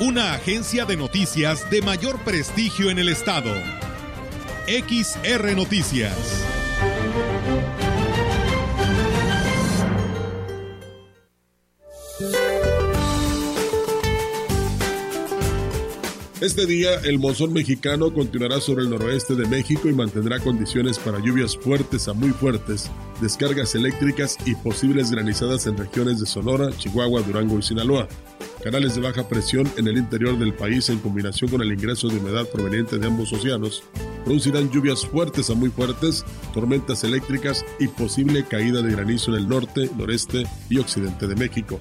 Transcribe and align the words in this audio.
una 0.00 0.34
agencia 0.34 0.84
de 0.84 0.96
noticias 0.96 1.70
de 1.70 1.80
mayor 1.80 2.18
prestigio 2.24 2.90
en 2.90 2.98
el 2.98 3.08
estado. 3.08 3.54
XR 4.66 5.54
Noticias. 5.54 6.44
Este 16.40 16.66
día 16.66 16.96
el 17.04 17.18
monzón 17.20 17.52
mexicano 17.52 18.12
continuará 18.12 18.60
sobre 18.60 18.82
el 18.82 18.90
noroeste 18.90 19.34
de 19.34 19.46
México 19.46 19.88
y 19.88 19.94
mantendrá 19.94 20.40
condiciones 20.40 20.98
para 20.98 21.18
lluvias 21.20 21.56
fuertes 21.56 22.08
a 22.08 22.12
muy 22.12 22.30
fuertes, 22.30 22.90
descargas 23.22 23.74
eléctricas 23.74 24.36
y 24.44 24.54
posibles 24.56 25.10
granizadas 25.10 25.66
en 25.66 25.78
regiones 25.78 26.20
de 26.20 26.26
Sonora, 26.26 26.70
Chihuahua, 26.76 27.22
Durango 27.22 27.58
y 27.58 27.62
Sinaloa 27.62 28.08
canales 28.64 28.94
de 28.94 29.02
baja 29.02 29.28
presión 29.28 29.70
en 29.76 29.86
el 29.86 29.98
interior 29.98 30.38
del 30.38 30.54
país 30.54 30.88
en 30.88 30.98
combinación 30.98 31.50
con 31.50 31.60
el 31.60 31.70
ingreso 31.70 32.08
de 32.08 32.16
humedad 32.16 32.48
proveniente 32.48 32.98
de 32.98 33.06
ambos 33.06 33.30
océanos 33.34 33.82
producirán 34.24 34.70
lluvias 34.70 35.04
fuertes 35.04 35.50
a 35.50 35.54
muy 35.54 35.68
fuertes, 35.68 36.24
tormentas 36.54 37.04
eléctricas 37.04 37.62
y 37.78 37.88
posible 37.88 38.42
caída 38.46 38.80
de 38.80 38.92
granizo 38.92 39.32
en 39.32 39.42
el 39.42 39.48
norte, 39.48 39.90
noreste 39.98 40.46
y 40.70 40.78
occidente 40.78 41.26
de 41.26 41.36
México. 41.36 41.78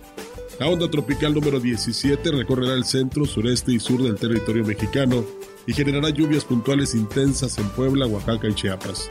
La 0.60 0.68
onda 0.68 0.92
tropical 0.92 1.34
número 1.34 1.62
17 1.62 2.32
recorrerá 2.32 2.74
el 2.74 2.84
centro, 2.84 3.26
sureste 3.26 3.72
y 3.72 3.80
sur 3.80 4.04
del 4.04 4.16
territorio 4.16 4.66
mexicano 4.66 5.24
y 5.66 5.72
generará 5.72 6.10
lluvias 6.10 6.44
puntuales 6.44 6.94
intensas 6.96 7.58
en 7.60 7.70
Puebla, 7.70 8.08
Oaxaca 8.08 8.50
y 8.50 8.54
Chiapas 8.56 9.10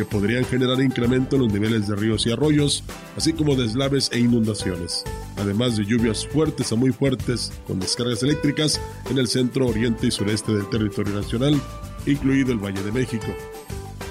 que 0.00 0.06
podrían 0.06 0.46
generar 0.46 0.80
incremento 0.80 1.36
en 1.36 1.42
los 1.42 1.52
niveles 1.52 1.86
de 1.86 1.94
ríos 1.94 2.24
y 2.24 2.32
arroyos, 2.32 2.82
así 3.18 3.34
como 3.34 3.54
deslaves 3.54 4.08
e 4.14 4.18
inundaciones, 4.18 5.04
además 5.36 5.76
de 5.76 5.84
lluvias 5.84 6.26
fuertes 6.26 6.72
a 6.72 6.74
muy 6.74 6.90
fuertes 6.90 7.52
con 7.66 7.78
descargas 7.78 8.22
eléctricas 8.22 8.80
en 9.10 9.18
el 9.18 9.28
centro, 9.28 9.66
oriente 9.66 10.06
y 10.06 10.10
sureste 10.10 10.54
del 10.54 10.70
territorio 10.70 11.12
nacional, 11.12 11.60
incluido 12.06 12.50
el 12.50 12.58
Valle 12.58 12.82
de 12.82 12.92
México. 12.92 13.26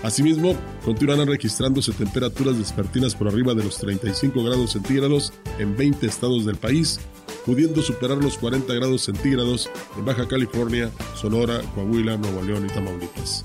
Asimismo, 0.04 0.56
continuarán 0.86 1.28
registrándose 1.28 1.92
temperaturas 1.92 2.60
despertinas 2.60 3.16
por 3.16 3.28
arriba 3.28 3.56
de 3.56 3.64
los 3.64 3.80
35 3.80 4.44
grados 4.44 4.74
centígrados 4.74 5.34
en 5.58 5.76
20 5.76 6.06
estados 6.06 6.46
del 6.46 6.58
país, 6.58 7.00
pudiendo 7.48 7.82
superar 7.82 8.18
los 8.20 8.38
40 8.38 8.72
grados 8.76 9.02
centígrados 9.02 9.72
en 9.98 10.06
Baja 10.06 10.28
California, 10.28 10.92
Sonora, 11.16 11.62
Coahuila, 11.74 12.16
Nuevo 12.18 12.44
León 12.44 12.68
y 12.70 12.74
Tamaulipas. 12.76 13.44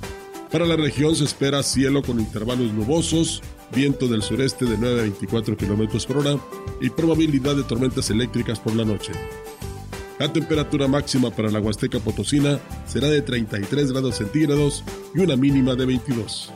Para 0.55 0.67
la 0.67 0.77
región 0.77 1.17
se 1.17 1.25
espera 1.25 1.65
cielo 1.65 2.01
con 2.01 2.21
intervalos 2.21 2.73
nubosos, 2.73 3.43
viento 3.75 4.07
del 4.07 4.23
sureste 4.23 4.65
de 4.65 4.79
9 4.79 5.01
a 5.01 5.03
24 5.03 5.57
km 5.57 6.07
por 6.07 6.19
hora 6.19 6.39
y 6.81 6.91
probabilidad 6.91 7.57
de 7.57 7.65
tormentas 7.65 8.09
eléctricas 8.11 8.61
por 8.61 8.77
la 8.77 8.85
noche. 8.85 9.11
La 10.21 10.33
temperatura 10.33 10.87
máxima 10.87 11.33
para 11.33 11.51
la 11.51 11.59
Huasteca 11.59 11.99
Potosina 11.99 12.61
será 12.87 13.09
de 13.09 13.21
33 13.21 13.91
grados 13.91 14.15
centígrados 14.15 14.85
y 15.13 15.19
una 15.19 15.35
mínima 15.35 15.75
de 15.75 15.87
22. 15.87 16.53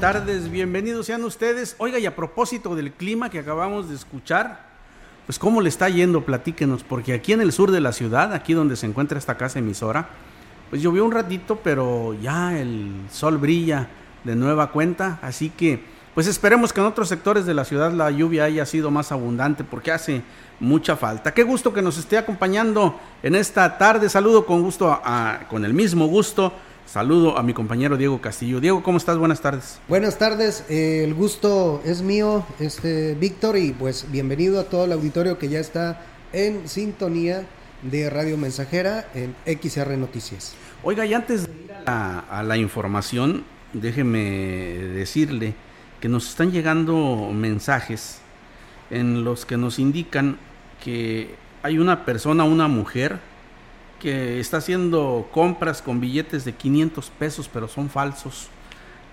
Tardes, 0.00 0.48
bienvenidos 0.48 1.06
sean 1.06 1.24
ustedes. 1.24 1.74
Oiga, 1.78 1.98
y 1.98 2.06
a 2.06 2.14
propósito 2.14 2.76
del 2.76 2.92
clima 2.92 3.30
que 3.30 3.40
acabamos 3.40 3.88
de 3.88 3.96
escuchar, 3.96 4.64
pues 5.26 5.40
cómo 5.40 5.60
le 5.60 5.68
está 5.68 5.88
yendo, 5.88 6.24
platíquenos, 6.24 6.84
porque 6.84 7.14
aquí 7.14 7.32
en 7.32 7.40
el 7.40 7.50
sur 7.50 7.72
de 7.72 7.80
la 7.80 7.92
ciudad, 7.92 8.32
aquí 8.32 8.54
donde 8.54 8.76
se 8.76 8.86
encuentra 8.86 9.18
esta 9.18 9.36
casa 9.36 9.58
emisora, 9.58 10.08
pues 10.70 10.82
llovió 10.82 11.04
un 11.04 11.10
ratito, 11.10 11.58
pero 11.64 12.14
ya 12.22 12.56
el 12.56 12.92
sol 13.10 13.38
brilla 13.38 13.88
de 14.22 14.36
nueva 14.36 14.70
cuenta, 14.70 15.18
así 15.20 15.50
que 15.50 15.82
pues 16.14 16.28
esperemos 16.28 16.72
que 16.72 16.80
en 16.80 16.86
otros 16.86 17.08
sectores 17.08 17.44
de 17.44 17.54
la 17.54 17.64
ciudad 17.64 17.90
la 17.92 18.12
lluvia 18.12 18.44
haya 18.44 18.66
sido 18.66 18.92
más 18.92 19.10
abundante 19.10 19.64
porque 19.64 19.90
hace 19.90 20.22
mucha 20.60 20.96
falta. 20.96 21.34
Qué 21.34 21.42
gusto 21.42 21.72
que 21.72 21.82
nos 21.82 21.98
esté 21.98 22.18
acompañando 22.18 22.98
en 23.22 23.34
esta 23.34 23.78
tarde. 23.78 24.08
Saludo 24.08 24.46
con 24.46 24.62
gusto, 24.62 25.00
con 25.48 25.64
el 25.64 25.74
mismo 25.74 26.06
gusto 26.06 26.52
Saludo 26.88 27.36
a 27.36 27.42
mi 27.42 27.52
compañero 27.52 27.98
Diego 27.98 28.18
Castillo. 28.22 28.62
Diego, 28.62 28.82
¿cómo 28.82 28.96
estás? 28.96 29.18
Buenas 29.18 29.42
tardes. 29.42 29.78
Buenas 29.88 30.16
tardes, 30.16 30.64
eh, 30.70 31.02
el 31.04 31.12
gusto 31.12 31.82
es 31.84 32.00
mío, 32.00 32.46
este 32.60 33.14
Víctor, 33.14 33.58
y 33.58 33.72
pues 33.72 34.10
bienvenido 34.10 34.58
a 34.58 34.64
todo 34.64 34.86
el 34.86 34.92
auditorio 34.92 35.36
que 35.36 35.50
ya 35.50 35.60
está 35.60 36.00
en 36.32 36.66
sintonía 36.66 37.46
de 37.82 38.08
Radio 38.08 38.38
Mensajera 38.38 39.06
en 39.14 39.36
XR 39.44 39.98
Noticias. 39.98 40.54
Oiga, 40.82 41.04
y 41.04 41.12
antes 41.12 41.46
de 41.46 41.52
ir 41.52 41.72
a 41.84 42.42
la 42.42 42.56
información, 42.56 43.44
déjeme 43.74 44.20
decirle 44.94 45.52
que 46.00 46.08
nos 46.08 46.30
están 46.30 46.52
llegando 46.52 47.30
mensajes 47.34 48.20
en 48.90 49.24
los 49.24 49.44
que 49.44 49.58
nos 49.58 49.78
indican 49.78 50.38
que 50.82 51.34
hay 51.62 51.76
una 51.78 52.06
persona, 52.06 52.44
una 52.44 52.66
mujer, 52.66 53.18
que 54.00 54.40
está 54.40 54.58
haciendo 54.58 55.28
compras 55.32 55.82
con 55.82 56.00
billetes 56.00 56.44
de 56.44 56.52
500 56.52 57.10
pesos, 57.18 57.50
pero 57.52 57.68
son 57.68 57.90
falsos. 57.90 58.48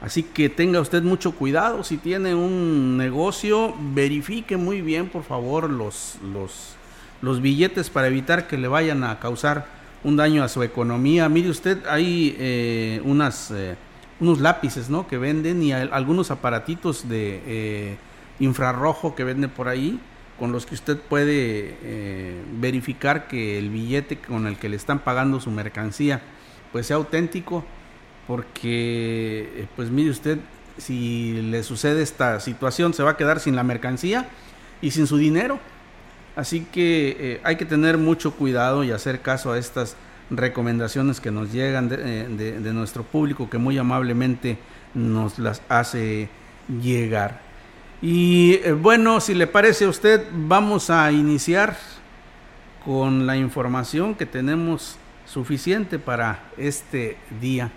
Así 0.02 0.24
que 0.24 0.50
tenga 0.50 0.80
usted 0.82 1.04
mucho 1.04 1.32
cuidado. 1.32 1.84
Si 1.84 1.98
tiene 1.98 2.36
un 2.36 2.98
negocio, 2.98 3.74
verifique 3.94 4.58
muy 4.58 4.82
bien, 4.82 5.10
por 5.10 5.24
favor, 5.24 5.70
los, 5.70 6.18
los, 6.34 6.76
los 7.22 7.42
billetes 7.42 7.90
para 7.90 8.08
evitar 8.08 8.48
que 8.48 8.58
le 8.58 8.68
vayan 8.68 9.04
a 9.04 9.20
causar 9.20 9.68
un 10.04 10.16
daño 10.16 10.44
a 10.44 10.48
su 10.48 10.62
economía. 10.62 11.28
Mire 11.30 11.50
usted, 11.50 11.86
hay 11.88 12.36
eh, 12.38 13.02
unas, 13.04 13.52
eh, 13.52 13.76
unos 14.20 14.40
lápices 14.40 14.90
¿no? 14.90 15.08
que 15.08 15.18
venden 15.18 15.64
y 15.64 15.74
algunos 15.74 16.30
aparatitos 16.30 17.10
de 17.10 17.42
eh, 17.48 17.98
infrarrojo 18.40 19.16
que 19.16 19.24
venden 19.24 19.50
por 19.50 19.68
ahí 19.68 20.00
con 20.40 20.52
los 20.52 20.66
que 20.66 20.76
usted 20.76 20.98
puede 20.98 21.78
eh, 21.82 22.44
verificar 22.60 23.28
que 23.28 23.58
el 23.58 23.70
billete 23.70 24.18
con 24.18 24.48
el 24.48 24.58
que 24.58 24.70
le 24.70 24.76
están 24.76 25.00
pagando 25.00 25.40
su 25.40 25.50
mercancía 25.50 26.22
pues 26.72 26.88
sea 26.88 26.98
auténtico 26.98 27.64
porque 28.28 29.50
eh, 29.56 29.68
pues 29.76 29.90
mire 29.90 30.10
usted 30.10 30.40
si 30.78 31.42
le 31.42 31.64
sucede 31.64 32.02
esta 32.02 32.40
situación 32.40 32.94
se 32.94 33.04
va 33.04 33.12
a 33.12 33.18
quedar 33.18 33.40
sin 33.40 33.56
la 33.56 33.64
mercancía 33.64 34.28
y 34.82 34.92
sin 34.92 35.08
su 35.08 35.18
dinero. 35.18 35.58
Así 36.36 36.68
que 36.70 37.16
eh, 37.18 37.42
hay 37.46 37.56
que 37.56 37.64
tener 37.64 37.98
mucho 37.98 38.34
cuidado 38.34 38.84
y 38.84 38.92
hacer 38.92 39.22
caso 39.22 39.54
a 39.54 39.58
estas 39.58 39.96
recomendaciones 40.30 41.22
que 41.22 41.32
nos 41.32 41.54
llegan 41.54 41.88
de 41.88 42.74
nuestro 42.74 43.04
público 43.04 43.50
que 43.50 43.58
muy 43.58 43.78
amablemente 43.78 44.58
nos 44.94 45.40
las 45.40 45.62
hace 45.70 46.28
llegar 46.82 47.45
y 48.08 48.60
eh, 48.64 48.72
bueno, 48.74 49.20
si 49.20 49.34
le 49.34 49.48
parece 49.48 49.86
a 49.86 49.90
usted, 49.90 50.28
vamos 50.32 50.92
a 50.92 51.12
iniciar 51.12 51.76
con 52.86 53.26
la 53.26 53.36
información 53.36 54.14
que 54.14 54.28
tenemos 54.28 54.98
suficiente 55.26 55.98
para 55.98 56.44
este 56.56 57.18
día. 57.42 57.72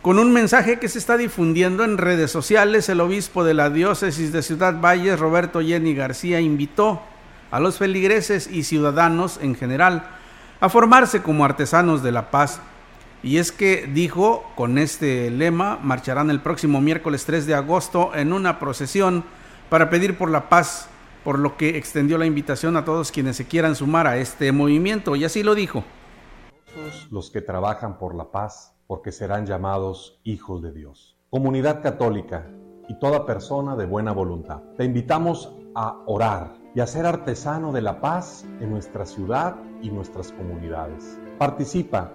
Con 0.00 0.18
un 0.18 0.32
mensaje 0.32 0.78
que 0.78 0.88
se 0.88 0.98
está 0.98 1.18
difundiendo 1.18 1.84
en 1.84 1.98
redes 1.98 2.30
sociales, 2.30 2.88
el 2.88 3.02
obispo 3.02 3.44
de 3.44 3.52
la 3.52 3.68
diócesis 3.68 4.32
de 4.32 4.42
Ciudad 4.42 4.80
Valles, 4.80 5.20
Roberto 5.20 5.60
Jenny 5.60 5.94
García, 5.94 6.40
invitó 6.40 7.02
a 7.50 7.60
los 7.60 7.76
feligreses 7.76 8.48
y 8.50 8.62
ciudadanos 8.64 9.38
en 9.42 9.54
general 9.54 10.06
a 10.60 10.70
formarse 10.70 11.20
como 11.20 11.44
artesanos 11.44 12.02
de 12.02 12.10
la 12.10 12.30
paz 12.30 12.58
y 13.24 13.38
es 13.38 13.52
que 13.52 13.86
dijo, 13.86 14.44
con 14.54 14.76
este 14.76 15.30
lema, 15.30 15.78
marcharán 15.82 16.28
el 16.28 16.42
próximo 16.42 16.82
miércoles 16.82 17.24
3 17.24 17.46
de 17.46 17.54
agosto 17.54 18.14
en 18.14 18.34
una 18.34 18.58
procesión 18.60 19.24
para 19.70 19.88
pedir 19.88 20.18
por 20.18 20.30
la 20.30 20.50
paz, 20.50 20.90
por 21.24 21.38
lo 21.38 21.56
que 21.56 21.78
extendió 21.78 22.18
la 22.18 22.26
invitación 22.26 22.76
a 22.76 22.84
todos 22.84 23.10
quienes 23.10 23.36
se 23.36 23.46
quieran 23.46 23.76
sumar 23.76 24.06
a 24.06 24.18
este 24.18 24.52
movimiento, 24.52 25.16
y 25.16 25.24
así 25.24 25.42
lo 25.42 25.54
dijo. 25.54 25.84
Los 27.10 27.30
que 27.30 27.40
trabajan 27.40 27.96
por 27.96 28.14
la 28.14 28.30
paz, 28.30 28.74
porque 28.86 29.10
serán 29.10 29.46
llamados 29.46 30.20
hijos 30.22 30.60
de 30.60 30.72
Dios. 30.72 31.16
Comunidad 31.30 31.82
católica 31.82 32.46
y 32.90 32.98
toda 32.98 33.24
persona 33.24 33.74
de 33.74 33.86
buena 33.86 34.12
voluntad, 34.12 34.60
te 34.76 34.84
invitamos 34.84 35.50
a 35.74 35.96
orar 36.04 36.58
y 36.74 36.80
a 36.80 36.86
ser 36.86 37.06
artesano 37.06 37.72
de 37.72 37.80
la 37.80 38.02
paz 38.02 38.44
en 38.60 38.68
nuestra 38.68 39.06
ciudad 39.06 39.56
y 39.80 39.88
nuestras 39.88 40.30
comunidades. 40.32 41.18
Participa 41.38 42.12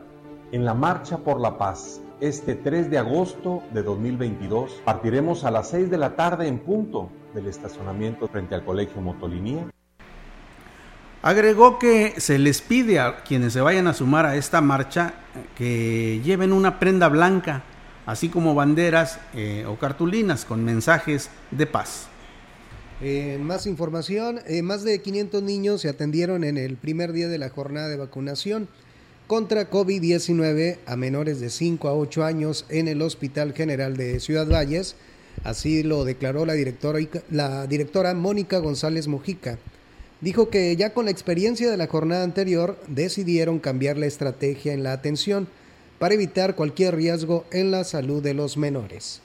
en 0.51 0.66
la 0.66 0.74
Marcha 0.74 1.18
por 1.18 1.40
la 1.40 1.57
Paz 1.57 2.01
este 2.22 2.56
3 2.56 2.90
de 2.90 2.98
agosto 2.98 3.63
de 3.74 3.84
2022. 3.84 4.81
Partiremos 4.84 5.46
a 5.46 5.51
las 5.51 5.69
6 5.69 5.90
de 5.90 5.98
la 5.98 6.16
tarde 6.16 6.48
en 6.48 6.60
punto 6.60 7.10
del 7.34 7.48
estacionamiento 7.48 8.28
frente 8.28 8.56
al 8.56 8.66
Colegio 8.66 9.01
Motolinía. 9.01 9.69
Agregó 11.22 11.80
que 11.80 12.19
se 12.19 12.40
les 12.40 12.62
pide 12.62 13.00
a 13.00 13.24
quienes 13.24 13.54
se 13.54 13.62
vayan 13.62 13.88
a 13.88 13.94
sumar 13.94 14.25
a 14.25 14.36
esta 14.36 14.62
marcha 14.62 15.13
que 15.56 16.22
lleven 16.24 16.54
una 16.54 16.80
prenda 16.80 17.10
blanca, 17.10 17.63
así 18.06 18.30
como 18.30 18.56
banderas 18.56 19.19
eh, 19.34 19.66
o 19.68 19.78
cartulinas 19.78 20.46
con 20.46 20.63
mensajes 20.63 21.30
de 21.51 21.68
paz. 21.68 22.07
En 23.01 23.44
más 23.44 23.66
información, 23.66 24.40
eh, 24.46 24.62
más 24.62 24.84
de 24.84 25.01
500 25.01 25.42
niños 25.44 25.81
se 25.81 25.90
atendieron 25.90 26.44
en 26.44 26.57
el 26.57 26.75
primer 26.75 27.13
día 27.13 27.30
de 27.30 27.38
la 27.38 27.50
jornada 27.50 27.88
de 27.88 27.98
vacunación 27.98 28.68
contra 29.29 29.69
COVID-19 29.69 30.79
a 30.87 30.95
menores 30.95 31.39
de 31.39 31.51
5 31.51 31.87
a 31.87 31.93
8 31.93 32.23
años 32.25 32.65
en 32.69 32.87
el 32.87 32.99
Hospital 33.03 33.53
General 33.53 33.95
de 33.95 34.19
Ciudad 34.19 34.47
Valles. 34.47 34.95
Así 35.43 35.83
lo 35.83 36.03
declaró 36.03 36.47
la 36.47 36.53
directora, 36.53 36.97
la 37.29 37.67
directora 37.67 38.15
Mónica 38.15 38.57
González 38.57 39.07
Mojica. 39.07 39.59
Dijo 40.19 40.49
que 40.49 40.75
ya 40.75 40.95
con 40.95 41.05
la 41.05 41.11
experiencia 41.11 41.69
de 41.69 41.77
la 41.77 41.85
jornada 41.85 42.23
anterior 42.23 42.79
decidieron 42.87 43.59
cambiar 43.59 43.99
la 43.99 44.07
estrategia 44.07 44.73
en 44.73 44.81
la 44.81 44.93
atención 44.93 45.47
para 45.99 46.15
evitar 46.15 46.55
cualquier 46.55 46.95
riesgo 46.95 47.45
en 47.51 47.69
la 47.69 47.83
salud 47.83 48.23
de 48.23 48.33
los 48.33 48.57
menores. 48.57 49.21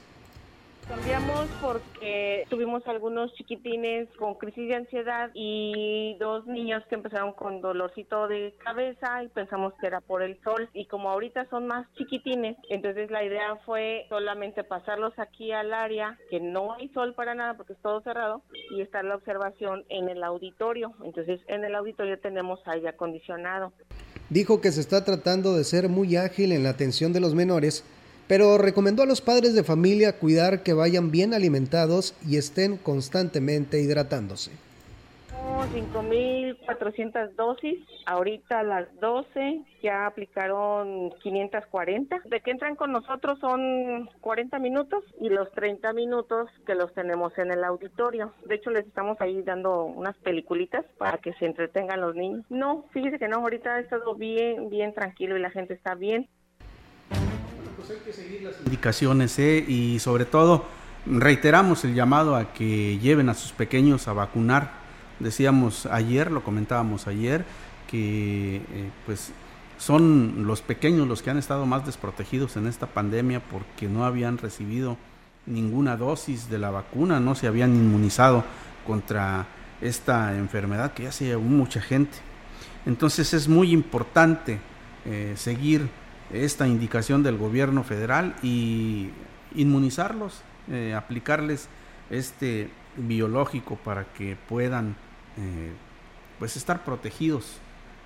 Cambiamos 0.88 1.46
porque 1.62 2.44
tuvimos 2.50 2.86
algunos 2.86 3.32
chiquitines 3.34 4.06
con 4.19 4.34
crisis 4.34 4.69
de 4.69 4.75
ansiedad 4.75 5.31
y 5.32 6.16
dos 6.20 6.46
niños 6.46 6.82
que 6.88 6.94
empezaron 6.94 7.32
con 7.32 7.62
dolorcito 7.62 8.28
de 8.28 8.54
cabeza 8.62 9.22
y 9.25 9.28
pensamos 9.28 9.72
que 9.81 9.86
era 9.86 10.02
por 10.02 10.22
el 10.22 10.38
sol 10.42 10.69
y 10.75 10.84
como 10.86 11.08
ahorita 11.10 11.48
son 11.48 11.66
más 11.66 11.86
chiquitines, 11.94 12.56
entonces 12.69 13.10
la 13.10 13.25
idea 13.25 13.56
fue 13.64 14.04
solamente 14.10 14.62
pasarlos 14.62 15.19
aquí 15.19 15.52
al 15.52 15.72
área 15.72 16.19
que 16.28 16.40
no 16.40 16.75
hay 16.75 16.88
sol 16.90 17.14
para 17.14 17.34
nada 17.34 17.54
porque 17.56 17.72
es 17.72 17.80
todo 17.80 18.02
cerrado 18.02 18.42
y 18.70 18.82
estar 18.82 19.04
la 19.04 19.16
observación 19.16 19.84
en 19.88 20.10
el 20.10 20.22
auditorio. 20.22 20.92
Entonces 21.02 21.40
en 21.48 21.64
el 21.64 21.75
auditorio 21.75 22.19
tenemos 22.19 22.60
aire 22.66 22.90
acondicionado. 22.90 23.72
Dijo 24.28 24.60
que 24.60 24.70
se 24.70 24.80
está 24.80 25.04
tratando 25.04 25.54
de 25.54 25.64
ser 25.64 25.88
muy 25.88 26.16
ágil 26.16 26.52
en 26.52 26.62
la 26.62 26.70
atención 26.70 27.12
de 27.12 27.20
los 27.20 27.34
menores 27.34 27.84
pero 28.29 28.59
recomendó 28.59 29.03
a 29.03 29.06
los 29.06 29.21
padres 29.21 29.55
de 29.55 29.65
familia 29.65 30.19
cuidar 30.19 30.62
que 30.62 30.73
vayan 30.73 31.11
bien 31.11 31.35
alimentados 31.35 32.15
y 32.26 32.37
estén 32.37 32.76
constantemente 32.76 33.81
hidratándose. 33.81 34.50
5.400 35.73 37.35
dosis, 37.37 37.79
ahorita 38.06 38.61
a 38.61 38.62
las 38.62 39.00
12 39.00 39.62
ya 39.82 40.06
aplicaron 40.06 41.11
540. 41.23 42.23
De 42.25 42.41
que 42.41 42.50
entran 42.50 42.76
con 42.76 42.93
nosotros 42.93 43.38
son 43.41 44.09
40 44.21 44.59
minutos 44.59 45.05
y 45.21 45.29
los 45.29 45.50
30 45.53 45.93
minutos 45.93 46.49
que 46.67 46.75
los 46.75 46.93
tenemos 46.94 47.37
en 47.38 47.53
el 47.53 47.65
auditorio. 47.65 48.32
De 48.47 48.56
hecho 48.56 48.71
les 48.71 48.87
estamos 48.87 49.21
ahí 49.21 49.43
dando 49.43 49.85
unas 49.85 50.17
peliculitas 50.19 50.85
para 50.99 51.19
que 51.19 51.32
se 51.35 51.47
entretengan 51.47 52.00
los 52.00 52.15
niños. 52.15 52.44
No, 52.50 52.85
fíjese 52.93 53.19
que 53.19 53.29
no, 53.29 53.38
ahorita 53.38 53.75
ha 53.75 53.81
estado 53.81 54.15
bien, 54.15 54.69
bien 54.69 54.94
tranquilo 54.94 55.37
y 55.37 55.41
la 55.41 55.50
gente 55.50 55.75
está 55.75 55.94
bien. 55.94 56.29
Pues 57.86 57.98
hay 57.98 58.04
que 58.06 58.12
seguir 58.14 58.42
las 58.42 58.54
indicaciones 58.64 59.38
¿eh? 59.38 59.62
y 59.69 59.98
sobre 59.98 60.25
todo 60.25 60.64
reiteramos 61.04 61.84
el 61.84 61.94
llamado 61.94 62.34
a 62.34 62.54
que 62.54 62.98
lleven 62.98 63.28
a 63.28 63.34
sus 63.34 63.52
pequeños 63.52 64.08
a 64.08 64.14
vacunar. 64.14 64.72
Decíamos 65.20 65.84
ayer, 65.84 66.31
lo 66.31 66.42
comentábamos 66.42 67.06
ayer, 67.06 67.44
que 67.86 68.56
eh, 68.56 68.90
pues 69.04 69.32
son 69.76 70.46
los 70.46 70.62
pequeños 70.62 71.06
los 71.06 71.20
que 71.20 71.28
han 71.28 71.36
estado 71.36 71.66
más 71.66 71.84
desprotegidos 71.84 72.56
en 72.56 72.69
esta 72.69 72.86
pandemia 72.86 73.40
porque 73.40 73.87
no 73.87 74.06
habían 74.06 74.38
recibido 74.38 74.96
ninguna 75.44 75.98
dosis 75.98 76.48
de 76.48 76.58
la 76.58 76.70
vacuna, 76.70 77.20
no 77.20 77.34
se 77.34 77.48
habían 77.48 77.75
inmunizado 77.75 78.44
contra 78.87 79.46
esta 79.82 80.34
enfermedad 80.38 80.94
que 80.94 81.02
ya 81.02 81.12
se 81.12 81.26
llevó 81.26 81.42
mucha 81.42 81.82
gente. 81.82 82.16
Entonces 82.87 83.34
es 83.34 83.46
muy 83.46 83.72
importante 83.72 84.58
eh, 85.04 85.34
seguir 85.37 85.90
esta 86.32 86.67
indicación 86.67 87.23
del 87.23 87.37
gobierno 87.37 87.85
federal 87.85 88.35
y 88.43 89.11
inmunizarlos, 89.55 90.43
eh, 90.71 90.94
aplicarles 90.94 91.69
este 92.11 92.71
biológico 92.97 93.76
para 93.76 94.05
que 94.12 94.37
puedan 94.49 94.97
eh, 95.37 95.73
pues 96.38 96.56
estar 96.56 96.85
protegidos. 96.85 97.59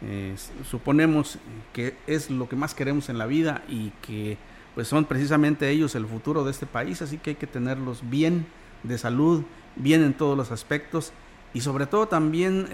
Eh, 0.02 0.36
suponemos 0.68 1.38
que 1.72 1.96
es 2.06 2.30
lo 2.30 2.48
que 2.48 2.56
más 2.56 2.74
queremos 2.74 3.08
en 3.08 3.18
la 3.18 3.26
vida 3.26 3.62
y 3.68 3.90
que 4.02 4.38
pues 4.74 4.86
son 4.86 5.04
precisamente 5.06 5.68
ellos 5.70 5.94
el 5.96 6.06
futuro 6.06 6.44
de 6.44 6.52
este 6.52 6.66
país, 6.66 7.02
así 7.02 7.18
que 7.18 7.30
hay 7.30 7.36
que 7.36 7.48
tenerlos 7.48 8.08
bien 8.08 8.46
de 8.84 8.96
salud, 8.96 9.42
bien 9.74 10.04
en 10.04 10.14
todos 10.14 10.36
los 10.36 10.52
aspectos 10.52 11.12
y 11.52 11.62
sobre 11.62 11.86
todo 11.86 12.06
también 12.06 12.68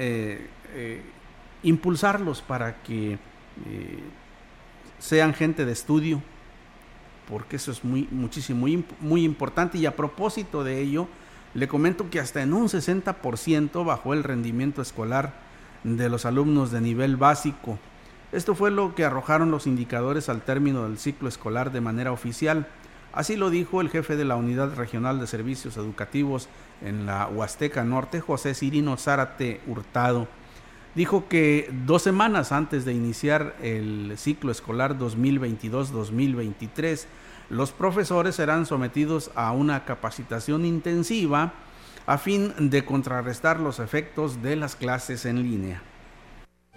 impulsarlos 1.63 2.43
para 2.43 2.83
que 2.83 3.19
sean 5.05 5.35
gente 5.35 5.67
de 5.67 5.73
estudio, 5.73 6.23
porque 7.29 7.57
eso 7.57 7.71
es 7.71 7.85
muy, 7.85 8.09
muchísimo, 8.11 8.61
muy, 8.61 8.83
muy 9.01 9.23
importante. 9.23 9.77
Y 9.77 9.85
a 9.85 9.97
propósito 9.97 10.65
de 10.65 10.81
ello, 10.81 11.09
le 11.53 11.69
comento 11.69 12.09
que 12.09 12.21
hasta 12.21 12.43
en 12.43 12.55
un 12.55 12.69
60% 12.69 13.85
bajó 13.85 14.15
el 14.15 14.25
rendimiento 14.25 14.81
escolar 14.81 15.35
de 15.83 16.09
los 16.09 16.25
alumnos 16.25 16.71
de 16.71 16.81
nivel 16.81 17.17
básico. 17.19 17.79
Esto 18.33 18.55
fue 18.55 18.71
lo 18.71 18.95
que 18.95 19.05
arrojaron 19.05 19.51
los 19.51 19.67
indicadores 19.67 20.31
al 20.31 20.41
término 20.41 20.85
del 20.85 20.97
ciclo 20.97 21.29
escolar 21.29 21.71
de 21.71 21.83
manera 21.83 22.11
oficial. 22.11 22.67
Así 23.13 23.37
lo 23.37 23.51
dijo 23.51 23.83
el 23.83 23.91
jefe 23.91 24.17
de 24.17 24.25
la 24.25 24.37
Unidad 24.37 24.75
Regional 24.75 25.21
de 25.21 25.27
Servicios 25.27 25.77
Educativos 25.77 26.49
en 26.81 27.05
la 27.05 27.27
Huasteca 27.27 27.85
Norte, 27.85 28.23
José 28.23 28.55
Cirino 28.55 28.97
Zárate 28.97 29.61
Hurtado 29.67 30.29
dijo 30.95 31.29
que 31.29 31.71
dos 31.87 32.03
semanas 32.03 32.53
antes 32.53 32.85
de 32.85 32.93
iniciar 32.93 33.57
el 33.63 34.15
ciclo 34.17 34.53
escolar 34.53 34.99
2022-2023, 34.99 37.07
los 37.51 37.73
profesores 37.73 38.37
serán 38.37 38.67
sometidos 38.67 39.31
a 39.35 39.51
una 39.53 39.85
capacitación 39.85 40.65
intensiva 40.65 41.53
a 42.07 42.19
fin 42.19 42.53
de 42.59 42.85
contrarrestar 42.85 43.61
los 43.61 43.81
efectos 43.81 44.43
de 44.43 44.57
las 44.57 44.77
clases 44.77 45.25
en 45.27 45.43
línea. 45.43 45.83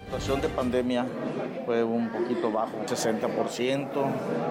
Situación 0.08 0.40
de 0.40 0.48
pandemia 0.48 1.06
fue 1.66 1.84
un 1.84 2.08
poquito 2.08 2.50
bajo, 2.50 2.78
60%, 2.86 3.88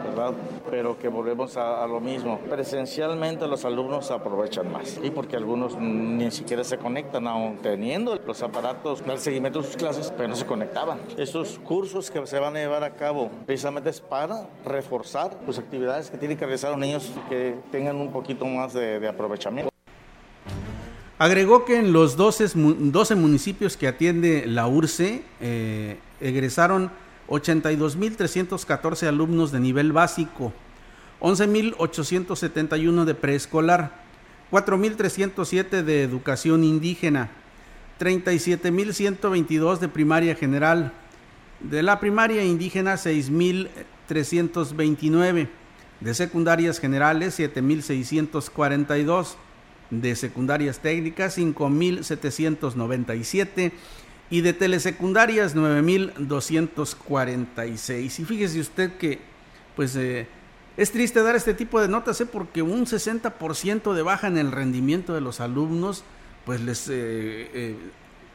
¿verdad? 0.06 0.34
Pero 0.70 1.00
que 1.00 1.08
volvemos 1.08 1.58
a, 1.58 1.88
lo 1.88 2.00
mismo. 2.00 2.38
Presencialmente 2.42 3.48
los 3.48 3.66
alumnos 3.66 4.12
aprovechan 4.12 4.72
más. 4.72 5.00
Y 5.02 5.10
porque 5.10 5.36
algunos 5.36 5.76
ni 5.76 6.30
siquiera 6.30 6.64
se 6.64 6.78
conectan, 6.78 7.26
aún 7.26 7.58
teniendo 7.58 8.16
los 8.16 8.44
aparatos 8.44 9.04
el 9.08 9.18
seguimiento 9.18 9.60
de 9.60 9.66
sus 9.66 9.78
clases, 9.78 10.14
pero 10.16 10.30
no 10.30 10.36
se 10.36 10.46
conectaban. 10.46 11.00
Estos 11.18 11.58
cursos 11.58 12.12
que 12.12 12.28
se 12.28 12.40
van 12.40 12.56
a 12.56 12.60
llevar 12.60 12.84
a 12.84 12.94
cabo 12.94 13.32
precisamente 13.48 13.90
es 13.90 14.00
para 14.00 14.48
reforzar 14.64 15.38
las 15.48 15.58
actividades 15.58 16.12
que 16.12 16.20
tienen 16.20 16.38
que 16.38 16.46
realizar 16.46 16.70
los 16.70 16.80
niños 16.80 17.12
que 17.30 17.56
tengan 17.72 17.96
un 17.96 18.12
poquito 18.12 18.46
más 18.46 18.74
de 18.74 19.08
aprovechamiento. 19.08 19.77
Agregó 21.20 21.66
que 21.66 21.80
en 21.80 21.94
los 21.94 22.16
12, 22.16 22.52
12 22.56 23.16
municipios 23.16 23.76
que 23.76 23.88
atiende 23.88 24.44
la 24.46 24.68
URCE 24.68 25.24
eh, 25.42 25.98
egresaron 26.22 26.92
82.314 27.28 29.08
alumnos 29.08 29.52
de 29.52 29.60
nivel 29.60 29.92
básico, 29.92 30.54
11.871 31.20 33.04
de 33.04 33.16
preescolar, 33.16 34.06
4.307 34.52 35.82
de 35.82 36.04
educación 36.04 36.64
indígena, 36.64 37.32
37.122 38.00 39.80
de 39.80 39.88
primaria 39.88 40.36
general, 40.36 40.94
de 41.62 41.82
la 41.82 42.00
primaria 42.00 42.46
indígena 42.46 42.94
6.329, 42.94 45.48
de 46.00 46.14
secundarias 46.14 46.80
generales 46.80 47.40
7.642 47.40 49.36
de 49.90 50.16
secundarias 50.16 50.80
técnicas 50.80 51.38
5.797 51.38 53.72
y 54.30 54.42
de 54.42 54.52
telesecundarias 54.54 55.56
9.246. 55.56 58.20
Y 58.20 58.26
fíjese 58.26 58.60
usted 58.60 58.98
que 58.98 59.20
pues 59.76 59.96
eh, 59.96 60.28
es 60.76 60.92
triste 60.92 61.24
dar 61.24 61.36
este 61.36 61.54
tipo 61.54 61.80
de 61.80 61.88
notas 61.88 62.20
¿eh? 62.22 62.26
porque 62.26 62.62
un 62.62 62.86
60% 62.86 63.94
de 63.94 64.02
baja 64.02 64.28
en 64.28 64.38
el 64.38 64.52
rendimiento 64.52 65.14
de 65.14 65.22
los 65.22 65.40
alumnos 65.40 66.04
pues 66.46 66.60
les, 66.62 66.90
eh, 66.90 67.78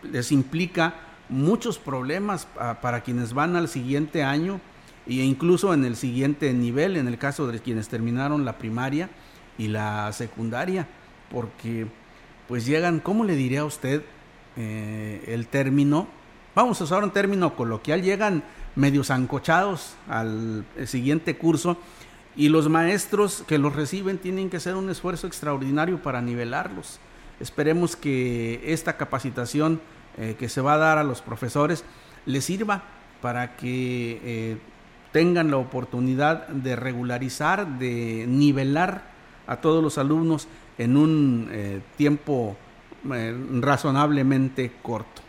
les 0.02 0.32
implica 0.32 0.94
muchos 1.28 1.78
problemas 1.78 2.48
para 2.82 3.02
quienes 3.02 3.32
van 3.32 3.56
al 3.56 3.68
siguiente 3.68 4.22
año 4.22 4.60
e 5.06 5.14
incluso 5.14 5.74
en 5.74 5.84
el 5.84 5.96
siguiente 5.96 6.52
nivel, 6.52 6.96
en 6.96 7.08
el 7.08 7.18
caso 7.18 7.46
de 7.46 7.58
quienes 7.58 7.88
terminaron 7.88 8.44
la 8.44 8.58
primaria 8.58 9.08
y 9.58 9.68
la 9.68 10.12
secundaria 10.12 10.86
porque 11.32 11.86
pues 12.46 12.66
llegan, 12.66 13.00
¿cómo 13.00 13.24
le 13.24 13.34
diría 13.34 13.62
a 13.62 13.64
usted 13.64 14.02
eh, 14.56 15.24
el 15.28 15.48
término? 15.48 16.06
Vamos 16.54 16.80
a 16.80 16.84
usar 16.84 17.02
un 17.02 17.10
término 17.10 17.56
coloquial, 17.56 18.02
llegan 18.02 18.44
medio 18.76 19.02
ancochados 19.08 19.94
al 20.08 20.64
siguiente 20.84 21.36
curso 21.36 21.78
y 22.36 22.48
los 22.48 22.68
maestros 22.68 23.44
que 23.46 23.58
los 23.58 23.74
reciben 23.74 24.18
tienen 24.18 24.50
que 24.50 24.58
hacer 24.58 24.76
un 24.76 24.90
esfuerzo 24.90 25.26
extraordinario 25.26 26.02
para 26.02 26.20
nivelarlos. 26.20 27.00
Esperemos 27.40 27.96
que 27.96 28.60
esta 28.64 28.96
capacitación 28.96 29.80
eh, 30.18 30.36
que 30.38 30.48
se 30.48 30.60
va 30.60 30.74
a 30.74 30.78
dar 30.78 30.98
a 30.98 31.04
los 31.04 31.22
profesores 31.22 31.84
les 32.26 32.44
sirva 32.44 32.82
para 33.22 33.56
que 33.56 34.20
eh, 34.22 34.58
tengan 35.12 35.50
la 35.50 35.56
oportunidad 35.56 36.48
de 36.48 36.76
regularizar, 36.76 37.78
de 37.78 38.26
nivelar 38.28 39.10
a 39.46 39.56
todos 39.56 39.82
los 39.82 39.98
alumnos 39.98 40.48
en 40.78 40.96
un 40.96 41.48
eh, 41.52 41.80
tiempo 41.96 42.56
razonablemente 43.04 44.70
corto. 44.80 45.22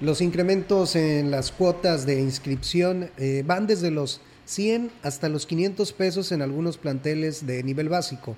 Los 0.00 0.20
incrementos 0.20 0.94
en 0.94 1.30
las 1.30 1.50
cuotas 1.50 2.06
de 2.06 2.20
inscripción 2.20 3.10
van 3.44 3.66
desde 3.66 3.90
los 3.90 4.20
100 4.50 4.90
hasta 5.02 5.28
los 5.28 5.46
500 5.46 5.92
pesos 5.92 6.32
en 6.32 6.42
algunos 6.42 6.76
planteles 6.76 7.46
de 7.46 7.64
nivel 7.64 7.88
básico. 7.88 8.36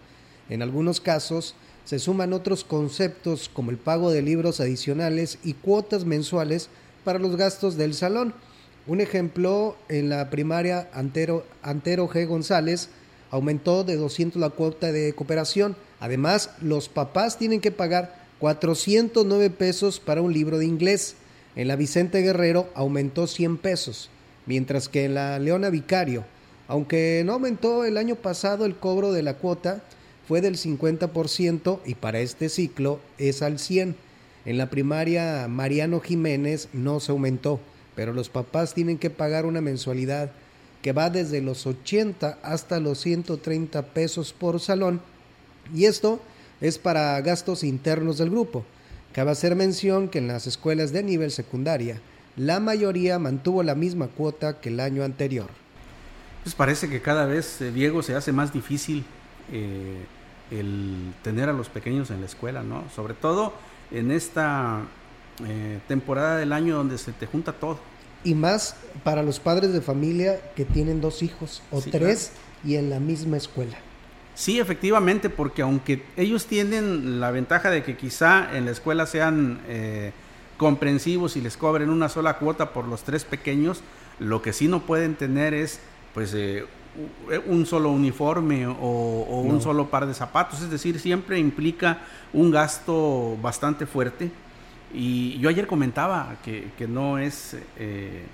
En 0.49 0.61
algunos 0.61 1.01
casos 1.01 1.55
se 1.85 1.99
suman 1.99 2.33
otros 2.33 2.65
conceptos 2.65 3.49
como 3.49 3.71
el 3.71 3.79
pago 3.79 4.11
de 4.11 4.23
libros 4.23 4.61
adicionales 4.61 5.39
y 5.43 5.55
cuotas 5.55 6.05
mensuales 6.05 6.69
para 7.05 7.19
los 7.19 7.37
gastos 7.37 7.77
del 7.77 7.95
salón. 7.95 8.35
Un 8.87 9.01
ejemplo, 9.01 9.77
en 9.89 10.09
la 10.09 10.29
primaria 10.29 10.91
Antero, 10.93 11.47
Antero 11.63 12.09
G. 12.09 12.27
González 12.27 12.91
aumentó 13.33 13.83
de 13.83 13.97
200 13.97 14.41
la 14.41 14.51
cuota 14.51 14.93
de 14.93 15.13
cooperación. 15.15 15.75
Además, 15.99 16.51
los 16.61 16.89
papás 16.89 17.39
tienen 17.39 17.61
que 17.61 17.73
pagar 17.73 18.23
409 18.39 19.51
pesos 19.51 19.99
para 19.99 20.23
un 20.23 20.33
libro 20.33 20.59
de 20.59 20.67
inglés. 20.67 21.17
En 21.57 21.67
la 21.67 21.75
Vicente 21.75 22.21
Guerrero 22.23 22.69
aumentó 22.75 23.27
100 23.27 23.57
pesos 23.57 24.11
mientras 24.47 24.89
que 24.89 25.05
en 25.05 25.15
la 25.15 25.39
Leona 25.39 25.71
Vicario, 25.71 26.25
aunque 26.69 27.23
no 27.25 27.35
aumentó 27.35 27.85
el 27.85 27.97
año 27.97 28.17
pasado 28.17 28.65
el 28.65 28.77
cobro 28.77 29.13
de 29.13 29.23
la 29.23 29.35
cuota, 29.35 29.83
fue 30.27 30.41
del 30.41 30.57
50% 30.57 31.81
y 31.85 31.95
para 31.95 32.21
este 32.21 32.49
ciclo 32.49 33.01
es 33.19 33.43
al 33.43 33.59
100%. 33.59 33.95
En 34.45 34.59
la 34.59 34.71
primaria 34.71 35.47
Mariano 35.49 36.01
Jiménez 36.01 36.69
no 36.73 36.99
se 36.99 37.13
aumentó, 37.13 37.61
pero 37.95 38.13
los 38.13 38.29
papás 38.29 38.75
tienen 38.75 38.99
que 38.99 39.09
pagar 39.09 39.47
una 39.47 39.61
mensualidad 39.61 40.33
que 40.83 40.93
va 40.93 41.11
desde 41.11 41.41
los 41.41 41.67
80 41.67 42.39
hasta 42.43 42.81
los 42.81 42.99
130 43.01 43.83
pesos 43.87 44.33
por 44.33 44.61
salón 44.61 45.01
y 45.75 45.85
esto 45.87 46.21
es 46.61 46.79
para 46.79 47.21
gastos 47.21 47.65
internos 47.65 48.19
del 48.19 48.31
grupo. 48.31 48.65
Cabe 49.13 49.31
hacer 49.31 49.55
mención 49.57 50.09
que 50.09 50.19
en 50.19 50.29
las 50.29 50.47
escuelas 50.47 50.93
de 50.93 51.03
nivel 51.03 51.31
secundaria 51.31 52.01
la 52.37 52.61
mayoría 52.61 53.19
mantuvo 53.19 53.63
la 53.63 53.75
misma 53.75 54.09
cuota 54.09 54.61
que 54.61 54.71
el 54.71 54.81
año 54.81 55.05
anterior. 55.05 55.49
Pues 56.43 56.55
parece 56.55 56.89
que 56.89 57.01
cada 57.01 57.27
vez, 57.27 57.61
eh, 57.61 57.71
Diego, 57.71 58.03
se 58.03 58.15
hace 58.17 58.33
más 58.33 58.53
difícil 58.53 59.05
eh, 59.53 60.05
el 60.51 61.13
tener 61.23 61.49
a 61.49 61.53
los 61.53 61.69
pequeños 61.69 62.11
en 62.11 62.21
la 62.21 62.27
escuela, 62.27 62.63
¿no? 62.63 62.85
Sobre 62.95 63.15
todo 63.15 63.53
en 63.91 64.11
esta 64.11 64.81
eh, 65.47 65.79
temporada 65.89 66.39
del 66.39 66.53
año 66.53 66.77
donde 66.77 66.99
se 66.99 67.13
te 67.13 67.27
junta 67.27 67.53
todo. 67.53 67.79
Y 68.25 68.35
más 68.35 68.77
para 69.05 69.23
los 69.23 69.41
padres 69.41 69.73
de 69.73 69.81
familia 69.81 70.41
que 70.55 70.65
tienen 70.65 71.01
dos 71.01 71.23
hijos 71.23 71.63
o 71.71 71.81
tres 71.81 72.33
y 72.65 72.77
en 72.77 72.91
la 72.91 73.01
misma 73.01 73.37
escuela. 73.37 73.77
Sí, 74.35 74.59
efectivamente, 74.61 75.29
porque 75.29 75.63
aunque 75.63 76.05
ellos 76.17 76.47
tienen 76.47 77.21
la 77.21 77.31
ventaja 77.31 77.71
de 77.71 77.83
que 77.83 77.97
quizá 77.97 78.57
en 78.57 78.65
la 78.65 78.71
escuela 78.71 79.07
sean 79.07 79.61
comprensivos 80.57 81.37
y 81.37 81.41
les 81.41 81.57
cobren 81.57 81.91
una 81.91 82.09
sola 82.09 82.39
cuota 82.39 82.73
por 82.73 82.87
los 82.87 83.03
tres 83.03 83.25
pequeños, 83.25 83.83
lo 84.21 84.43
que 84.43 84.53
sí 84.53 84.69
no 84.69 84.83
pueden 84.83 85.17
tener 85.17 85.55
es 85.55 85.81
pues 86.15 86.33
eh, 86.35 86.65
un 87.47 87.67
solo 87.67 87.91
uniforme 87.91 88.67
o, 88.67 89.43
un 89.45 89.61
solo 89.61 89.89
par 89.89 90.07
de 90.07 90.15
zapatos, 90.15 90.61
es 90.61 90.71
decir, 90.71 91.01
siempre 91.01 91.39
implica 91.39 91.99
un 92.33 92.51
gasto 92.51 93.37
bastante 93.43 93.87
fuerte. 93.87 94.31
Y 94.95 95.39
yo 95.39 95.49
ayer 95.49 95.67
comentaba 95.67 96.37
que, 96.45 96.87
no 96.87 97.19
es, 97.19 97.57
eh, 97.79 98.25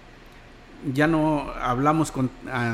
ya 0.93 1.07
no 1.07 1.51
hablamos 1.61 2.11
con 2.11 2.31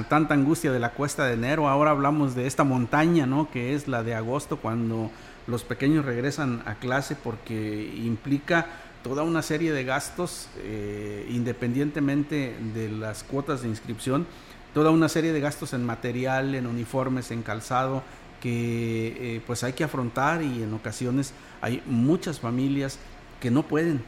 tanta 0.09 0.35
angustia 0.35 0.73
de 0.73 0.79
la 0.81 0.91
cuesta 0.91 1.27
de 1.27 1.35
enero, 1.35 1.69
ahora 1.69 1.91
hablamos 1.91 2.35
de 2.35 2.47
esta 2.47 2.65
montaña, 2.65 3.27
¿no? 3.27 3.51
Que 3.51 3.75
es 3.75 3.87
la 3.89 4.03
de 4.03 4.15
agosto, 4.15 4.57
cuando 4.57 5.11
los 5.47 5.65
pequeños 5.65 6.05
regresan 6.05 6.63
a 6.65 6.77
clase 6.77 7.17
porque 7.17 7.93
implica 7.97 8.67
toda 9.03 9.23
una 9.23 9.43
serie 9.43 9.73
de 9.73 9.85
gastos, 9.85 10.49
eh, 10.59 11.27
independientemente 11.31 12.57
de 12.73 12.89
las 12.89 13.23
cuotas 13.23 13.61
de 13.61 13.69
inscripción, 13.69 14.27
toda 14.73 14.91
una 14.91 15.11
serie 15.11 15.33
de 15.33 15.41
gastos 15.41 15.75
en 15.75 15.85
material, 15.85 16.55
en 16.55 16.67
uniformes, 16.67 17.31
en 17.31 17.43
calzado, 17.43 18.03
que 18.41 19.37
eh, 19.37 19.43
pues 19.47 19.63
hay 19.63 19.75
que 19.75 19.85
afrontar 19.85 20.43
y 20.43 20.63
en 20.63 20.73
ocasiones 20.73 21.35
hay 21.61 21.83
muchas 21.87 22.41
familias 22.41 22.99
que 23.41 23.51
no 23.51 23.63
pueden, 23.63 24.03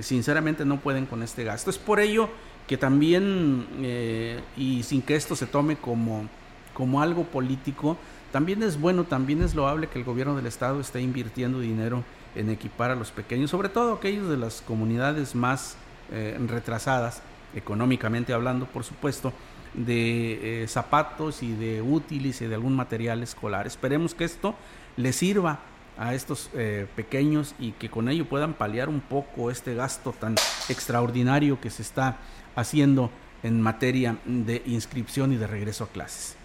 sinceramente 0.00 0.64
no 0.64 0.80
pueden 0.80 1.06
con 1.06 1.22
este 1.22 1.44
gasto. 1.44 1.70
Es 1.70 1.78
por 1.78 2.00
ello 2.00 2.28
que 2.66 2.76
también, 2.76 3.66
eh, 3.80 4.40
y 4.56 4.82
sin 4.82 5.02
que 5.02 5.16
esto 5.16 5.34
se 5.34 5.46
tome 5.46 5.76
como, 5.76 6.28
como 6.72 7.02
algo 7.02 7.24
político, 7.24 7.96
también 8.32 8.62
es 8.62 8.80
bueno, 8.80 9.04
también 9.04 9.42
es 9.42 9.54
loable 9.54 9.88
que 9.88 9.98
el 9.98 10.04
gobierno 10.04 10.36
del 10.36 10.46
estado 10.46 10.80
esté 10.80 11.00
invirtiendo 11.00 11.60
dinero 11.60 12.04
en 12.36 12.48
equipar 12.48 12.92
a 12.92 12.94
los 12.94 13.10
pequeños, 13.10 13.50
sobre 13.50 13.68
todo 13.68 13.94
aquellos 13.94 14.28
de 14.28 14.36
las 14.36 14.62
comunidades 14.62 15.34
más 15.34 15.76
eh, 16.12 16.38
retrasadas, 16.46 17.22
económicamente 17.54 18.32
hablando, 18.32 18.66
por 18.66 18.84
supuesto, 18.84 19.32
de 19.74 20.62
eh, 20.62 20.68
zapatos 20.68 21.42
y 21.42 21.52
de 21.52 21.82
útiles 21.82 22.40
y 22.40 22.46
de 22.46 22.54
algún 22.54 22.76
material 22.76 23.22
escolar. 23.22 23.66
Esperemos 23.66 24.14
que 24.14 24.24
esto 24.24 24.54
les 24.96 25.16
sirva 25.16 25.60
a 26.00 26.14
estos 26.14 26.48
eh, 26.54 26.86
pequeños 26.96 27.54
y 27.58 27.72
que 27.72 27.90
con 27.90 28.08
ello 28.08 28.24
puedan 28.24 28.54
paliar 28.54 28.88
un 28.88 29.02
poco 29.02 29.50
este 29.50 29.74
gasto 29.74 30.12
tan 30.18 30.34
extraordinario 30.70 31.60
que 31.60 31.68
se 31.68 31.82
está 31.82 32.16
haciendo 32.56 33.10
en 33.42 33.60
materia 33.60 34.16
de 34.24 34.62
inscripción 34.64 35.32
y 35.32 35.36
de 35.36 35.46
regreso 35.46 35.84
a 35.84 35.88
clases. 35.88 36.36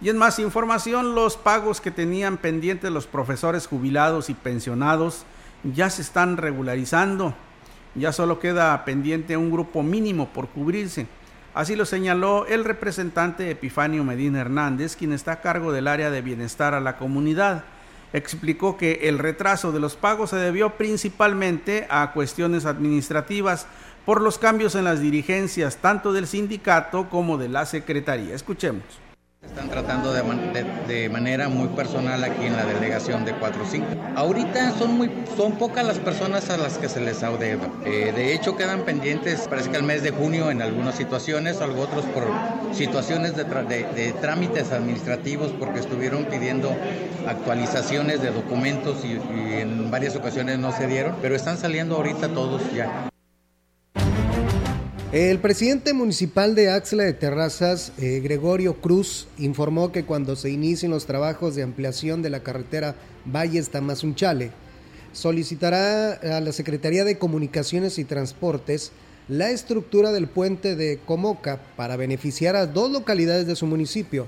Y 0.00 0.10
en 0.10 0.16
más 0.16 0.38
información, 0.38 1.14
los 1.14 1.36
pagos 1.36 1.80
que 1.80 1.90
tenían 1.90 2.36
pendientes 2.36 2.90
los 2.90 3.06
profesores 3.06 3.66
jubilados 3.66 4.30
y 4.30 4.34
pensionados 4.34 5.24
ya 5.64 5.90
se 5.90 6.02
están 6.02 6.36
regularizando. 6.36 7.34
Ya 7.96 8.12
solo 8.12 8.38
queda 8.38 8.84
pendiente 8.84 9.36
un 9.36 9.50
grupo 9.50 9.82
mínimo 9.82 10.28
por 10.28 10.48
cubrirse. 10.48 11.06
Así 11.52 11.74
lo 11.74 11.84
señaló 11.84 12.46
el 12.46 12.64
representante 12.64 13.50
Epifanio 13.50 14.04
Medina 14.04 14.40
Hernández, 14.40 14.94
quien 14.94 15.12
está 15.12 15.32
a 15.32 15.40
cargo 15.40 15.72
del 15.72 15.88
área 15.88 16.10
de 16.10 16.22
bienestar 16.22 16.74
a 16.74 16.80
la 16.80 16.96
comunidad. 16.96 17.64
Explicó 18.12 18.76
que 18.76 19.08
el 19.08 19.18
retraso 19.18 19.72
de 19.72 19.80
los 19.80 19.96
pagos 19.96 20.30
se 20.30 20.36
debió 20.36 20.76
principalmente 20.76 21.88
a 21.90 22.12
cuestiones 22.12 22.66
administrativas 22.66 23.66
por 24.06 24.20
los 24.20 24.38
cambios 24.38 24.76
en 24.76 24.84
las 24.84 25.00
dirigencias 25.00 25.78
tanto 25.78 26.12
del 26.12 26.28
sindicato 26.28 27.08
como 27.10 27.36
de 27.36 27.48
la 27.48 27.66
secretaría. 27.66 28.36
Escuchemos. 28.36 29.07
Están 29.40 29.70
tratando 29.70 30.12
de, 30.12 31.08
manera 31.08 31.48
muy 31.48 31.68
personal 31.68 32.24
aquí 32.24 32.46
en 32.46 32.56
la 32.56 32.64
delegación 32.64 33.24
de 33.24 33.34
4-5. 33.34 34.14
Ahorita 34.16 34.72
son 34.72 34.96
muy 34.96 35.10
son 35.36 35.52
pocas 35.52 35.86
las 35.86 35.98
personas 35.98 36.50
a 36.50 36.56
las 36.56 36.78
que 36.78 36.88
se 36.88 37.00
les 37.00 37.22
adeuda. 37.22 37.68
Eh, 37.84 38.12
de 38.14 38.34
hecho, 38.34 38.56
quedan 38.56 38.82
pendientes, 38.82 39.46
parece 39.48 39.70
que 39.70 39.76
el 39.76 39.84
mes 39.84 40.02
de 40.02 40.10
junio 40.10 40.50
en 40.50 40.60
algunas 40.60 40.96
situaciones, 40.96 41.60
algo 41.60 41.82
otros 41.82 42.04
por 42.06 42.24
situaciones 42.72 43.36
de, 43.36 43.44
de 43.44 44.12
trámites 44.20 44.72
administrativos 44.72 45.52
porque 45.58 45.78
estuvieron 45.78 46.24
pidiendo 46.24 46.76
actualizaciones 47.28 48.20
de 48.20 48.32
documentos 48.32 49.04
y 49.04 49.18
en 49.60 49.90
varias 49.90 50.16
ocasiones 50.16 50.58
no 50.58 50.72
se 50.72 50.88
dieron, 50.88 51.14
pero 51.22 51.36
están 51.36 51.58
saliendo 51.58 51.96
ahorita 51.96 52.28
todos 52.28 52.62
ya. 52.74 53.08
El 55.10 55.38
presidente 55.38 55.94
municipal 55.94 56.54
de 56.54 56.68
Axla 56.68 57.04
de 57.04 57.14
Terrazas, 57.14 57.92
eh, 57.96 58.20
Gregorio 58.22 58.74
Cruz, 58.74 59.26
informó 59.38 59.90
que 59.90 60.04
cuando 60.04 60.36
se 60.36 60.50
inicien 60.50 60.90
los 60.90 61.06
trabajos 61.06 61.54
de 61.54 61.62
ampliación 61.62 62.20
de 62.20 62.28
la 62.28 62.42
carretera 62.42 62.94
Valles 63.24 63.70
Tamazunchale, 63.70 64.50
solicitará 65.14 66.12
a 66.12 66.40
la 66.42 66.52
Secretaría 66.52 67.06
de 67.06 67.16
Comunicaciones 67.16 67.98
y 67.98 68.04
Transportes 68.04 68.92
la 69.28 69.48
estructura 69.48 70.12
del 70.12 70.28
puente 70.28 70.76
de 70.76 70.98
Comoca 70.98 71.58
para 71.74 71.96
beneficiar 71.96 72.54
a 72.54 72.66
dos 72.66 72.90
localidades 72.90 73.46
de 73.46 73.56
su 73.56 73.64
municipio. 73.64 74.26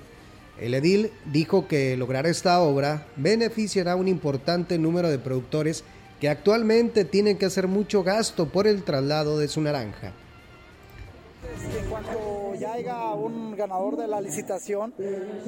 El 0.58 0.72
edil 0.72 1.10
dijo 1.30 1.68
que 1.68 1.94
lograr 1.98 2.26
esta 2.26 2.58
obra 2.58 3.06
beneficiará 3.16 3.92
a 3.92 3.96
un 3.96 4.08
importante 4.08 4.78
número 4.78 5.10
de 5.10 5.18
productores 5.18 5.84
que 6.22 6.30
actualmente 6.30 7.04
tienen 7.04 7.36
que 7.36 7.44
hacer 7.44 7.68
mucho 7.68 8.02
gasto 8.02 8.48
por 8.48 8.66
el 8.66 8.82
traslado 8.82 9.38
de 9.38 9.48
su 9.48 9.60
naranja 9.60 10.14
en 11.78 11.90
cuanto 11.90 12.54
ya 12.58 12.72
haya 12.74 13.14
un 13.14 13.56
ganador 13.56 13.96
de 13.96 14.06
la 14.06 14.20
licitación, 14.20 14.94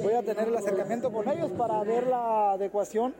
voy 0.01 0.13
a 0.13 0.23
tener 0.23 0.47
el 0.47 0.55
acercamiento 0.55 1.11
con 1.11 1.27
ellos 1.29 1.51
para 1.51 1.83
ver 1.83 2.07
la 2.07 2.53
adecuación. 2.53 3.13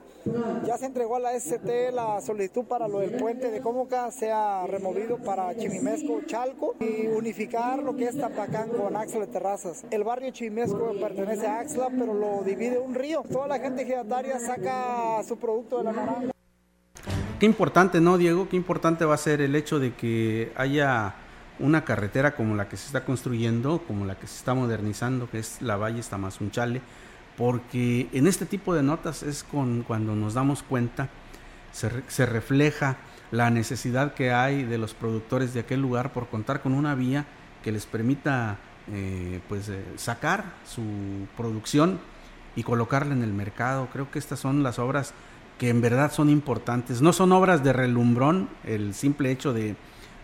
Ya 0.65 0.77
se 0.77 0.85
entregó 0.85 1.17
a 1.17 1.19
la 1.19 1.33
ST 1.33 1.91
la 1.91 2.21
solicitud 2.21 2.63
para 2.63 2.87
lo 2.87 2.99
del 2.99 3.11
puente 3.17 3.51
de 3.51 3.59
Cómoca 3.59 4.09
sea 4.11 4.65
removido 4.67 5.17
para 5.17 5.55
Chimimesco, 5.55 6.21
Chalco 6.25 6.75
y 6.79 7.07
unificar 7.07 7.79
lo 7.79 7.95
que 7.95 8.05
es 8.05 8.17
Tapacán 8.17 8.69
con 8.69 8.95
Axla 8.95 9.21
de 9.21 9.27
Terrazas. 9.27 9.83
El 9.91 10.03
barrio 10.03 10.31
Chimimesco 10.31 10.93
pertenece 10.99 11.47
a 11.47 11.59
Axla, 11.59 11.89
pero 11.89 12.13
lo 12.13 12.43
divide 12.43 12.79
un 12.79 12.95
río. 12.95 13.23
Toda 13.31 13.47
la 13.47 13.59
gente 13.59 13.83
ejidataria 13.83 14.39
saca 14.39 15.21
su 15.27 15.37
producto 15.37 15.79
de 15.79 15.83
la 15.83 15.91
naranja. 15.91 16.31
Qué 17.39 17.45
importante, 17.45 17.99
¿no, 17.99 18.17
Diego? 18.17 18.47
Qué 18.47 18.55
importante 18.55 19.03
va 19.03 19.15
a 19.15 19.17
ser 19.17 19.41
el 19.41 19.55
hecho 19.55 19.77
de 19.77 19.93
que 19.93 20.53
haya 20.55 21.15
una 21.63 21.85
carretera 21.85 22.35
como 22.35 22.55
la 22.55 22.67
que 22.67 22.77
se 22.77 22.87
está 22.87 23.05
construyendo, 23.05 23.83
como 23.87 24.05
la 24.05 24.15
que 24.15 24.27
se 24.27 24.35
está 24.35 24.53
modernizando, 24.53 25.29
que 25.29 25.39
es 25.39 25.61
la 25.61 25.77
Valle 25.77 26.03
Tamazunchale, 26.03 26.81
porque 27.37 28.09
en 28.11 28.27
este 28.27 28.45
tipo 28.45 28.75
de 28.75 28.83
notas 28.83 29.23
es 29.23 29.43
con, 29.43 29.83
cuando 29.83 30.15
nos 30.15 30.33
damos 30.33 30.61
cuenta, 30.61 31.09
se, 31.71 31.89
se 32.07 32.25
refleja 32.25 32.97
la 33.31 33.49
necesidad 33.49 34.13
que 34.13 34.31
hay 34.31 34.63
de 34.63 34.77
los 34.77 34.93
productores 34.93 35.53
de 35.53 35.61
aquel 35.61 35.81
lugar 35.81 36.13
por 36.13 36.27
contar 36.27 36.61
con 36.61 36.73
una 36.73 36.95
vía 36.95 37.25
que 37.63 37.71
les 37.71 37.85
permita 37.85 38.57
eh, 38.91 39.39
pues 39.47 39.69
eh, 39.69 39.81
sacar 39.95 40.43
su 40.67 40.83
producción 41.37 41.99
y 42.57 42.63
colocarla 42.63 43.13
en 43.13 43.23
el 43.23 43.33
mercado. 43.33 43.87
Creo 43.93 44.11
que 44.11 44.19
estas 44.19 44.39
son 44.39 44.61
las 44.61 44.77
obras 44.79 45.13
que 45.57 45.69
en 45.69 45.79
verdad 45.79 46.11
son 46.11 46.29
importantes. 46.29 47.01
No 47.01 47.13
son 47.13 47.31
obras 47.31 47.63
de 47.63 47.71
relumbrón, 47.71 48.49
el 48.65 48.93
simple 48.93 49.31
hecho 49.31 49.53
de, 49.53 49.77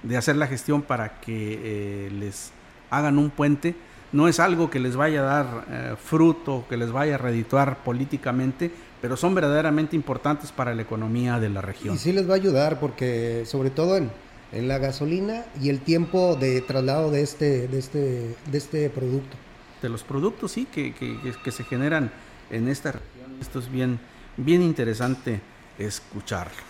de 0.03 0.17
hacer 0.17 0.35
la 0.35 0.47
gestión 0.47 0.81
para 0.81 1.19
que 1.19 1.59
eh, 1.61 2.11
les 2.11 2.51
hagan 2.89 3.17
un 3.17 3.29
puente, 3.29 3.75
no 4.11 4.27
es 4.27 4.39
algo 4.39 4.69
que 4.69 4.79
les 4.79 4.95
vaya 4.95 5.21
a 5.21 5.23
dar 5.23 5.65
eh, 5.69 5.95
fruto, 6.03 6.65
que 6.69 6.77
les 6.77 6.91
vaya 6.91 7.15
a 7.15 7.17
redituar 7.17 7.83
políticamente, 7.83 8.71
pero 9.01 9.15
son 9.15 9.35
verdaderamente 9.35 9.95
importantes 9.95 10.51
para 10.51 10.73
la 10.73 10.81
economía 10.81 11.39
de 11.39 11.49
la 11.49 11.61
región. 11.61 11.95
Y 11.95 11.97
sí 11.97 12.11
les 12.11 12.27
va 12.27 12.33
a 12.33 12.37
ayudar 12.37 12.79
porque 12.79 13.43
sobre 13.45 13.69
todo 13.69 13.97
en, 13.97 14.09
en 14.51 14.67
la 14.67 14.77
gasolina 14.77 15.45
y 15.61 15.69
el 15.69 15.79
tiempo 15.79 16.35
de 16.35 16.61
traslado 16.61 17.11
de 17.11 17.21
este, 17.21 17.67
de 17.67 17.79
este, 17.79 18.35
de 18.51 18.57
este 18.57 18.89
producto. 18.89 19.37
De 19.81 19.89
los 19.89 20.03
productos, 20.03 20.51
sí, 20.51 20.65
que, 20.65 20.93
que, 20.93 21.17
que 21.43 21.51
se 21.51 21.63
generan 21.63 22.11
en 22.49 22.67
esta 22.67 22.93
región. 22.93 23.37
Esto 23.39 23.59
es 23.59 23.71
bien, 23.71 23.99
bien 24.37 24.61
interesante 24.61 25.39
escucharlo. 25.77 26.68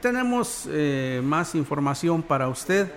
Tenemos 0.00 0.66
eh, 0.70 1.20
más 1.22 1.54
información 1.54 2.22
para 2.22 2.48
usted. 2.48 2.90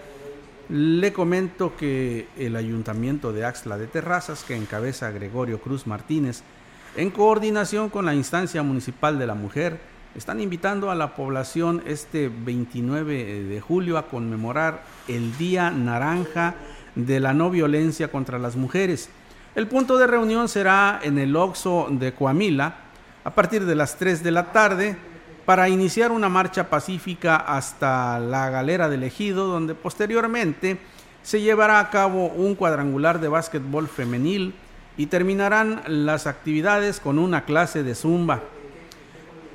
Le 0.69 1.11
comento 1.11 1.75
que 1.75 2.27
el 2.37 2.55
Ayuntamiento 2.55 3.33
de 3.33 3.43
Axla 3.43 3.77
de 3.77 3.87
Terrazas, 3.87 4.45
que 4.45 4.55
encabeza 4.55 5.11
Gregorio 5.11 5.59
Cruz 5.59 5.85
Martínez, 5.85 6.43
en 6.95 7.11
coordinación 7.11 7.89
con 7.89 8.05
la 8.05 8.15
instancia 8.15 8.63
municipal 8.63 9.19
de 9.19 9.27
la 9.27 9.35
mujer, 9.35 9.79
están 10.15 10.39
invitando 10.39 10.89
a 10.89 10.95
la 10.95 11.13
población 11.13 11.83
este 11.85 12.29
29 12.29 13.43
de 13.43 13.61
julio 13.61 13.97
a 13.97 14.07
conmemorar 14.07 14.83
el 15.09 15.37
Día 15.37 15.69
Naranja 15.69 16.55
de 16.95 17.19
la 17.19 17.33
No 17.33 17.49
Violencia 17.49 18.09
contra 18.09 18.39
las 18.39 18.55
Mujeres. 18.55 19.09
El 19.55 19.67
punto 19.67 19.97
de 19.97 20.07
reunión 20.07 20.47
será 20.47 21.01
en 21.03 21.19
el 21.19 21.35
Oxo 21.35 21.87
de 21.91 22.13
Coamila 22.13 22.75
a 23.25 23.35
partir 23.35 23.65
de 23.65 23.75
las 23.75 23.97
3 23.97 24.23
de 24.23 24.31
la 24.31 24.51
tarde 24.53 24.97
para 25.47 25.69
iniciar 25.69 26.11
una 26.11 26.27
marcha 26.27 26.69
pacífica 26.69 27.37
hasta 27.37 28.19
la 28.19 28.49
galera 28.49 28.89
del 28.89 29.03
ejido, 29.03 29.47
donde 29.47 29.75
posteriormente 29.75 30.77
se 31.23 31.39
llevará 31.39 31.79
a 31.79 31.89
cabo 31.89 32.25
un 32.27 32.53
cuadrangular 32.53 33.21
de 33.21 33.29
básquetbol 33.29 33.87
femenil 33.87 34.53
y 34.97 35.05
terminarán 35.05 35.83
las 35.87 36.27
actividades 36.27 36.99
con 36.99 37.17
una 37.17 37.45
clase 37.45 37.83
de 37.83 37.95
zumba. 37.95 38.41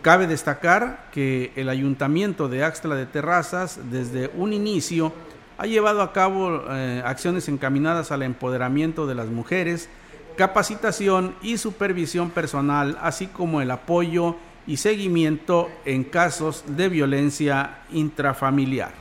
Cabe 0.00 0.26
destacar 0.26 1.10
que 1.12 1.52
el 1.56 1.68
ayuntamiento 1.68 2.48
de 2.48 2.64
Axtla 2.64 2.94
de 2.94 3.04
Terrazas 3.04 3.78
desde 3.90 4.30
un 4.34 4.54
inicio 4.54 5.12
ha 5.58 5.66
llevado 5.66 6.00
a 6.00 6.14
cabo 6.14 6.62
eh, 6.70 7.02
acciones 7.04 7.50
encaminadas 7.50 8.12
al 8.12 8.22
empoderamiento 8.22 9.06
de 9.06 9.14
las 9.14 9.26
mujeres, 9.26 9.90
capacitación 10.38 11.34
y 11.42 11.58
supervisión 11.58 12.30
personal, 12.30 12.96
así 13.02 13.26
como 13.26 13.60
el 13.60 13.70
apoyo 13.70 14.36
y 14.66 14.76
seguimiento 14.76 15.70
en 15.84 16.04
casos 16.04 16.64
de 16.66 16.88
violencia 16.88 17.80
intrafamiliar. 17.92 18.92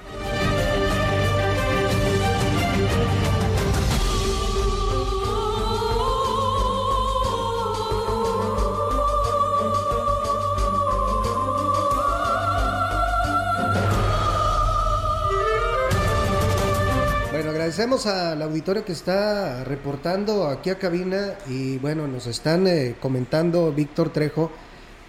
Bueno, 17.32 17.52
agradecemos 17.52 18.06
al 18.08 18.42
auditorio 18.42 18.84
que 18.84 18.92
está 18.92 19.64
reportando 19.64 20.48
aquí 20.48 20.70
a 20.70 20.78
cabina 20.78 21.36
y 21.48 21.78
bueno, 21.78 22.08
nos 22.08 22.28
están 22.28 22.68
eh, 22.68 22.96
comentando 23.00 23.72
Víctor 23.72 24.12
Trejo 24.12 24.52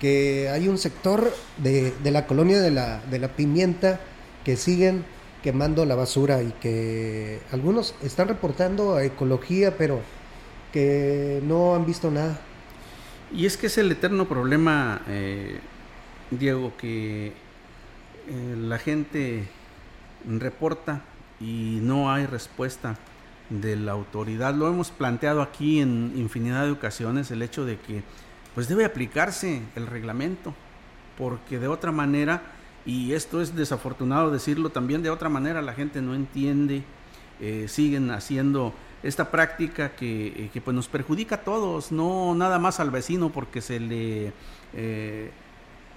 que 0.03 0.49
hay 0.49 0.67
un 0.67 0.79
sector 0.79 1.33
de, 1.59 1.93
de 2.03 2.11
la 2.11 2.27
colonia 2.27 2.61
de 2.61 2.73
la, 2.73 3.01
de 3.09 3.21
la 3.21 3.29
pimienta 3.29 4.01
que 4.45 4.57
siguen 4.57 5.05
quemando 5.45 5.87
la 5.87 5.95
basura 5.95 6.43
y 6.43 6.51
que 6.61 7.39
algunos 7.53 7.95
están 8.03 8.27
reportando 8.27 8.97
a 8.97 9.05
ecología, 9.05 9.79
pero 9.79 10.01
que 10.73 11.41
no 11.45 11.77
han 11.77 11.87
visto 11.87 12.11
nada. 12.11 12.41
Y 13.33 13.47
es 13.47 13.57
que 13.57 13.69
es 13.69 13.79
el 13.79 13.93
eterno 13.93 14.29
problema, 14.29 15.03
eh, 15.07 15.61
Diego, 16.33 16.73
que 16.77 17.29
eh, 17.29 18.57
la 18.59 18.79
gente 18.79 19.45
reporta 20.29 21.03
y 21.41 21.79
no 21.81 22.13
hay 22.13 22.27
respuesta 22.27 22.99
de 23.51 23.77
la 23.77 23.93
autoridad. 23.93 24.53
Lo 24.53 24.67
hemos 24.67 24.91
planteado 24.91 25.43
aquí 25.43 25.79
en 25.79 26.13
infinidad 26.17 26.65
de 26.65 26.73
ocasiones, 26.73 27.31
el 27.31 27.41
hecho 27.43 27.65
de 27.65 27.79
que 27.79 28.03
pues 28.55 28.69
debe 28.69 28.85
aplicarse 28.85 29.63
el 29.77 29.87
reglamento, 29.87 30.55
porque 31.19 31.59
de 31.59 31.69
otra 31.69 31.93
manera, 31.93 32.43
y 32.85 33.13
esto 33.13 33.41
es 33.41 33.55
desafortunado 33.55 34.31
decirlo 34.31 34.71
también, 34.71 35.03
de 35.03 35.11
otra 35.11 35.29
manera 35.29 35.63
la 35.63 35.75
gente 35.75 36.03
no 36.03 36.15
entiende, 36.15 36.83
eh, 37.41 37.67
siguen 37.69 38.11
haciendo 38.11 38.73
esta 39.03 39.31
práctica 39.31 39.97
que, 39.97 40.29
eh, 40.29 40.51
que, 40.53 40.61
pues 40.61 40.75
nos 40.75 40.89
perjudica 40.89 41.37
a 41.37 41.41
todos, 41.45 41.91
no 41.91 42.35
nada 42.35 42.59
más 42.59 42.79
al 42.79 42.91
vecino 42.91 43.31
porque 43.31 43.61
se 43.61 43.81
le 43.81 44.33
eh, 44.75 45.31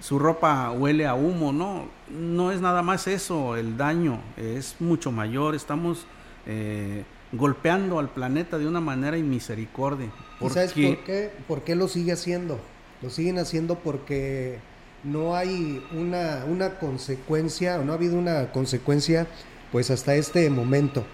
su 0.00 0.18
ropa 0.18 0.70
huele 0.72 1.06
a 1.06 1.14
humo, 1.14 1.52
no, 1.52 1.88
no 2.10 2.52
es 2.52 2.60
nada 2.60 2.82
más 2.82 3.06
eso, 3.06 3.56
el 3.56 3.76
daño 3.76 4.20
es 4.36 4.76
mucho 4.80 5.10
mayor, 5.10 5.54
estamos 5.54 6.06
eh, 6.46 7.04
golpeando 7.32 7.98
al 7.98 8.10
planeta 8.10 8.58
de 8.58 8.66
una 8.68 8.80
manera 8.80 9.16
inmisericordia. 9.16 10.08
¿Y 10.40 10.48
¿Sabes 10.50 10.72
por 10.72 11.04
qué? 11.04 11.30
¿Por 11.48 11.62
qué 11.62 11.74
lo 11.74 11.88
sigue 11.88 12.12
haciendo? 12.12 12.58
Lo 13.02 13.10
siguen 13.10 13.38
haciendo 13.38 13.76
porque 13.76 14.58
no 15.04 15.36
hay 15.36 15.82
una, 15.92 16.44
una 16.48 16.78
consecuencia, 16.78 17.78
o 17.78 17.84
no 17.84 17.92
ha 17.92 17.96
habido 17.96 18.18
una 18.18 18.52
consecuencia, 18.52 19.26
pues 19.72 19.90
hasta 19.90 20.14
este 20.14 20.48
momento. 20.50 21.04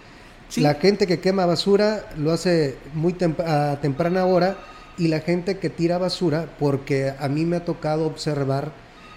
Sí. 0.48 0.60
La 0.60 0.74
gente 0.74 1.06
que 1.06 1.20
quema 1.20 1.46
basura 1.46 2.06
lo 2.16 2.32
hace 2.32 2.76
muy 2.94 3.12
temp 3.12 3.40
a 3.40 3.80
temprana 3.80 4.26
hora 4.26 4.58
y 4.98 5.08
la 5.08 5.20
gente 5.20 5.58
que 5.58 5.70
tira 5.70 5.98
basura, 5.98 6.46
porque 6.58 7.14
a 7.18 7.28
mí 7.28 7.44
me 7.44 7.56
ha 7.56 7.64
tocado 7.64 8.06
observar 8.06 8.72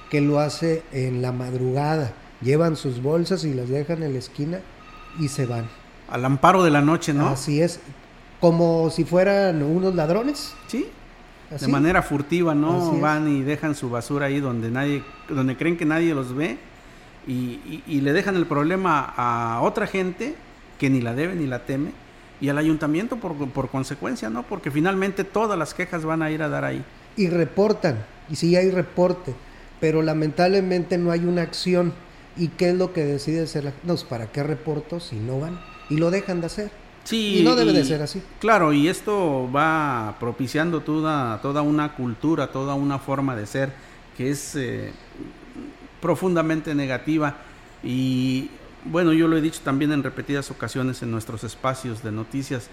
que 0.10 0.22
lo 0.22 0.40
hace 0.40 0.84
en 0.92 1.22
la 1.22 1.32
madrugada. 1.32 2.14
Llevan 2.42 2.76
sus 2.76 3.02
bolsas 3.02 3.44
y 3.44 3.54
las 3.54 3.70
dejan 3.70 4.04
en 4.04 4.14
la 4.14 4.20
esquina 4.20 4.60
y 5.20 5.30
se 5.30 5.46
van. 5.46 5.68
Al 6.10 6.24
amparo 6.26 6.64
de 6.64 6.72
la 6.72 6.82
noche, 6.82 7.14
¿no? 7.14 7.28
Así 7.30 7.62
es. 7.62 7.80
Como 8.40 8.90
si 8.90 9.04
fueran 9.06 9.64
unos 9.64 9.96
ladrones. 9.96 10.54
Sí. 10.68 10.88
¿Así? 11.54 11.66
De 11.66 11.72
manera 11.72 12.02
furtiva, 12.02 12.56
¿no? 12.56 13.00
Van 13.00 13.28
y 13.28 13.44
dejan 13.44 13.76
su 13.76 13.90
basura 13.90 14.28
ahí 14.28 14.40
donde 14.40 14.72
nadie, 14.72 15.04
donde 15.30 15.56
creen 15.56 15.78
que 15.78 15.86
nadie 15.86 16.16
los 16.16 16.36
ve 16.36 16.58
y, 17.28 17.34
y, 17.34 17.84
y, 17.88 18.02
le 18.02 18.14
dejan 18.14 18.36
el 18.36 18.48
problema 18.48 19.14
a 19.16 19.62
otra 19.62 19.86
gente 19.86 20.36
que 20.80 20.90
ni 20.90 21.02
la 21.02 21.14
debe 21.14 21.36
ni 21.36 21.46
la 21.46 21.66
teme 21.66 21.92
y 22.42 22.50
al 22.50 22.58
ayuntamiento 22.58 23.18
por, 23.18 23.36
por 23.50 23.70
consecuencia, 23.70 24.30
¿no? 24.30 24.44
Porque 24.44 24.72
finalmente 24.72 25.24
todas 25.24 25.58
las 25.58 25.74
quejas 25.74 26.04
van 26.04 26.22
a 26.22 26.32
ir 26.32 26.44
a 26.44 26.50
dar 26.50 26.66
ahí. 26.66 26.84
Y 27.16 27.30
reportan, 27.30 28.04
y 28.30 28.36
sí 28.36 28.56
hay 28.56 28.70
reporte, 28.72 29.34
pero 29.80 30.02
lamentablemente 30.02 30.98
no 30.98 31.12
hay 31.12 31.26
una 31.26 31.44
acción. 31.44 31.94
¿Y 32.38 32.50
qué 32.50 32.70
es 32.70 32.76
lo 32.76 32.92
que 32.92 33.06
decide 33.06 33.44
hacer 33.44 33.64
la 33.64 33.74
No, 33.84 33.96
¿para 34.10 34.28
qué 34.28 34.44
reporto 34.44 35.00
si 35.00 35.16
no 35.16 35.40
van? 35.40 35.60
Y 35.90 35.98
lo 35.98 36.12
dejan 36.12 36.42
de 36.42 36.48
hacer. 36.48 36.72
Sí, 37.06 37.40
y 37.40 37.44
no 37.44 37.56
debe 37.56 37.72
de 37.72 37.86
ser 37.86 38.02
así. 38.02 38.22
Claro, 38.40 38.74
y 38.74 38.88
esto 38.88 39.50
va 39.56 40.18
propiciando 40.20 40.82
toda, 40.82 41.40
toda 41.42 41.62
una 41.62 41.94
cultura, 41.94 42.52
toda 42.52 42.74
una 42.74 43.00
forma 43.00 43.36
de 43.36 43.46
ser 43.46 43.72
que 44.18 44.32
es 44.32 44.56
eh, 44.56 44.92
profundamente 46.02 46.74
negativa. 46.74 47.36
Y 47.84 48.50
bueno, 48.86 49.14
yo 49.14 49.28
lo 49.28 49.38
he 49.38 49.42
dicho 49.42 49.62
también 49.64 49.92
en 49.92 50.02
repetidas 50.02 50.50
ocasiones 50.50 51.04
en 51.04 51.12
nuestros 51.12 51.44
espacios 51.44 52.04
de 52.04 52.12
noticias. 52.12 52.70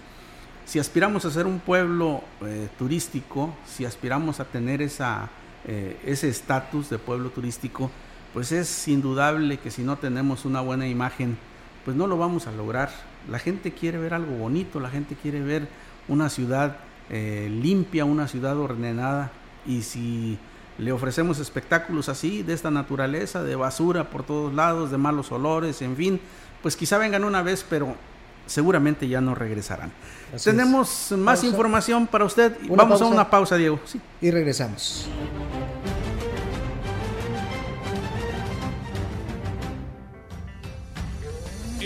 si 0.65 0.79
aspiramos 0.79 1.25
a 1.25 1.31
ser 1.31 1.45
un 1.45 1.59
pueblo 1.59 2.23
eh, 2.45 2.69
turístico, 2.79 3.53
si 3.67 3.85
aspiramos 3.85 4.39
a 4.39 4.45
tener 4.45 4.81
esa, 4.81 5.29
eh, 5.67 5.99
ese 6.05 6.29
estatus 6.29 6.89
de 6.89 6.97
pueblo 6.97 7.29
turístico, 7.29 7.91
pues 8.33 8.51
es 8.51 8.87
indudable 8.87 9.57
que 9.57 9.69
si 9.69 9.83
no 9.83 9.97
tenemos 9.97 10.45
una 10.45 10.61
buena 10.61 10.87
imagen, 10.87 11.37
pues 11.85 11.95
no 11.95 12.07
lo 12.07 12.17
vamos 12.17 12.47
a 12.47 12.51
lograr. 12.51 12.89
La 13.29 13.39
gente 13.39 13.71
quiere 13.71 13.97
ver 13.97 14.13
algo 14.13 14.35
bonito, 14.35 14.79
la 14.79 14.89
gente 14.89 15.15
quiere 15.15 15.41
ver 15.41 15.67
una 16.07 16.29
ciudad 16.29 16.77
eh, 17.09 17.49
limpia, 17.49 18.05
una 18.05 18.27
ciudad 18.27 18.57
ordenada, 18.57 19.31
y 19.65 19.81
si 19.83 20.37
le 20.77 20.91
ofrecemos 20.91 21.39
espectáculos 21.39 22.09
así, 22.09 22.43
de 22.43 22.53
esta 22.53 22.71
naturaleza, 22.71 23.43
de 23.43 23.55
basura 23.55 24.09
por 24.09 24.23
todos 24.23 24.53
lados, 24.53 24.91
de 24.91 24.97
malos 24.97 25.31
olores, 25.31 25.81
en 25.81 25.95
fin, 25.95 26.19
pues 26.61 26.75
quizá 26.75 26.97
vengan 26.97 27.23
una 27.23 27.41
vez, 27.41 27.65
pero 27.69 27.95
seguramente 28.45 29.07
ya 29.07 29.21
no 29.21 29.35
regresarán. 29.35 29.91
Tenemos 30.43 31.13
más 31.17 31.43
información 31.43 32.07
para 32.07 32.25
usted. 32.25 32.57
Vamos 32.69 33.01
a 33.01 33.05
una 33.05 33.29
pausa, 33.29 33.55
Diego. 33.55 33.79
Y 34.21 34.31
regresamos. 34.31 35.07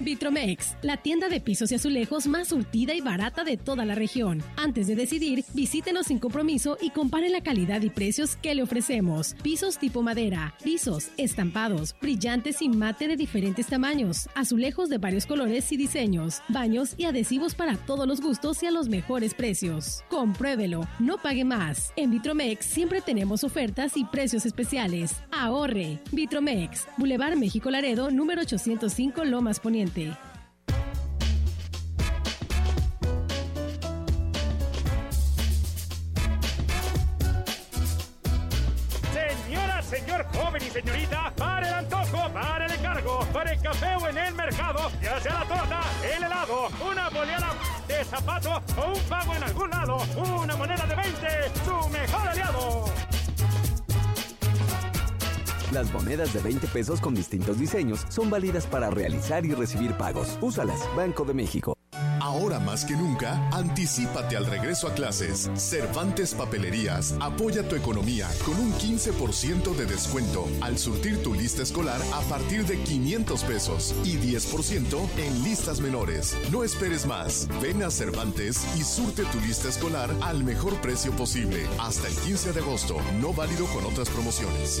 Vitromex, 0.00 0.76
la 0.82 0.98
tienda 0.98 1.28
de 1.28 1.40
pisos 1.40 1.72
y 1.72 1.76
azulejos 1.76 2.26
más 2.26 2.48
surtida 2.48 2.94
y 2.94 3.00
barata 3.00 3.44
de 3.44 3.56
toda 3.56 3.84
la 3.84 3.94
región. 3.94 4.42
Antes 4.56 4.86
de 4.86 4.94
decidir, 4.94 5.44
visítenos 5.54 6.08
sin 6.08 6.18
compromiso 6.18 6.76
y 6.80 6.90
compare 6.90 7.30
la 7.30 7.40
calidad 7.40 7.80
y 7.80 7.88
precios 7.88 8.36
que 8.36 8.54
le 8.54 8.62
ofrecemos. 8.62 9.34
Pisos 9.42 9.78
tipo 9.78 10.02
madera, 10.02 10.54
pisos, 10.62 11.08
estampados, 11.16 11.94
brillantes 12.00 12.60
y 12.60 12.68
mate 12.68 13.08
de 13.08 13.16
diferentes 13.16 13.68
tamaños, 13.68 14.28
azulejos 14.34 14.90
de 14.90 14.98
varios 14.98 15.24
colores 15.24 15.72
y 15.72 15.78
diseños, 15.78 16.42
baños 16.48 16.94
y 16.98 17.04
adhesivos 17.04 17.54
para 17.54 17.76
todos 17.76 18.06
los 18.06 18.20
gustos 18.20 18.62
y 18.62 18.66
a 18.66 18.70
los 18.70 18.88
mejores 18.88 19.32
precios. 19.32 20.04
Compruébelo, 20.10 20.86
no 20.98 21.16
pague 21.16 21.44
más. 21.44 21.92
En 21.96 22.10
Vitromex 22.10 22.66
siempre 22.66 23.00
tenemos 23.00 23.44
ofertas 23.44 23.96
y 23.96 24.04
precios 24.04 24.44
especiales. 24.44 25.22
Ahorre. 25.30 26.00
Vitromex, 26.12 26.86
Boulevard 26.98 27.36
México 27.36 27.70
Laredo, 27.70 28.10
número 28.10 28.42
805 28.42 29.24
Lomas 29.24 29.58
Poniente. 29.58 29.85
Señora, 39.12 39.82
señor 39.82 40.26
joven 40.34 40.62
y 40.62 40.70
señorita, 40.70 41.32
para 41.36 41.68
el 41.68 41.74
antojo, 41.74 42.28
para 42.32 42.66
el 42.66 42.72
encargo, 42.72 43.20
para 43.32 43.52
el 43.52 43.60
café 43.60 43.94
o 43.96 44.08
en 44.08 44.18
el 44.18 44.34
mercado, 44.34 44.90
ya 45.00 45.20
sea 45.20 45.34
la 45.34 45.44
torta, 45.44 45.80
el 46.16 46.22
helado, 46.24 46.68
una 46.90 47.08
boleada 47.10 47.54
de 47.86 48.04
zapato 48.04 48.62
o 48.76 48.92
un 48.92 49.00
pago 49.08 49.34
en 49.34 49.42
algún 49.42 49.70
lado, 49.70 49.98
una 50.16 50.56
moneda 50.56 50.86
de 50.86 50.94
20, 50.96 51.28
su 51.64 51.88
mejor 51.90 52.28
aliado. 52.28 52.86
Las 55.76 55.92
monedas 55.92 56.32
de 56.32 56.40
20 56.40 56.68
pesos 56.68 57.02
con 57.02 57.14
distintos 57.14 57.58
diseños 57.58 58.06
son 58.08 58.30
válidas 58.30 58.64
para 58.64 58.88
realizar 58.88 59.44
y 59.44 59.52
recibir 59.52 59.92
pagos. 59.92 60.38
Úsalas, 60.40 60.80
Banco 60.96 61.22
de 61.26 61.34
México. 61.34 61.76
Ahora 62.18 62.58
más 62.58 62.86
que 62.86 62.94
nunca, 62.94 63.46
anticipate 63.50 64.38
al 64.38 64.46
regreso 64.46 64.88
a 64.88 64.94
clases. 64.94 65.50
Cervantes 65.54 66.32
Papelerías 66.32 67.14
apoya 67.20 67.68
tu 67.68 67.76
economía 67.76 68.26
con 68.46 68.58
un 68.58 68.72
15% 68.72 69.76
de 69.76 69.84
descuento 69.84 70.48
al 70.62 70.78
surtir 70.78 71.22
tu 71.22 71.34
lista 71.34 71.62
escolar 71.62 72.00
a 72.14 72.22
partir 72.22 72.64
de 72.64 72.78
500 72.78 73.44
pesos 73.44 73.94
y 74.02 74.16
10% 74.16 75.06
en 75.18 75.44
listas 75.44 75.82
menores. 75.82 76.38
No 76.50 76.64
esperes 76.64 77.04
más. 77.04 77.48
Ven 77.60 77.82
a 77.82 77.90
Cervantes 77.90 78.66
y 78.78 78.82
surte 78.82 79.24
tu 79.24 79.40
lista 79.40 79.68
escolar 79.68 80.08
al 80.22 80.42
mejor 80.42 80.80
precio 80.80 81.12
posible 81.12 81.66
hasta 81.78 82.08
el 82.08 82.14
15 82.14 82.54
de 82.54 82.60
agosto, 82.60 82.96
no 83.20 83.34
válido 83.34 83.66
con 83.66 83.84
otras 83.84 84.08
promociones. 84.08 84.80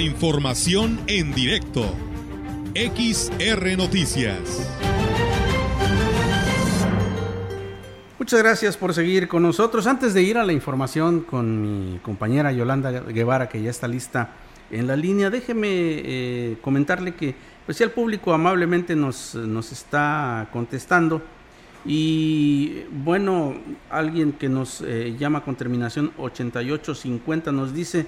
Información 0.00 1.00
en 1.08 1.34
directo. 1.34 1.92
XR 2.74 3.76
Noticias. 3.76 4.38
Muchas 8.18 8.40
gracias 8.40 8.76
por 8.76 8.94
seguir 8.94 9.26
con 9.26 9.42
nosotros. 9.42 9.88
Antes 9.88 10.14
de 10.14 10.22
ir 10.22 10.38
a 10.38 10.44
la 10.44 10.52
información 10.52 11.22
con 11.22 11.62
mi 11.62 11.98
compañera 11.98 12.52
Yolanda 12.52 12.90
Guevara, 12.90 13.48
que 13.48 13.60
ya 13.60 13.70
está 13.70 13.88
lista 13.88 14.30
en 14.70 14.86
la 14.86 14.94
línea, 14.94 15.30
déjeme 15.30 15.68
eh, 15.70 16.58
comentarle 16.60 17.14
que 17.14 17.34
pues, 17.66 17.80
el 17.80 17.90
público 17.90 18.32
amablemente 18.32 18.94
nos, 18.94 19.34
nos 19.34 19.72
está 19.72 20.48
contestando. 20.52 21.22
Y 21.84 22.82
bueno, 22.92 23.54
alguien 23.90 24.32
que 24.32 24.48
nos 24.48 24.80
eh, 24.80 25.16
llama 25.18 25.42
con 25.42 25.56
terminación 25.56 26.12
8850 26.18 27.50
nos 27.50 27.74
dice, 27.74 28.06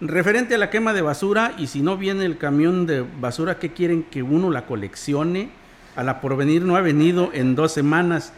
Referente 0.00 0.54
a 0.54 0.58
la 0.58 0.68
quema 0.68 0.92
de 0.92 1.00
basura, 1.00 1.54
y 1.56 1.68
si 1.68 1.80
no 1.80 1.96
viene 1.96 2.26
el 2.26 2.36
camión 2.36 2.84
de 2.84 3.00
basura, 3.00 3.58
¿qué 3.58 3.72
quieren 3.72 4.02
que 4.02 4.22
uno 4.22 4.50
la 4.50 4.66
coleccione? 4.66 5.48
A 5.94 6.02
la 6.02 6.20
porvenir 6.20 6.62
no 6.62 6.76
ha 6.76 6.82
venido 6.82 7.30
en 7.32 7.54
dos 7.54 7.72
semanas. 7.72 8.34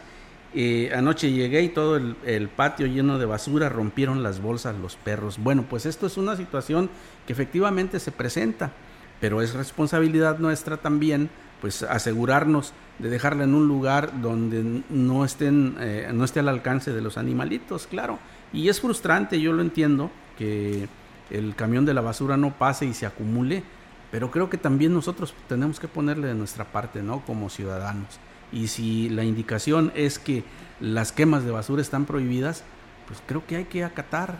Eh, 0.55 0.89
anoche 0.95 1.33
llegué 1.33 1.61
y 1.63 1.69
todo 1.69 1.97
el, 1.97 2.15
el, 2.25 2.47
patio 2.47 2.87
lleno 2.87 3.19
de 3.19 3.25
basura, 3.25 3.67
rompieron 3.67 4.23
las 4.23 4.41
bolsas 4.41 4.77
los 4.77 4.95
perros. 4.95 5.37
Bueno, 5.37 5.65
pues 5.69 5.85
esto 5.85 6.07
es 6.07 6.15
una 6.15 6.37
situación 6.37 6.89
que 7.27 7.33
efectivamente 7.33 7.99
se 7.99 8.13
presenta, 8.13 8.71
pero 9.19 9.41
es 9.41 9.53
responsabilidad 9.53 10.39
nuestra 10.39 10.77
también, 10.77 11.29
pues 11.59 11.83
asegurarnos 11.83 12.71
de 12.99 13.09
dejarla 13.09 13.43
en 13.43 13.53
un 13.53 13.67
lugar 13.67 14.21
donde 14.21 14.81
no 14.89 15.25
estén, 15.25 15.75
eh, 15.81 16.09
no 16.13 16.23
esté 16.23 16.39
al 16.39 16.47
alcance 16.47 16.93
de 16.93 17.01
los 17.01 17.17
animalitos, 17.17 17.85
claro. 17.85 18.17
Y 18.53 18.69
es 18.69 18.79
frustrante, 18.79 19.41
yo 19.41 19.51
lo 19.51 19.61
entiendo, 19.61 20.09
que 20.37 20.87
el 21.29 21.55
camión 21.55 21.85
de 21.85 21.93
la 21.93 22.01
basura 22.01 22.37
no 22.37 22.53
pase 22.57 22.85
y 22.85 22.93
se 22.93 23.05
acumule, 23.05 23.63
pero 24.11 24.31
creo 24.31 24.49
que 24.49 24.57
también 24.57 24.93
nosotros 24.93 25.33
tenemos 25.47 25.79
que 25.79 25.87
ponerle 25.87 26.27
de 26.27 26.35
nuestra 26.35 26.65
parte, 26.65 27.03
¿no? 27.03 27.21
Como 27.21 27.49
ciudadanos. 27.49 28.19
Y 28.51 28.67
si 28.67 29.09
la 29.09 29.23
indicación 29.23 29.91
es 29.95 30.17
que 30.17 30.43
las 30.79 31.11
quemas 31.11 31.43
de 31.43 31.51
basura 31.51 31.81
están 31.81 32.05
prohibidas, 32.05 32.63
pues 33.07 33.21
creo 33.25 33.45
que 33.45 33.57
hay 33.57 33.65
que 33.65 33.83
acatar 33.83 34.37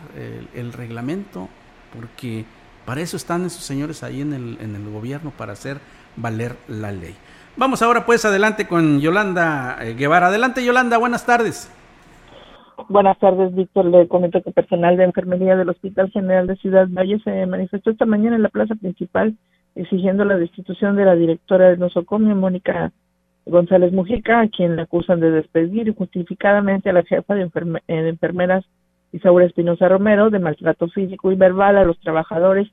el, 0.54 0.72
reglamento, 0.72 1.48
porque 1.94 2.44
para 2.84 3.00
eso 3.00 3.16
están 3.16 3.44
esos 3.44 3.62
señores 3.62 4.02
ahí 4.02 4.20
en 4.20 4.32
el, 4.32 4.58
en 4.60 4.74
el 4.74 4.90
gobierno, 4.90 5.30
para 5.30 5.52
hacer 5.52 5.80
valer 6.16 6.56
la 6.66 6.90
ley. 6.90 7.16
Vamos 7.56 7.82
ahora 7.82 8.06
pues 8.06 8.24
adelante 8.24 8.66
con 8.66 9.00
Yolanda 9.00 9.76
eh, 9.80 9.94
Guevara. 9.94 10.28
Adelante 10.28 10.64
Yolanda, 10.64 10.98
buenas 10.98 11.26
tardes. 11.26 11.68
Buenas 12.90 13.20
tardes, 13.20 13.54
Víctor. 13.54 13.84
Le 13.84 14.08
comento 14.08 14.42
que 14.42 14.50
personal 14.50 14.96
de 14.96 15.04
enfermería 15.04 15.54
del 15.54 15.68
Hospital 15.68 16.10
General 16.10 16.48
de 16.48 16.56
Ciudad 16.56 16.88
Valle 16.90 17.20
se 17.20 17.46
manifestó 17.46 17.90
esta 17.90 18.04
mañana 18.04 18.34
en 18.34 18.42
la 18.42 18.48
plaza 18.48 18.74
principal 18.74 19.36
exigiendo 19.76 20.24
la 20.24 20.36
destitución 20.36 20.96
de 20.96 21.04
la 21.04 21.14
directora 21.14 21.68
del 21.68 21.78
nosocomio, 21.78 22.34
Mónica 22.34 22.90
González 23.46 23.92
Mujica, 23.92 24.40
a 24.40 24.48
quien 24.48 24.74
le 24.74 24.82
acusan 24.82 25.20
de 25.20 25.30
despedir 25.30 25.94
justificadamente 25.94 26.90
a 26.90 26.92
la 26.92 27.04
jefa 27.04 27.36
de, 27.36 27.48
eh, 27.86 28.02
de 28.02 28.08
enfermeras 28.08 28.64
Isaura 29.12 29.46
Espinosa 29.46 29.88
Romero 29.88 30.28
de 30.28 30.40
maltrato 30.40 30.88
físico 30.88 31.30
y 31.30 31.36
verbal 31.36 31.76
a 31.76 31.84
los 31.84 32.00
trabajadores 32.00 32.66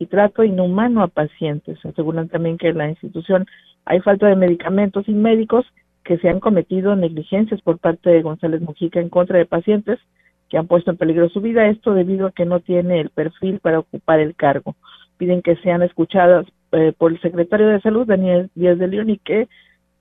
y 0.00 0.06
trato 0.06 0.42
inhumano 0.42 1.04
a 1.04 1.06
pacientes. 1.06 1.78
Aseguran 1.86 2.28
también 2.28 2.58
que 2.58 2.70
en 2.70 2.78
la 2.78 2.88
institución 2.88 3.46
hay 3.84 4.00
falta 4.00 4.26
de 4.26 4.34
medicamentos 4.34 5.08
y 5.08 5.12
médicos 5.12 5.64
que 6.10 6.18
se 6.18 6.28
han 6.28 6.40
cometido 6.40 6.96
negligencias 6.96 7.60
por 7.62 7.78
parte 7.78 8.10
de 8.10 8.22
González 8.22 8.60
Mujica 8.62 8.98
en 8.98 9.10
contra 9.10 9.38
de 9.38 9.46
pacientes 9.46 10.00
que 10.48 10.58
han 10.58 10.66
puesto 10.66 10.90
en 10.90 10.96
peligro 10.96 11.28
su 11.28 11.40
vida, 11.40 11.68
esto 11.68 11.94
debido 11.94 12.26
a 12.26 12.32
que 12.32 12.44
no 12.44 12.58
tiene 12.58 12.98
el 12.98 13.10
perfil 13.10 13.60
para 13.60 13.78
ocupar 13.78 14.18
el 14.18 14.34
cargo. 14.34 14.74
Piden 15.18 15.40
que 15.40 15.54
sean 15.58 15.84
escuchadas 15.84 16.46
eh, 16.72 16.92
por 16.98 17.12
el 17.12 17.20
secretario 17.20 17.68
de 17.68 17.80
Salud, 17.80 18.08
Daniel 18.08 18.50
Díaz 18.56 18.76
de 18.80 18.88
León, 18.88 19.08
y 19.08 19.18
que 19.18 19.46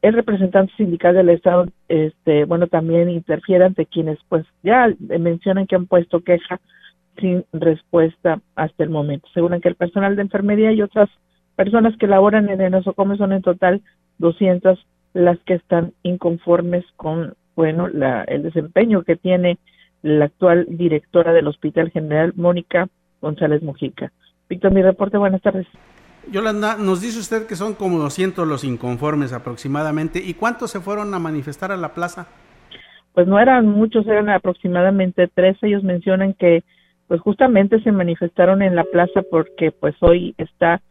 el 0.02 0.14
representante 0.16 0.74
sindical 0.78 1.14
del 1.14 1.30
Estado, 1.30 1.68
este, 1.88 2.46
bueno, 2.46 2.66
también 2.66 3.12
interfiera 3.12 3.68
ante 3.68 3.86
quienes, 3.86 4.18
pues, 4.30 4.48
ya 4.64 4.92
mencionan 5.00 5.68
que 5.68 5.76
han 5.76 5.86
puesto 5.86 6.22
queja 6.22 6.60
sin 7.20 7.46
respuesta 7.54 8.42
hasta 8.56 8.84
el 8.84 8.90
momento. 8.90 9.28
Aseguran 9.30 9.62
que 9.62 9.70
el 9.70 9.76
personal 9.76 10.16
de 10.16 10.24
enfermería 10.24 10.72
y 10.72 10.82
otras 10.82 11.08
personas 11.56 11.96
que 11.98 12.08
laboran 12.08 12.50
en 12.50 12.62
el 12.62 12.72
nosocomio 12.72 13.16
son 13.16 13.32
en 13.32 13.44
total 13.44 13.84
200 14.18 14.84
las 15.14 15.40
que 15.40 15.56
están 15.56 15.94
inconformes 16.04 16.86
con, 16.96 17.36
bueno, 17.56 17.88
la, 17.88 18.24
el 18.24 18.44
desempeño 18.44 19.04
que 19.04 19.16
tiene 19.16 19.58
la 20.02 20.26
actual 20.26 20.66
directora 20.70 21.34
del 21.34 21.48
Hospital 21.48 21.92
General, 21.92 22.34
Mónica 22.36 22.88
González 23.22 23.62
Mujica. 23.62 24.12
Víctor, 24.50 24.72
mi 24.72 24.82
reporte, 24.82 25.18
buenas 25.18 25.42
tardes. 25.42 25.68
Yolanda, 26.32 26.78
nos 26.78 27.02
dice 27.02 27.20
usted 27.20 27.48
que 27.48 27.56
son 27.56 27.74
como 27.74 28.00
200 28.00 28.48
los 28.48 28.64
inconformes 28.64 29.34
aproximadamente. 29.34 30.22
¿Y 30.24 30.36
cuántos 30.36 30.72
se 30.72 30.80
fueron 30.80 31.14
a 31.14 31.20
manifestar 31.20 31.72
a 31.72 31.78
la 31.78 31.94
plaza? 31.94 32.28
Pues 33.14 33.28
no 33.28 33.40
eran 33.40 33.68
muchos, 33.68 34.06
eran 34.08 34.30
aproximadamente 34.30 35.28
tres. 35.28 35.58
Ellos 35.62 35.84
mencionan 35.84 36.34
que 36.34 36.64
pues 37.08 37.20
justamente 37.22 37.82
se 37.82 37.92
manifestaron 37.92 38.62
en 38.62 38.76
la 38.76 38.84
plaza 38.84 39.24
porque 39.30 39.72
pues 39.72 39.96
hoy 40.02 40.36
está 40.38 40.82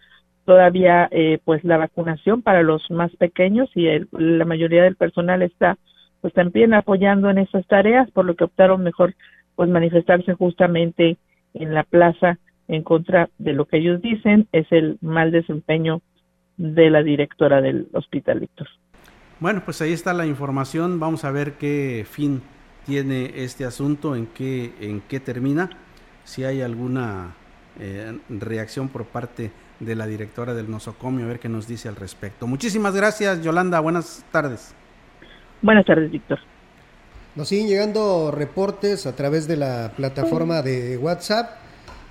todavía 0.48 1.08
eh, 1.11 1.40
pues 1.44 1.62
la 1.62 1.76
vacunación 1.76 2.40
para 2.40 2.62
los 2.62 2.90
más 2.90 3.14
pequeños 3.16 3.68
y 3.74 3.87
la 4.12 4.46
mayoría 4.46 4.82
del 4.82 4.96
personal 4.96 5.42
está 5.42 5.76
pues 6.22 6.32
también 6.32 6.72
apoyando 6.72 7.28
en 7.28 7.37
esas 7.37 7.66
tareas 7.66 8.11
por 8.12 8.24
lo 8.24 8.34
que 8.34 8.44
optaron 8.44 8.82
mejor 8.82 9.14
pues 9.56 9.68
manifestarse 9.68 10.32
justamente 10.32 11.18
en 11.52 11.74
la 11.74 11.82
plaza 11.82 12.38
en 12.66 12.82
contra 12.82 13.28
de 13.37 13.52
lo 13.52 13.66
que 13.66 13.76
ellos 13.76 14.00
dicen 14.00 14.48
es 14.52 14.66
el 14.70 14.96
mal 15.02 15.32
desempeño 15.32 16.00
de 16.56 16.88
la 16.88 17.02
directora 17.02 17.61
del 17.61 17.88
hospital. 17.92 18.48
Bueno, 19.40 19.61
pues 19.66 19.82
ahí 19.82 19.92
está 19.92 20.14
la 20.14 20.24
información. 20.24 20.98
Vamos 20.98 21.26
a 21.26 21.30
ver 21.30 21.58
qué 21.58 22.06
fin 22.08 22.40
tiene 22.87 23.32
este 23.34 23.66
asunto, 23.66 24.16
en 24.16 24.28
qué, 24.28 24.72
en 24.80 25.02
qué 25.02 25.20
termina 25.20 25.68
si 26.24 26.44
hay 26.44 26.62
alguna 26.62 27.34
eh, 27.78 28.18
reacción 28.30 28.88
por 28.88 29.04
parte 29.04 29.42
de 29.42 29.67
la 29.80 30.06
directora 30.06 30.54
del 30.54 30.70
nosocomio, 30.70 31.24
a 31.24 31.28
ver 31.28 31.38
qué 31.38 31.48
nos 31.48 31.68
dice 31.68 31.88
al 31.88 31.96
respecto. 31.96 32.46
Muchísimas 32.46 32.94
gracias, 32.94 33.42
Yolanda. 33.42 33.80
Buenas 33.80 34.24
tardes. 34.32 34.74
Buenas 35.62 35.86
tardes, 35.86 36.10
Víctor. 36.10 36.38
Nos 37.34 37.48
siguen 37.48 37.68
llegando 37.68 38.32
reportes 38.32 39.06
a 39.06 39.14
través 39.14 39.46
de 39.46 39.56
la 39.56 39.92
plataforma 39.96 40.62
de 40.62 40.96
WhatsApp. 40.96 41.50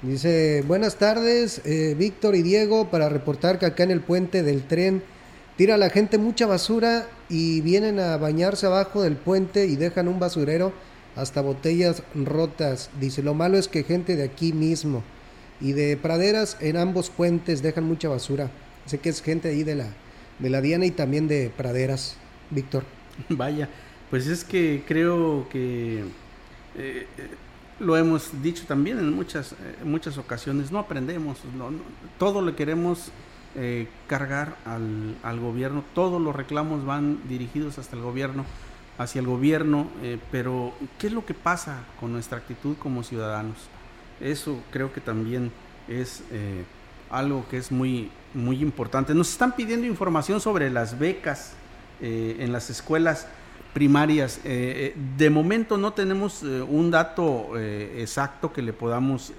Dice, 0.01 0.63
buenas 0.67 0.97
tardes, 0.97 1.62
eh, 1.65 1.95
Víctor 1.97 2.36
y 2.36 2.43
Diego, 2.43 2.89
para 2.89 3.10
reportar 3.10 3.60
que 3.60 3.65
acá 3.65 3.84
en 3.84 3.91
el 3.91 4.01
puente 4.01 4.43
del 4.43 4.63
tren 4.63 5.03
tira 5.58 5.75
la 5.75 5.89
gente 5.89 6.17
mucha 6.17 6.45
basura 6.45 7.08
y 7.30 7.62
vienen 7.62 7.99
a 7.99 8.15
bañarse 8.17 8.67
abajo 8.67 9.01
del 9.01 9.15
puente 9.15 9.65
y 9.65 9.75
dejan 9.75 10.08
un 10.08 10.19
basurero 10.19 10.71
hasta 11.15 11.41
botellas 11.41 12.03
rotas. 12.13 12.91
Dice, 12.99 13.23
lo 13.23 13.34
malo 13.34 13.58
es 13.58 13.67
que 13.67 13.84
gente 13.84 14.15
de 14.15 14.23
aquí 14.23 14.53
mismo 14.53 15.03
y 15.60 15.74
de 15.74 15.98
praderas 15.98 16.58
en 16.62 16.78
ambos 16.78 17.10
puentes 17.10 17.62
dejan 17.62 17.84
mucha 17.84 18.10
basura. 18.10 18.50
Sé 18.86 19.00
que 19.00 19.10
es 19.10 19.22
gente 19.22 19.50
ahí 19.50 19.63
de 19.63 19.76
la, 19.76 19.88
de 20.39 20.50
la 20.50 20.62
Diana 20.62 20.86
y 20.86 20.91
también 20.91 21.28
de 21.28 21.52
praderas, 21.56 22.17
Víctor. 22.50 22.84
Vaya, 23.30 23.70
pues 24.10 24.28
es 24.28 24.43
que 24.43 24.84
creo 24.88 25.48
que 25.50 26.04
eh, 26.78 27.08
lo 27.80 27.98
hemos 27.98 28.41
dicho 28.41 28.65
también 28.67 29.00
en 29.00 29.13
muchas, 29.13 29.54
eh, 29.54 29.56
muchas 29.84 30.17
ocasiones, 30.17 30.72
no 30.72 30.80
aprendemos, 30.80 31.39
todo 32.17 32.41
le 32.41 32.56
queremos 32.56 33.12
eh, 33.56 33.88
cargar 34.08 34.56
al, 34.65 35.15
al, 35.24 35.39
gobierno, 35.39 35.84
todos 35.93 36.22
los 36.22 36.36
reclamos 36.36 36.86
van 36.86 37.28
dirigidos 37.28 37.78
hasta 37.80 37.96
el 37.96 38.02
gobierno 38.02 38.46
hacia 38.98 39.20
el 39.20 39.28
gobierno, 39.28 39.88
eh, 40.02 40.17
pero 40.32 40.74
¿qué 40.98 41.08
es 41.08 41.13
lo 41.13 41.26
que 41.26 41.34
pasa 41.34 41.84
con 42.00 42.12
nuestra 42.12 42.39
actitud 42.39 42.76
como 42.78 43.04
ciudadanos? 43.04 43.58
Eso 44.21 44.60
creo 44.71 44.91
que 44.93 45.01
también 45.01 45.51
es 45.88 46.23
eh, 46.32 46.63
algo 47.10 47.45
que 47.49 47.58
es 47.58 47.71
muy, 47.71 48.10
muy 48.34 48.62
importante. 48.62 49.13
Nos 49.13 49.30
están 49.32 49.56
pidiendo 49.56 49.86
información 49.86 50.41
sobre 50.41 50.69
las 50.69 50.97
becas 50.97 51.53
eh, 52.01 52.38
en 52.39 52.51
las 52.51 52.69
escuelas 52.69 53.27
primarias. 53.73 54.39
de 54.43 55.30
momento 55.30 55.77
no 55.77 55.93
tenemos 55.93 56.41
un 56.41 56.89
dato 56.89 57.56
exacto 57.60 58.51
que 58.51 58.63
le 58.63 58.73
podamos 58.73 59.34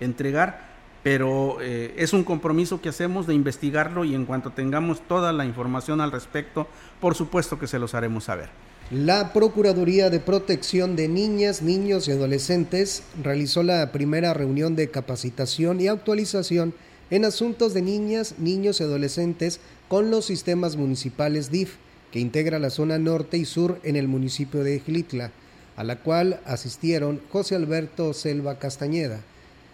entregar, 0.00 0.62
pero 1.04 1.60
es 1.60 2.12
un 2.12 2.24
compromiso 2.24 2.80
que 2.80 2.88
hacemos 2.88 3.28
de 3.28 3.34
investigarlo 3.34 4.04
y 4.04 4.16
en 4.16 4.26
cuanto 4.26 4.50
tengamos 4.50 5.00
toda 5.02 5.32
la 5.32 5.44
información 5.44 6.00
al 6.00 6.10
respecto, 6.10 6.66
por 7.00 7.14
supuesto 7.14 7.56
que 7.56 7.68
se 7.68 7.78
los 7.78 7.94
haremos 7.94 8.24
saber. 8.24 8.48
La 8.92 9.32
Procuraduría 9.32 10.10
de 10.10 10.20
Protección 10.20 10.94
de 10.94 11.08
Niñas, 11.08 11.60
Niños 11.60 12.06
y 12.06 12.12
Adolescentes 12.12 13.02
realizó 13.20 13.64
la 13.64 13.90
primera 13.90 14.32
reunión 14.32 14.76
de 14.76 14.92
capacitación 14.92 15.80
y 15.80 15.88
actualización 15.88 16.72
en 17.10 17.24
asuntos 17.24 17.74
de 17.74 17.82
niñas, 17.82 18.36
niños 18.38 18.78
y 18.78 18.84
adolescentes 18.84 19.58
con 19.88 20.12
los 20.12 20.24
sistemas 20.24 20.76
municipales 20.76 21.50
DIF, 21.50 21.78
que 22.12 22.20
integra 22.20 22.60
la 22.60 22.70
zona 22.70 22.96
norte 22.96 23.36
y 23.36 23.44
sur 23.44 23.80
en 23.82 23.96
el 23.96 24.06
municipio 24.06 24.62
de 24.62 24.78
Gilitla, 24.78 25.32
a 25.74 25.82
la 25.82 25.96
cual 25.96 26.38
asistieron 26.44 27.20
José 27.32 27.56
Alberto 27.56 28.14
Selva 28.14 28.60
Castañeda, 28.60 29.20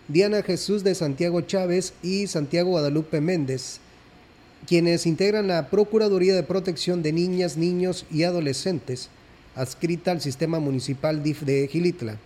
Diana 0.09 0.42
Jesús 0.42 0.85
de 0.85 0.94
Santiago 0.94 1.42
Chávez 1.42 1.92
y 2.03 2.29
Santiago 2.29 2.70
Guadalupe 2.70 3.20
Méndez, 3.20 3.82
quienes 4.66 5.07
integran 5.07 5.48
la 5.48 5.68
Procuraduría 5.68 6.35
de 6.35 6.42
Protección 6.42 7.03
de 7.03 7.12
Niñas, 7.12 7.57
Niños 7.57 8.07
y 8.11 8.22
Adolescentes, 8.22 9.09
adscrita 9.57 10.12
al 10.12 10.20
Sistema 10.20 10.61
Municipal 10.61 11.22
DIF 11.22 11.42
de 11.42 11.66
Gilitla. 11.68 12.18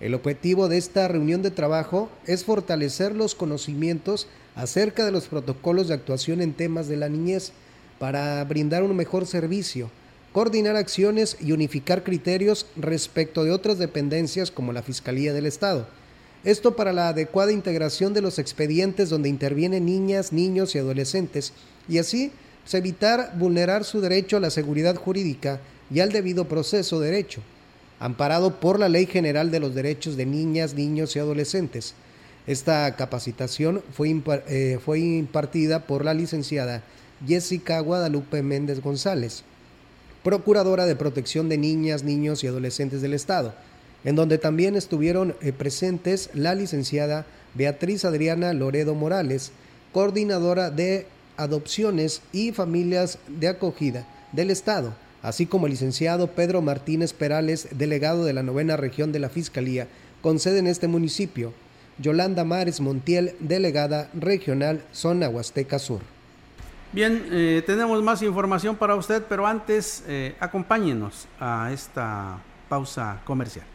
El 0.00 0.14
objetivo 0.14 0.68
de 0.68 0.78
esta 0.78 1.08
reunión 1.08 1.42
de 1.42 1.50
trabajo 1.50 2.10
es 2.26 2.44
fortalecer 2.44 3.14
los 3.14 3.34
conocimientos 3.34 4.26
acerca 4.54 5.04
de 5.04 5.12
los 5.12 5.26
protocolos 5.26 5.88
de 5.88 5.94
actuación 5.94 6.40
en 6.40 6.52
temas 6.52 6.88
de 6.88 6.96
la 6.96 7.08
niñez 7.08 7.52
para 7.98 8.42
brindar 8.44 8.82
un 8.82 8.94
mejor 8.94 9.26
servicio, 9.26 9.90
coordinar 10.32 10.76
acciones 10.76 11.36
y 11.40 11.52
unificar 11.52 12.04
criterios 12.04 12.66
respecto 12.76 13.44
de 13.44 13.50
otras 13.50 13.78
dependencias 13.78 14.50
como 14.50 14.72
la 14.72 14.82
Fiscalía 14.82 15.32
del 15.32 15.46
Estado 15.46 15.86
esto 16.44 16.76
para 16.76 16.92
la 16.92 17.08
adecuada 17.08 17.52
integración 17.52 18.12
de 18.12 18.20
los 18.20 18.38
expedientes 18.38 19.08
donde 19.08 19.30
intervienen 19.30 19.86
niñas, 19.86 20.32
niños 20.32 20.74
y 20.74 20.78
adolescentes 20.78 21.52
y 21.88 21.98
así 21.98 22.32
pues, 22.62 22.74
evitar 22.74 23.32
vulnerar 23.38 23.84
su 23.84 24.00
derecho 24.00 24.36
a 24.36 24.40
la 24.40 24.50
seguridad 24.50 24.96
jurídica 24.96 25.60
y 25.90 26.00
al 26.00 26.12
debido 26.12 26.46
proceso 26.46 27.00
de 27.00 27.06
derecho, 27.10 27.40
amparado 27.98 28.60
por 28.60 28.78
la 28.78 28.88
Ley 28.88 29.06
General 29.06 29.50
de 29.50 29.60
los 29.60 29.74
Derechos 29.74 30.16
de 30.16 30.26
Niñas, 30.26 30.74
Niños 30.74 31.16
y 31.16 31.18
Adolescentes. 31.18 31.94
Esta 32.46 32.94
capacitación 32.96 33.82
fue, 33.92 34.14
eh, 34.48 34.78
fue 34.84 35.00
impartida 35.00 35.86
por 35.86 36.04
la 36.04 36.12
licenciada 36.12 36.82
Jessica 37.26 37.80
Guadalupe 37.80 38.42
Méndez 38.42 38.80
González, 38.80 39.44
Procuradora 40.22 40.84
de 40.84 40.96
Protección 40.96 41.48
de 41.48 41.58
Niñas, 41.58 42.02
Niños 42.02 42.44
y 42.44 42.46
Adolescentes 42.46 43.00
del 43.02 43.14
Estado 43.14 43.54
en 44.04 44.16
donde 44.16 44.38
también 44.38 44.76
estuvieron 44.76 45.34
eh, 45.40 45.52
presentes 45.52 46.30
la 46.34 46.54
licenciada 46.54 47.26
Beatriz 47.54 48.04
Adriana 48.04 48.52
Loredo 48.52 48.94
Morales, 48.94 49.52
coordinadora 49.92 50.70
de 50.70 51.06
adopciones 51.36 52.22
y 52.32 52.52
familias 52.52 53.18
de 53.28 53.48
acogida 53.48 54.06
del 54.32 54.50
Estado, 54.50 54.94
así 55.22 55.46
como 55.46 55.66
el 55.66 55.72
licenciado 55.72 56.28
Pedro 56.28 56.60
Martínez 56.62 57.12
Perales, 57.12 57.68
delegado 57.72 58.24
de 58.24 58.32
la 58.32 58.42
novena 58.42 58.76
región 58.76 59.12
de 59.12 59.20
la 59.20 59.28
Fiscalía, 59.28 59.88
con 60.20 60.38
sede 60.38 60.58
en 60.58 60.66
este 60.66 60.88
municipio, 60.88 61.52
Yolanda 61.98 62.44
Mares 62.44 62.80
Montiel, 62.80 63.34
delegada 63.40 64.10
regional 64.14 64.82
Zona 64.92 65.28
Huasteca 65.28 65.78
Sur. 65.78 66.00
Bien, 66.92 67.26
eh, 67.30 67.62
tenemos 67.66 68.02
más 68.02 68.22
información 68.22 68.76
para 68.76 68.94
usted, 68.94 69.22
pero 69.28 69.46
antes 69.46 70.04
eh, 70.06 70.34
acompáñenos 70.38 71.26
a 71.40 71.70
esta 71.72 72.38
pausa 72.68 73.20
comercial. 73.24 73.66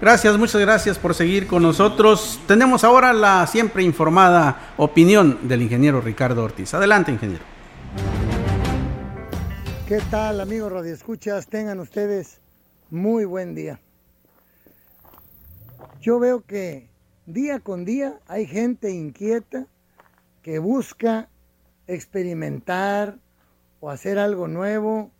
Gracias, 0.00 0.38
muchas 0.38 0.60
gracias 0.60 0.96
por 0.96 1.12
seguir 1.12 1.48
con 1.48 1.60
nosotros. 1.60 2.40
Tenemos 2.46 2.84
ahora 2.84 3.12
la 3.12 3.44
siempre 3.48 3.82
informada 3.82 4.72
opinión 4.76 5.48
del 5.48 5.60
ingeniero 5.60 6.00
Ricardo 6.00 6.44
Ortiz. 6.44 6.72
Adelante, 6.72 7.10
ingeniero. 7.10 7.42
¿Qué 9.88 10.00
tal, 10.08 10.40
amigos 10.40 10.70
radioescuchas? 10.70 11.48
Tengan 11.48 11.80
ustedes 11.80 12.40
muy 12.90 13.24
buen 13.24 13.56
día. 13.56 13.80
Yo 16.00 16.20
veo 16.20 16.42
que 16.42 16.88
día 17.26 17.58
con 17.58 17.84
día 17.84 18.20
hay 18.28 18.46
gente 18.46 18.92
inquieta 18.92 19.66
que 20.42 20.60
busca 20.60 21.28
experimentar 21.88 23.16
o 23.80 23.90
hacer 23.90 24.20
algo 24.20 24.46
nuevo 24.46 25.10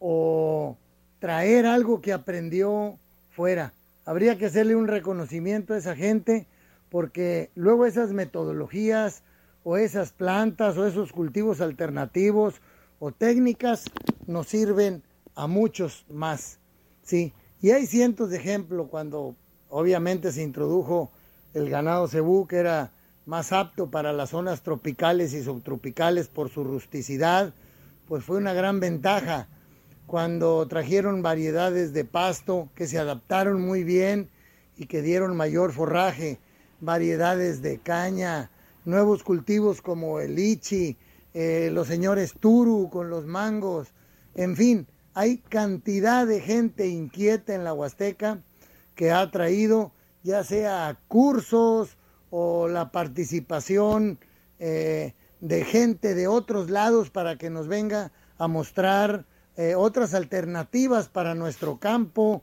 o 0.00 0.76
traer 1.20 1.64
algo 1.64 2.00
que 2.00 2.12
aprendió 2.12 2.98
fuera 3.30 3.72
habría 4.06 4.38
que 4.38 4.46
hacerle 4.46 4.76
un 4.76 4.88
reconocimiento 4.88 5.74
a 5.74 5.78
esa 5.78 5.94
gente 5.94 6.46
porque 6.88 7.50
luego 7.54 7.84
esas 7.84 8.12
metodologías 8.12 9.22
o 9.64 9.76
esas 9.76 10.12
plantas 10.12 10.78
o 10.78 10.86
esos 10.86 11.12
cultivos 11.12 11.60
alternativos 11.60 12.62
o 13.00 13.10
técnicas 13.12 13.84
nos 14.26 14.46
sirven 14.46 15.02
a 15.34 15.48
muchos 15.48 16.06
más. 16.08 16.60
Sí, 17.02 17.34
y 17.60 17.70
hay 17.72 17.86
cientos 17.86 18.30
de 18.30 18.38
ejemplos 18.38 18.88
cuando 18.88 19.34
obviamente 19.68 20.32
se 20.32 20.42
introdujo 20.42 21.10
el 21.52 21.68
ganado 21.68 22.06
cebú 22.06 22.46
que 22.46 22.56
era 22.56 22.92
más 23.26 23.52
apto 23.52 23.90
para 23.90 24.12
las 24.12 24.30
zonas 24.30 24.62
tropicales 24.62 25.34
y 25.34 25.42
subtropicales 25.42 26.28
por 26.28 26.48
su 26.48 26.62
rusticidad, 26.62 27.52
pues 28.06 28.22
fue 28.22 28.36
una 28.36 28.52
gran 28.52 28.78
ventaja 28.78 29.48
cuando 30.06 30.66
trajeron 30.68 31.22
variedades 31.22 31.92
de 31.92 32.04
pasto 32.04 32.68
que 32.74 32.86
se 32.86 32.98
adaptaron 32.98 33.60
muy 33.60 33.84
bien 33.84 34.30
y 34.76 34.86
que 34.86 35.02
dieron 35.02 35.36
mayor 35.36 35.72
forraje, 35.72 36.38
variedades 36.80 37.62
de 37.62 37.78
caña, 37.78 38.50
nuevos 38.84 39.22
cultivos 39.22 39.82
como 39.82 40.20
el 40.20 40.36
lichi, 40.36 40.96
eh, 41.34 41.70
los 41.72 41.88
señores 41.88 42.34
turu 42.38 42.88
con 42.90 43.10
los 43.10 43.26
mangos, 43.26 43.92
en 44.34 44.54
fin, 44.54 44.86
hay 45.14 45.38
cantidad 45.38 46.26
de 46.26 46.40
gente 46.40 46.86
inquieta 46.88 47.54
en 47.54 47.64
la 47.64 47.72
Huasteca 47.72 48.42
que 48.94 49.10
ha 49.10 49.30
traído 49.30 49.92
ya 50.22 50.44
sea 50.44 50.98
cursos 51.08 51.96
o 52.30 52.68
la 52.68 52.90
participación 52.92 54.18
eh, 54.58 55.14
de 55.40 55.64
gente 55.64 56.14
de 56.14 56.28
otros 56.28 56.68
lados 56.68 57.10
para 57.10 57.36
que 57.36 57.48
nos 57.48 57.66
venga 57.66 58.12
a 58.36 58.46
mostrar 58.46 59.24
eh, 59.56 59.74
otras 59.74 60.14
alternativas 60.14 61.08
para 61.08 61.34
nuestro 61.34 61.78
campo, 61.78 62.42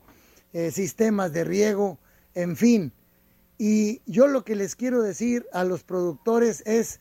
eh, 0.52 0.70
sistemas 0.70 1.32
de 1.32 1.44
riego, 1.44 1.98
en 2.34 2.56
fin. 2.56 2.92
Y 3.56 4.02
yo 4.06 4.26
lo 4.26 4.44
que 4.44 4.56
les 4.56 4.74
quiero 4.74 5.02
decir 5.02 5.46
a 5.52 5.64
los 5.64 5.84
productores 5.84 6.62
es, 6.66 7.00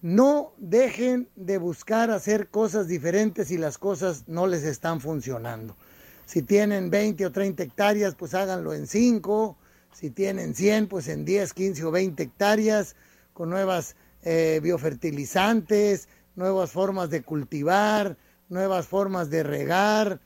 no 0.00 0.54
dejen 0.56 1.28
de 1.36 1.58
buscar 1.58 2.10
hacer 2.10 2.48
cosas 2.48 2.88
diferentes 2.88 3.48
si 3.48 3.58
las 3.58 3.78
cosas 3.78 4.24
no 4.28 4.46
les 4.46 4.62
están 4.64 5.00
funcionando. 5.00 5.76
Si 6.24 6.42
tienen 6.42 6.90
20 6.90 7.26
o 7.26 7.32
30 7.32 7.62
hectáreas, 7.62 8.14
pues 8.14 8.34
háganlo 8.34 8.74
en 8.74 8.86
5. 8.86 9.56
Si 9.92 10.10
tienen 10.10 10.54
100, 10.54 10.88
pues 10.88 11.08
en 11.08 11.24
10, 11.24 11.52
15 11.52 11.84
o 11.84 11.90
20 11.90 12.22
hectáreas, 12.22 12.96
con 13.32 13.50
nuevas 13.50 13.96
eh, 14.22 14.60
biofertilizantes, 14.62 16.08
nuevas 16.36 16.70
formas 16.70 17.10
de 17.10 17.22
cultivar, 17.22 18.16
nuevas 18.48 18.86
formas 18.86 19.30
de 19.30 19.42
regar, 19.42 20.20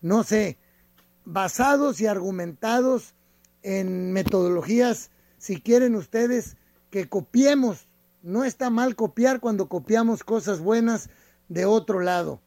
no 0.00 0.24
sé, 0.24 0.58
basados 1.24 2.00
y 2.00 2.06
argumentados 2.06 3.14
en 3.62 4.12
metodologías, 4.12 5.10
si 5.38 5.60
quieren 5.60 5.94
ustedes, 5.94 6.56
que 6.90 7.08
copiemos. 7.08 7.88
No 8.22 8.44
está 8.44 8.70
mal 8.70 8.96
copiar 8.96 9.40
cuando 9.40 9.68
copiamos 9.68 10.24
cosas 10.24 10.60
buenas 10.60 11.10
de 11.48 11.66
otro 11.66 12.00
lado. 12.00 12.40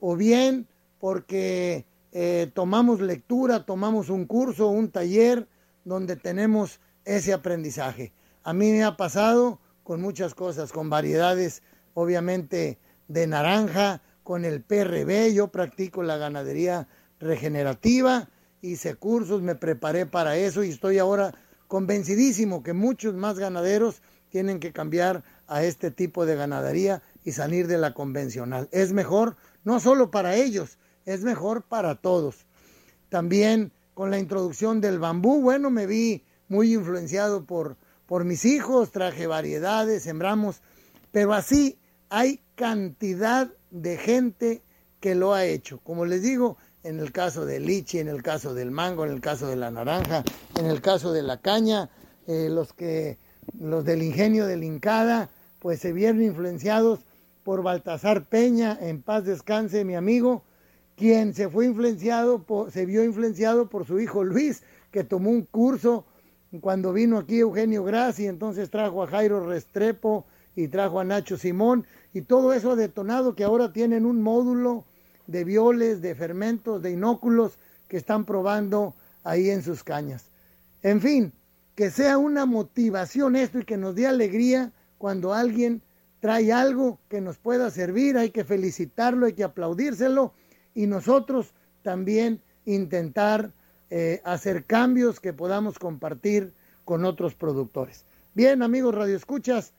O 0.00 0.16
bien 0.16 0.66
porque 1.00 1.84
eh, 2.12 2.50
tomamos 2.54 3.00
lectura, 3.00 3.64
tomamos 3.64 4.08
un 4.08 4.24
curso, 4.26 4.68
un 4.68 4.90
taller 4.90 5.48
donde 5.84 6.16
tenemos 6.16 6.80
ese 7.04 7.32
aprendizaje. 7.32 8.12
A 8.42 8.52
mí 8.52 8.70
me 8.72 8.84
ha 8.84 8.96
pasado 8.96 9.58
con 9.84 10.00
muchas 10.00 10.34
cosas, 10.34 10.72
con 10.72 10.90
variedades 10.90 11.62
obviamente 11.94 12.78
de 13.08 13.26
naranja, 13.26 14.02
con 14.28 14.44
el 14.44 14.60
PRB, 14.60 15.32
yo 15.32 15.48
practico 15.48 16.02
la 16.02 16.18
ganadería 16.18 16.86
regenerativa, 17.18 18.28
hice 18.60 18.94
cursos, 18.94 19.40
me 19.40 19.54
preparé 19.54 20.04
para 20.04 20.36
eso 20.36 20.62
y 20.62 20.68
estoy 20.68 20.98
ahora 20.98 21.32
convencidísimo 21.66 22.62
que 22.62 22.74
muchos 22.74 23.14
más 23.14 23.38
ganaderos 23.38 24.02
tienen 24.28 24.60
que 24.60 24.74
cambiar 24.74 25.24
a 25.46 25.64
este 25.64 25.90
tipo 25.90 26.26
de 26.26 26.36
ganadería 26.36 27.00
y 27.24 27.32
salir 27.32 27.68
de 27.68 27.78
la 27.78 27.94
convencional. 27.94 28.68
Es 28.70 28.92
mejor 28.92 29.36
no 29.64 29.80
solo 29.80 30.10
para 30.10 30.36
ellos, 30.36 30.78
es 31.06 31.22
mejor 31.22 31.62
para 31.62 31.94
todos. 31.94 32.44
También 33.08 33.72
con 33.94 34.10
la 34.10 34.18
introducción 34.18 34.82
del 34.82 34.98
bambú, 34.98 35.40
bueno, 35.40 35.70
me 35.70 35.86
vi 35.86 36.22
muy 36.48 36.74
influenciado 36.74 37.46
por, 37.46 37.78
por 38.04 38.26
mis 38.26 38.44
hijos, 38.44 38.92
traje 38.92 39.26
variedades, 39.26 40.02
sembramos, 40.02 40.60
pero 41.12 41.32
así 41.32 41.78
hay 42.10 42.42
cantidad 42.56 43.54
de 43.70 43.96
gente 43.96 44.62
que 45.00 45.14
lo 45.14 45.34
ha 45.34 45.44
hecho. 45.44 45.80
Como 45.84 46.04
les 46.04 46.22
digo, 46.22 46.56
en 46.82 47.00
el 47.00 47.12
caso 47.12 47.44
del 47.44 47.66
lichi, 47.66 47.98
en 47.98 48.08
el 48.08 48.22
caso 48.22 48.54
del 48.54 48.70
mango, 48.70 49.04
en 49.04 49.12
el 49.12 49.20
caso 49.20 49.46
de 49.46 49.56
la 49.56 49.70
naranja, 49.70 50.24
en 50.58 50.66
el 50.66 50.80
caso 50.80 51.12
de 51.12 51.22
la 51.22 51.40
caña, 51.40 51.90
eh, 52.26 52.48
los 52.50 52.72
que 52.72 53.18
los 53.58 53.84
del 53.84 54.02
ingenio 54.02 54.46
del 54.46 54.64
Incada, 54.64 55.30
pues 55.58 55.80
se 55.80 55.92
vieron 55.92 56.22
influenciados 56.22 57.00
por 57.42 57.62
Baltasar 57.62 58.26
Peña, 58.26 58.76
en 58.80 59.02
paz 59.02 59.24
descanse 59.24 59.84
mi 59.84 59.94
amigo, 59.94 60.42
quien 60.96 61.32
se 61.32 61.48
fue 61.48 61.66
influenciado, 61.66 62.44
se 62.70 62.84
vio 62.84 63.04
influenciado 63.04 63.68
por 63.68 63.86
su 63.86 64.00
hijo 64.00 64.24
Luis, 64.24 64.62
que 64.90 65.04
tomó 65.04 65.30
un 65.30 65.42
curso 65.42 66.04
cuando 66.60 66.92
vino 66.92 67.18
aquí 67.18 67.38
Eugenio 67.38 67.84
Grassi, 67.84 68.26
entonces 68.26 68.70
trajo 68.70 69.02
a 69.02 69.06
Jairo 69.06 69.46
Restrepo 69.46 70.26
y 70.56 70.68
trajo 70.68 70.98
a 70.98 71.04
Nacho 71.04 71.36
Simón, 71.36 71.86
y 72.12 72.22
todo 72.22 72.52
eso 72.52 72.72
ha 72.72 72.76
detonado 72.76 73.34
que 73.34 73.44
ahora 73.44 73.72
tienen 73.72 74.06
un 74.06 74.22
módulo 74.22 74.84
de 75.26 75.44
violes, 75.44 76.00
de 76.00 76.14
fermentos, 76.14 76.82
de 76.82 76.92
inóculos 76.92 77.58
que 77.88 77.96
están 77.96 78.24
probando 78.24 78.94
ahí 79.24 79.50
en 79.50 79.62
sus 79.62 79.84
cañas. 79.84 80.24
En 80.82 81.00
fin, 81.00 81.32
que 81.74 81.90
sea 81.90 82.18
una 82.18 82.46
motivación 82.46 83.36
esto 83.36 83.60
y 83.60 83.64
que 83.64 83.76
nos 83.76 83.94
dé 83.94 84.06
alegría 84.06 84.72
cuando 84.96 85.34
alguien 85.34 85.82
trae 86.20 86.52
algo 86.52 86.98
que 87.08 87.20
nos 87.20 87.38
pueda 87.38 87.70
servir, 87.70 88.16
hay 88.16 88.30
que 88.30 88.44
felicitarlo, 88.44 89.26
hay 89.26 89.34
que 89.34 89.44
aplaudírselo 89.44 90.32
y 90.74 90.86
nosotros 90.86 91.54
también 91.82 92.40
intentar 92.64 93.52
eh, 93.90 94.20
hacer 94.24 94.64
cambios 94.64 95.20
que 95.20 95.32
podamos 95.32 95.78
compartir 95.78 96.52
con 96.84 97.04
otros 97.04 97.34
productores. 97.34 98.04
Bien, 98.34 98.62
amigos 98.62 98.94
Radio 98.94 99.16
Escuchas, 99.16 99.72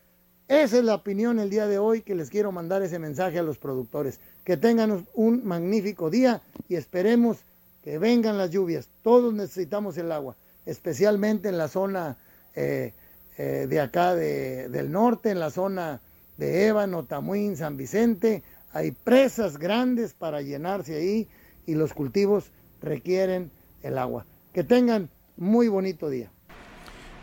esa 0.49 0.79
es 0.79 0.83
la 0.83 0.95
opinión 0.95 1.39
el 1.39 1.51
día 1.51 1.67
de 1.67 1.77
hoy 1.77 2.01
que 2.01 2.15
les 2.15 2.31
quiero 2.31 2.51
mandar 2.51 2.81
ese 2.81 2.97
mensaje 2.97 3.37
a 3.37 3.43
los 3.43 3.59
productores. 3.59 4.19
Que 4.43 4.57
tengan 4.57 5.05
un 5.13 5.45
magnífico 5.45 6.09
día 6.09 6.41
y 6.67 6.73
esperemos 6.73 7.37
que 7.83 7.99
vengan 7.99 8.39
las 8.39 8.49
lluvias. 8.49 8.89
Todos 9.03 9.31
necesitamos 9.31 9.95
el 9.99 10.11
agua, 10.11 10.35
especialmente 10.65 11.49
en 11.49 11.59
la 11.59 11.67
zona 11.67 12.17
eh, 12.55 12.93
eh, 13.37 13.67
de 13.69 13.79
acá 13.79 14.15
del 14.15 14.91
norte, 14.91 15.29
en 15.29 15.39
la 15.39 15.51
zona 15.51 16.01
de 16.37 16.65
Ébano, 16.65 17.03
Tamuín, 17.03 17.55
San 17.55 17.77
Vicente. 17.77 18.41
hay 18.73 18.89
presas 18.89 19.59
grandes 19.59 20.13
para 20.13 20.41
llenarse 20.41 20.95
ahí 20.95 21.27
y 21.67 21.75
los 21.75 21.93
cultivos 21.93 22.45
requieren 22.81 23.51
el 23.83 23.99
agua. 23.99 24.25
Que 24.51 24.63
tengan 24.63 25.09
muy 25.37 25.67
bonito 25.67 26.09
día. 26.09 26.31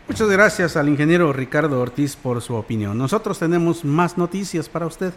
Muchas 0.07 0.29
gracias 0.29 0.77
al 0.77 0.87
ingeniero 0.87 1.33
Ricardo 1.33 1.81
Ortiz 1.81 2.15
por 2.15 2.41
su 2.41 2.55
opinión. 2.55 2.97
Nosotros 2.97 3.39
tenemos 3.39 3.83
más 3.83 4.17
noticias 4.17 4.69
para 4.69 4.87
usted. 4.87 5.13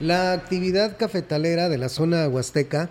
La 0.00 0.32
actividad 0.32 0.96
cafetalera 0.96 1.68
de 1.68 1.78
la 1.78 1.88
zona 1.88 2.26
huasteca 2.26 2.90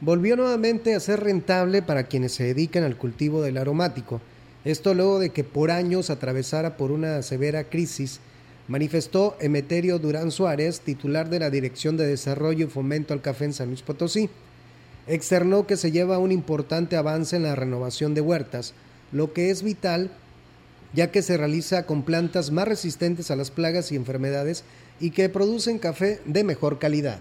volvió 0.00 0.36
nuevamente 0.36 0.94
a 0.94 1.00
ser 1.00 1.20
rentable 1.20 1.82
para 1.82 2.04
quienes 2.04 2.32
se 2.32 2.44
dedican 2.44 2.84
al 2.84 2.96
cultivo 2.96 3.42
del 3.42 3.58
aromático. 3.58 4.20
Esto 4.64 4.94
luego 4.94 5.18
de 5.18 5.30
que 5.30 5.42
por 5.42 5.72
años 5.72 6.10
atravesara 6.10 6.76
por 6.76 6.92
una 6.92 7.22
severa 7.22 7.64
crisis, 7.64 8.20
manifestó 8.68 9.36
Emeterio 9.40 9.98
Durán 9.98 10.30
Suárez, 10.30 10.80
titular 10.80 11.28
de 11.28 11.40
la 11.40 11.50
Dirección 11.50 11.96
de 11.96 12.06
Desarrollo 12.06 12.66
y 12.66 12.70
Fomento 12.70 13.14
al 13.14 13.20
Café 13.20 13.46
en 13.46 13.52
San 13.52 13.68
Luis 13.68 13.82
Potosí. 13.82 14.30
Externó 15.08 15.66
que 15.66 15.76
se 15.76 15.90
lleva 15.90 16.18
un 16.18 16.30
importante 16.30 16.96
avance 16.96 17.34
en 17.34 17.42
la 17.42 17.56
renovación 17.56 18.14
de 18.14 18.20
huertas, 18.20 18.74
lo 19.10 19.32
que 19.32 19.50
es 19.50 19.64
vital 19.64 20.12
ya 20.92 21.10
que 21.10 21.22
se 21.22 21.36
realiza 21.36 21.86
con 21.86 22.02
plantas 22.02 22.50
más 22.50 22.68
resistentes 22.68 23.30
a 23.30 23.36
las 23.36 23.50
plagas 23.50 23.92
y 23.92 23.96
enfermedades 23.96 24.64
y 25.00 25.10
que 25.10 25.28
producen 25.28 25.78
café 25.78 26.20
de 26.24 26.44
mejor 26.44 26.78
calidad. 26.78 27.20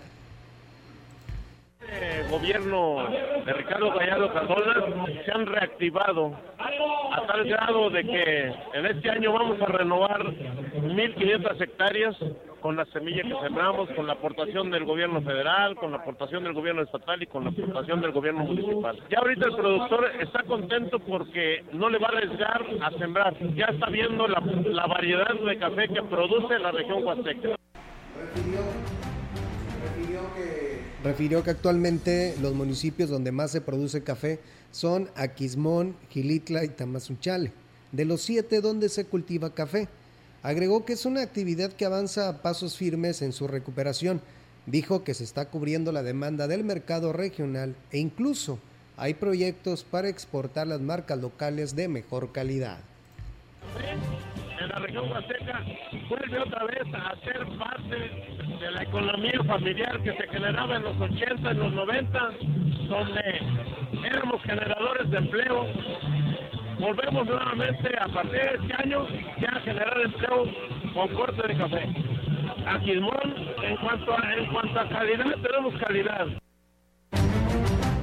El 1.82 2.28
gobierno 2.30 3.07
de 3.45 3.53
Ricardo 3.53 3.91
Gallardo 3.93 4.34
Cardona 4.34 5.05
se 5.24 5.32
han 5.32 5.45
reactivado 5.45 6.38
a 6.57 7.26
tal 7.26 7.45
grado 7.45 7.89
de 7.89 8.03
que 8.03 8.53
en 8.74 8.86
este 8.86 9.09
año 9.09 9.32
vamos 9.32 9.61
a 9.61 9.65
renovar 9.65 10.22
1.500 10.24 11.61
hectáreas 11.61 12.15
con 12.62 12.76
la 12.76 12.86
semilla 12.86 13.24
que 13.24 13.34
sembramos, 13.41 13.89
con 13.95 14.08
la 14.08 14.14
aportación 14.14 14.72
del 14.72 14.86
gobierno 14.86 15.22
federal, 15.22 15.76
con 15.76 15.91
la 15.91 15.97
aportación 15.97 16.43
del 16.43 16.53
gobierno 16.53 16.82
estatal 16.82 17.22
y 17.22 17.28
con 17.28 17.43
la 17.43 17.51
aportación 17.51 18.01
del 18.01 18.12
gobierno 18.12 18.43
municipal. 18.43 19.01
Ya 19.10 19.20
ahorita 19.20 19.47
el 19.47 19.55
productor 19.55 20.05
está 20.22 20.43
contento 20.43 20.99
porque 20.99 21.64
no 21.74 21.89
le 21.89 21.99
va 21.99 22.08
a 22.08 22.18
arriesgar 22.18 22.66
a 22.82 22.91
sembrar. 22.97 23.36
Ya 23.55 23.66
está 23.66 23.89
viendo 23.89 24.28
la, 24.28 24.39
la 24.39 24.88
variedad 24.88 25.34
de 25.34 25.58
café 25.58 25.88
que 25.88 26.01
produce 26.03 26.60
la 26.60 26.72
región 26.72 27.03
huasteca. 27.03 27.55
Refirió 31.03 31.43
que 31.43 31.51
actualmente 31.51 32.36
los 32.41 32.53
municipios 32.53 33.10
donde 33.10 33.32
más 33.32 33.51
se 33.51 33.62
produce 33.62 34.03
café 34.03 34.39
son 34.72 35.10
Aquismón, 35.16 35.95
Gilitla 36.10 36.66
y 36.66 36.70
Tamazunchale, 36.70 37.53
de 37.91 38.05
los 38.05 38.22
siete 38.22 38.62
donde 38.62 38.89
se 38.89 39.05
cultiva 39.05 39.53
café. 39.53 39.88
Agregó 40.47 40.85
que 40.85 40.93
es 40.93 41.05
una 41.05 41.23
actividad 41.23 41.73
que 41.73 41.83
avanza 41.83 42.29
a 42.29 42.41
pasos 42.41 42.77
firmes 42.77 43.21
en 43.21 43.33
su 43.33 43.49
recuperación. 43.49 44.21
Dijo 44.65 45.03
que 45.03 45.13
se 45.13 45.25
está 45.25 45.49
cubriendo 45.49 45.91
la 45.91 46.03
demanda 46.03 46.47
del 46.47 46.63
mercado 46.63 47.11
regional 47.11 47.75
e 47.91 47.97
incluso 47.97 48.57
hay 48.95 49.15
proyectos 49.15 49.83
para 49.83 50.07
exportar 50.07 50.65
las 50.65 50.79
marcas 50.79 51.19
locales 51.19 51.75
de 51.75 51.89
mejor 51.89 52.31
calidad. 52.31 52.77
En 54.61 54.69
la 54.69 54.79
región 54.79 55.11
huasteca 55.11 55.65
vuelve 56.07 56.39
otra 56.39 56.63
vez 56.63 56.93
a 56.93 57.19
ser 57.25 57.45
parte 57.59 57.97
de 58.61 58.71
la 58.71 58.83
economía 58.83 59.43
familiar 59.45 60.01
que 60.01 60.13
se 60.15 60.27
generaba 60.29 60.77
en 60.77 60.83
los 60.83 61.01
80, 61.01 61.51
en 61.51 61.59
los 61.59 61.73
90, 61.73 62.19
donde 62.87 63.21
éramos 64.05 64.41
generadores 64.43 65.11
de 65.11 65.17
empleo, 65.17 65.65
volvemos 66.80 67.25
nuevamente 67.25 67.89
a 67.99 68.07
partir 68.13 68.39
de 68.39 68.57
este 68.61 68.73
año 68.73 69.07
ya 69.41 69.49
a 69.49 69.61
generar 69.61 70.01
empleo 70.01 70.45
con 70.93 71.07
corte 71.15 71.47
de 71.47 71.57
café. 71.57 71.84
A 72.65 72.80
Quilmón, 72.80 73.34
en 73.63 73.78
cuanto 73.78 74.11
a, 74.11 74.34
en 74.36 74.51
cuanto 74.51 74.80
a 74.80 74.89
calidad, 74.89 75.25
tenemos 75.41 75.73
calidad. 75.80 76.28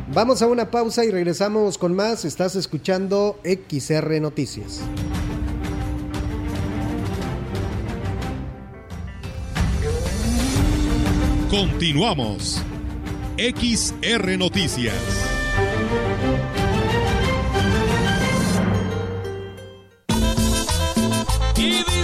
Vamos 0.08 0.42
a 0.42 0.46
una 0.46 0.70
pausa 0.70 1.04
y 1.04 1.10
regresamos 1.10 1.76
con 1.76 1.94
más. 1.94 2.24
Estás 2.24 2.56
escuchando 2.56 3.40
XR 3.44 4.20
Noticias. 4.20 4.88
Continuamos. 11.50 12.62
XR 13.36 14.38
Noticias. 14.38 15.33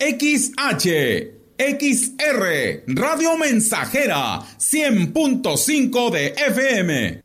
XH, 0.00 1.30
XR, 1.58 2.84
Radio 2.86 3.36
Mensajera, 3.36 4.40
100.5 4.56 6.10
de 6.10 6.28
FM. 6.28 7.22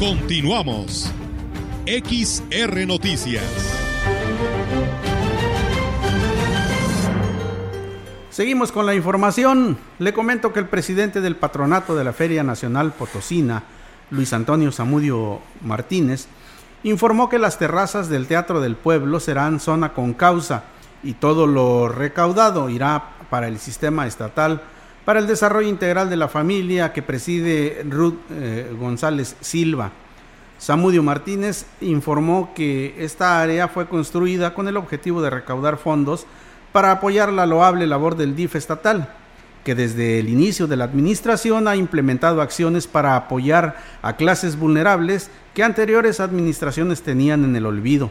Continuamos. 0.00 1.12
XR 1.86 2.86
Noticias. 2.88 3.44
Seguimos 8.30 8.72
con 8.72 8.84
la 8.84 8.96
información. 8.96 9.78
Le 10.00 10.12
comento 10.12 10.52
que 10.52 10.58
el 10.58 10.66
presidente 10.66 11.20
del 11.20 11.36
patronato 11.36 11.94
de 11.94 12.02
la 12.02 12.12
Feria 12.12 12.42
Nacional 12.42 12.92
Potosina, 12.94 13.62
Luis 14.10 14.32
Antonio 14.32 14.72
Zamudio 14.72 15.38
Martínez, 15.62 16.26
informó 16.82 17.28
que 17.28 17.38
las 17.38 17.58
terrazas 17.58 18.08
del 18.08 18.26
Teatro 18.26 18.60
del 18.60 18.76
Pueblo 18.76 19.20
serán 19.20 19.60
zona 19.60 19.92
con 19.92 20.14
causa 20.14 20.64
y 21.02 21.14
todo 21.14 21.46
lo 21.46 21.88
recaudado 21.88 22.68
irá 22.68 23.10
para 23.30 23.48
el 23.48 23.58
sistema 23.58 24.06
estatal 24.06 24.62
para 25.04 25.18
el 25.18 25.26
desarrollo 25.26 25.68
integral 25.68 26.10
de 26.10 26.16
la 26.16 26.28
familia 26.28 26.92
que 26.92 27.02
preside 27.02 27.84
Ruth 27.88 28.18
eh, 28.30 28.74
González 28.78 29.36
Silva. 29.40 29.90
Samudio 30.58 31.02
Martínez 31.02 31.66
informó 31.80 32.52
que 32.54 32.94
esta 32.98 33.40
área 33.40 33.68
fue 33.68 33.88
construida 33.88 34.52
con 34.52 34.68
el 34.68 34.76
objetivo 34.76 35.22
de 35.22 35.30
recaudar 35.30 35.78
fondos 35.78 36.26
para 36.72 36.92
apoyar 36.92 37.32
la 37.32 37.46
loable 37.46 37.86
labor 37.86 38.14
del 38.14 38.36
DIF 38.36 38.56
estatal. 38.56 39.08
Que 39.64 39.74
desde 39.74 40.18
el 40.18 40.28
inicio 40.28 40.66
de 40.66 40.76
la 40.76 40.84
administración 40.84 41.68
ha 41.68 41.76
implementado 41.76 42.40
acciones 42.40 42.86
para 42.86 43.16
apoyar 43.16 43.76
a 44.02 44.16
clases 44.16 44.58
vulnerables 44.58 45.30
que 45.54 45.62
anteriores 45.62 46.20
administraciones 46.20 47.02
tenían 47.02 47.44
en 47.44 47.56
el 47.56 47.66
olvido. 47.66 48.10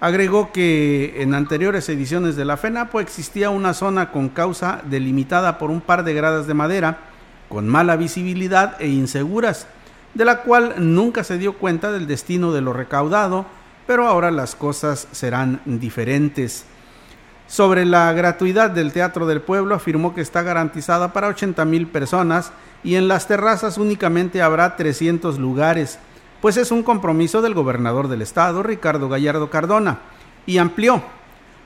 Agregó 0.00 0.52
que 0.52 1.16
en 1.22 1.34
anteriores 1.34 1.88
ediciones 1.88 2.36
de 2.36 2.44
la 2.44 2.56
FENAPO 2.56 3.00
existía 3.00 3.50
una 3.50 3.74
zona 3.74 4.12
con 4.12 4.28
causa 4.28 4.80
delimitada 4.88 5.58
por 5.58 5.70
un 5.70 5.80
par 5.80 6.04
de 6.04 6.14
gradas 6.14 6.46
de 6.46 6.54
madera, 6.54 6.98
con 7.48 7.66
mala 7.66 7.96
visibilidad 7.96 8.80
e 8.80 8.86
inseguras, 8.88 9.66
de 10.14 10.24
la 10.24 10.42
cual 10.42 10.74
nunca 10.78 11.24
se 11.24 11.38
dio 11.38 11.54
cuenta 11.54 11.90
del 11.90 12.06
destino 12.06 12.52
de 12.52 12.60
lo 12.60 12.72
recaudado, 12.72 13.46
pero 13.88 14.06
ahora 14.06 14.30
las 14.30 14.54
cosas 14.54 15.08
serán 15.10 15.60
diferentes. 15.64 16.64
Sobre 17.48 17.86
la 17.86 18.12
gratuidad 18.12 18.70
del 18.70 18.92
Teatro 18.92 19.26
del 19.26 19.40
Pueblo 19.40 19.74
afirmó 19.74 20.14
que 20.14 20.20
está 20.20 20.42
garantizada 20.42 21.14
para 21.14 21.28
80 21.28 21.64
mil 21.64 21.86
personas 21.86 22.52
y 22.84 22.96
en 22.96 23.08
las 23.08 23.26
terrazas 23.26 23.78
únicamente 23.78 24.42
habrá 24.42 24.76
300 24.76 25.38
lugares, 25.38 25.98
pues 26.42 26.58
es 26.58 26.70
un 26.70 26.82
compromiso 26.82 27.40
del 27.40 27.54
gobernador 27.54 28.08
del 28.08 28.20
estado, 28.20 28.62
Ricardo 28.62 29.08
Gallardo 29.08 29.48
Cardona, 29.48 30.00
y 30.44 30.58
amplió. 30.58 31.02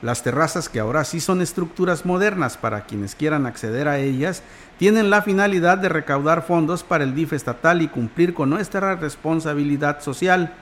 Las 0.01 0.23
terrazas, 0.23 0.67
que 0.67 0.79
ahora 0.79 1.03
sí 1.03 1.19
son 1.19 1.41
estructuras 1.41 2.05
modernas 2.05 2.57
para 2.57 2.85
quienes 2.85 3.15
quieran 3.15 3.45
acceder 3.45 3.87
a 3.87 3.99
ellas, 3.99 4.41
tienen 4.77 5.09
la 5.09 5.21
finalidad 5.21 5.77
de 5.77 5.87
recaudar 5.89 6.45
fondos 6.45 6.83
para 6.83 7.03
el 7.03 7.13
DIF 7.13 7.33
estatal 7.33 7.81
y 7.81 7.87
cumplir 7.87 8.33
con 8.33 8.49
nuestra 8.49 8.95
responsabilidad 8.95 10.01
social. 10.01 10.53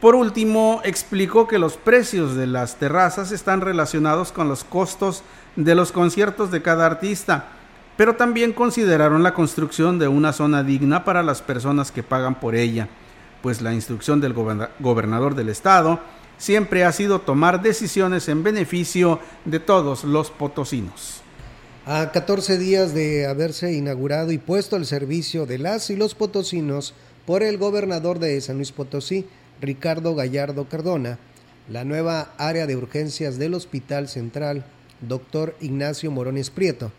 Por 0.00 0.14
último, 0.14 0.80
explicó 0.84 1.46
que 1.46 1.58
los 1.58 1.76
precios 1.76 2.34
de 2.34 2.46
las 2.46 2.76
terrazas 2.76 3.32
están 3.32 3.60
relacionados 3.60 4.32
con 4.32 4.48
los 4.48 4.64
costos 4.64 5.22
de 5.56 5.74
los 5.74 5.92
conciertos 5.92 6.50
de 6.50 6.62
cada 6.62 6.86
artista, 6.86 7.48
pero 7.98 8.16
también 8.16 8.54
consideraron 8.54 9.22
la 9.22 9.34
construcción 9.34 9.98
de 9.98 10.08
una 10.08 10.32
zona 10.32 10.62
digna 10.62 11.04
para 11.04 11.22
las 11.22 11.42
personas 11.42 11.92
que 11.92 12.02
pagan 12.02 12.40
por 12.40 12.54
ella, 12.54 12.88
pues 13.42 13.60
la 13.60 13.74
instrucción 13.74 14.22
del 14.22 14.32
gobernador 14.32 15.34
del 15.34 15.50
estado 15.50 16.00
siempre 16.38 16.84
ha 16.84 16.92
sido 16.92 17.20
tomar 17.20 17.60
decisiones 17.60 18.26
en 18.30 18.42
beneficio 18.42 19.20
de 19.44 19.60
todos 19.60 20.04
los 20.04 20.30
potosinos. 20.30 21.20
A 21.84 22.10
14 22.10 22.56
días 22.56 22.94
de 22.94 23.26
haberse 23.26 23.74
inaugurado 23.74 24.32
y 24.32 24.38
puesto 24.38 24.76
al 24.76 24.86
servicio 24.86 25.44
de 25.44 25.58
las 25.58 25.90
y 25.90 25.96
los 25.96 26.14
potosinos 26.14 26.94
por 27.26 27.42
el 27.42 27.58
gobernador 27.58 28.18
de 28.18 28.40
San 28.40 28.56
Luis 28.56 28.72
Potosí, 28.72 29.26
Ricardo 29.60 30.14
Gallardo 30.14 30.68
Cardona, 30.68 31.18
la 31.68 31.84
nueva 31.84 32.32
área 32.38 32.66
de 32.66 32.76
urgencias 32.76 33.38
del 33.38 33.54
Hospital 33.54 34.08
Central, 34.08 34.64
doctor 35.00 35.54
Ignacio 35.60 36.10
Morones 36.10 36.50
Prieto, 36.50 36.92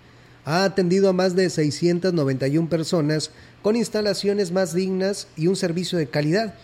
ha 0.46 0.64
atendido 0.64 1.10
a 1.10 1.14
más 1.14 1.36
de 1.36 1.50
691 1.50 2.70
personas 2.70 3.32
con 3.62 3.76
instalaciones 3.76 4.52
más 4.52 4.74
dignas 4.74 5.28
y 5.36 5.48
un 5.48 5.56
servicio 5.56 5.98
de 5.98 6.08
calidad 6.08 6.56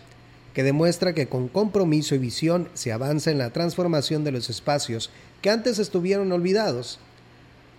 que 0.54 0.64
demuestra 0.64 1.14
que 1.14 1.28
con 1.28 1.48
compromiso 1.48 2.16
y 2.16 2.18
visión 2.18 2.70
se 2.74 2.92
avanza 2.92 3.30
en 3.30 3.38
la 3.38 3.52
transformación 3.52 4.24
de 4.24 4.32
los 4.32 4.50
espacios 4.50 5.12
que 5.42 5.52
antes 5.52 5.78
estuvieron 5.78 6.32
olvidados. 6.32 7.00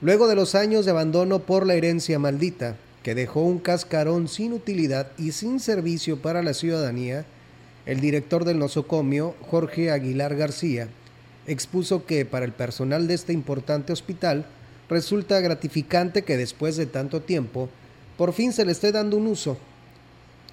Luego 0.01 0.29
de 0.29 0.37
los 0.37 0.55
años 0.55 0.85
de 0.85 0.93
abandono 0.93 1.41
por 1.41 1.67
la 1.67 1.75
herencia 1.75 2.21
maldita, 2.21 2.77
que 3.03 3.17
dejó 3.17 3.41
un 3.41 3.59
cascarón 3.59 4.29
sin 4.29 4.53
utilidad 4.53 5.11
y 5.19 5.33
sin 5.33 5.59
servicio 5.59 6.23
para 6.23 6.43
la 6.43 6.55
ciudadanía, 6.55 7.27
el 7.89 8.01
director 8.01 8.45
del 8.45 8.59
nosocomio, 8.59 9.35
Jorge 9.51 9.91
Aguilar 9.91 10.37
García, 10.37 10.89
expuso 11.47 12.05
que 12.05 12.27
para 12.27 12.45
el 12.45 12.53
personal 12.53 13.09
de 13.09 13.15
este 13.15 13.33
importante 13.33 13.95
hospital 13.95 14.45
resulta 14.91 15.41
gratificante 15.41 16.23
que 16.23 16.37
después 16.37 16.77
de 16.77 16.85
tanto 16.85 17.23
tiempo 17.23 17.71
por 18.19 18.35
fin 18.35 18.53
se 18.53 18.67
le 18.67 18.73
esté 18.73 18.93
dando 18.93 19.17
un 19.17 19.27
uso, 19.27 19.57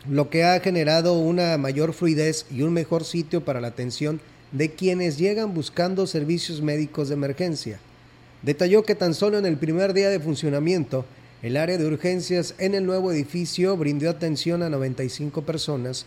lo 0.10 0.30
que 0.30 0.46
ha 0.46 0.58
generado 0.62 1.20
una 1.20 1.58
mayor 1.58 1.92
fluidez 1.92 2.46
y 2.50 2.62
un 2.62 2.72
mejor 2.72 3.04
sitio 3.04 3.44
para 3.44 3.60
la 3.60 3.68
atención 3.68 4.22
de 4.54 4.72
quienes 4.72 5.18
llegan 5.18 5.54
buscando 5.54 6.08
servicios 6.08 6.62
médicos 6.62 7.10
de 7.10 7.16
emergencia. 7.16 7.80
Detalló 8.44 8.84
que 8.84 8.96
tan 8.96 9.14
solo 9.14 9.38
en 9.38 9.46
el 9.46 9.58
primer 9.58 9.94
día 9.94 10.10
de 10.10 10.22
funcionamiento, 10.22 11.04
el 11.42 11.58
área 11.58 11.78
de 11.78 11.86
urgencias 11.86 12.56
en 12.60 12.76
el 12.76 12.86
nuevo 12.86 13.12
edificio 13.12 13.76
brindó 13.76 14.10
atención 14.10 14.64
a 14.64 14.70
95 14.70 15.42
personas, 15.42 16.06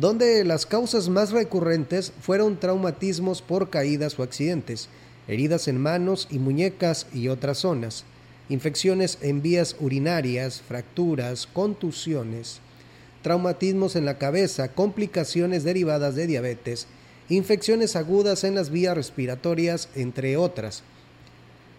donde 0.00 0.42
las 0.46 0.64
causas 0.64 1.10
más 1.10 1.30
recurrentes 1.30 2.14
fueron 2.22 2.58
traumatismos 2.58 3.42
por 3.42 3.68
caídas 3.68 4.18
o 4.18 4.22
accidentes, 4.22 4.88
heridas 5.28 5.68
en 5.68 5.76
manos 5.76 6.26
y 6.30 6.38
muñecas 6.38 7.06
y 7.12 7.28
otras 7.28 7.58
zonas, 7.58 8.04
infecciones 8.48 9.18
en 9.20 9.42
vías 9.42 9.76
urinarias, 9.78 10.62
fracturas, 10.62 11.46
contusiones, 11.46 12.60
traumatismos 13.20 13.94
en 13.94 14.06
la 14.06 14.16
cabeza, 14.16 14.68
complicaciones 14.72 15.64
derivadas 15.64 16.14
de 16.14 16.26
diabetes, 16.26 16.86
infecciones 17.28 17.94
agudas 17.94 18.42
en 18.44 18.54
las 18.54 18.70
vías 18.70 18.96
respiratorias, 18.96 19.90
entre 19.94 20.38
otras. 20.38 20.82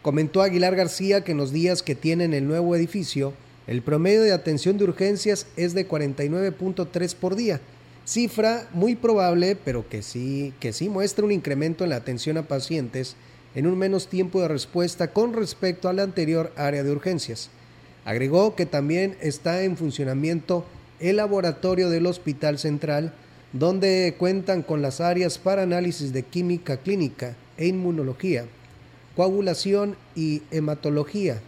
Comentó 0.04 0.44
Aguilar 0.44 0.76
García 0.76 1.24
que 1.24 1.32
en 1.32 1.40
los 1.40 1.52
días 1.52 1.82
que 1.82 1.96
tienen 1.96 2.36
el 2.36 2.48
nuevo 2.48 2.76
edificio, 2.76 3.34
el 3.66 3.82
promedio 3.82 4.22
de 4.22 4.32
atención 4.32 4.78
de 4.78 4.84
urgencias 4.84 5.48
es 5.56 5.74
de 5.74 5.88
49.3 5.88 7.16
por 7.16 7.36
día, 7.36 7.62
cifra 8.06 8.68
muy 8.74 8.96
probable, 8.96 9.56
pero 9.56 9.88
que 9.88 10.02
sí, 10.02 10.54
que 10.60 10.74
sí 10.74 10.90
muestra 10.90 11.26
un 11.26 11.32
incremento 11.32 11.84
en 11.84 11.92
la 11.92 11.98
atención 11.98 12.38
a 12.38 12.44
pacientes 12.44 13.16
en 13.56 13.68
un 13.68 13.78
menos 13.78 14.08
tiempo 14.08 14.42
de 14.42 14.48
respuesta 14.48 15.12
con 15.12 15.34
respecto 15.34 15.90
a 15.90 15.94
la 15.94 16.04
anterior 16.04 16.52
área 16.56 16.84
de 16.84 16.92
urgencias. 16.92 17.50
Agregó 18.06 18.56
que 18.56 18.66
también 18.66 19.18
está 19.22 19.64
en 19.64 19.78
funcionamiento 19.78 20.66
el 21.00 21.18
laboratorio 21.18 21.90
del 21.90 22.06
Hospital 22.06 22.60
Central, 22.60 23.14
donde 23.54 24.16
cuentan 24.18 24.62
con 24.62 24.82
las 24.82 25.02
áreas 25.02 25.38
para 25.38 25.64
análisis 25.64 26.14
de 26.14 26.24
química 26.24 26.78
clínica 26.78 27.36
e 27.58 27.68
inmunología, 27.68 28.46
coagulación 29.16 29.98
y 30.16 30.42
hematología, 30.52 31.42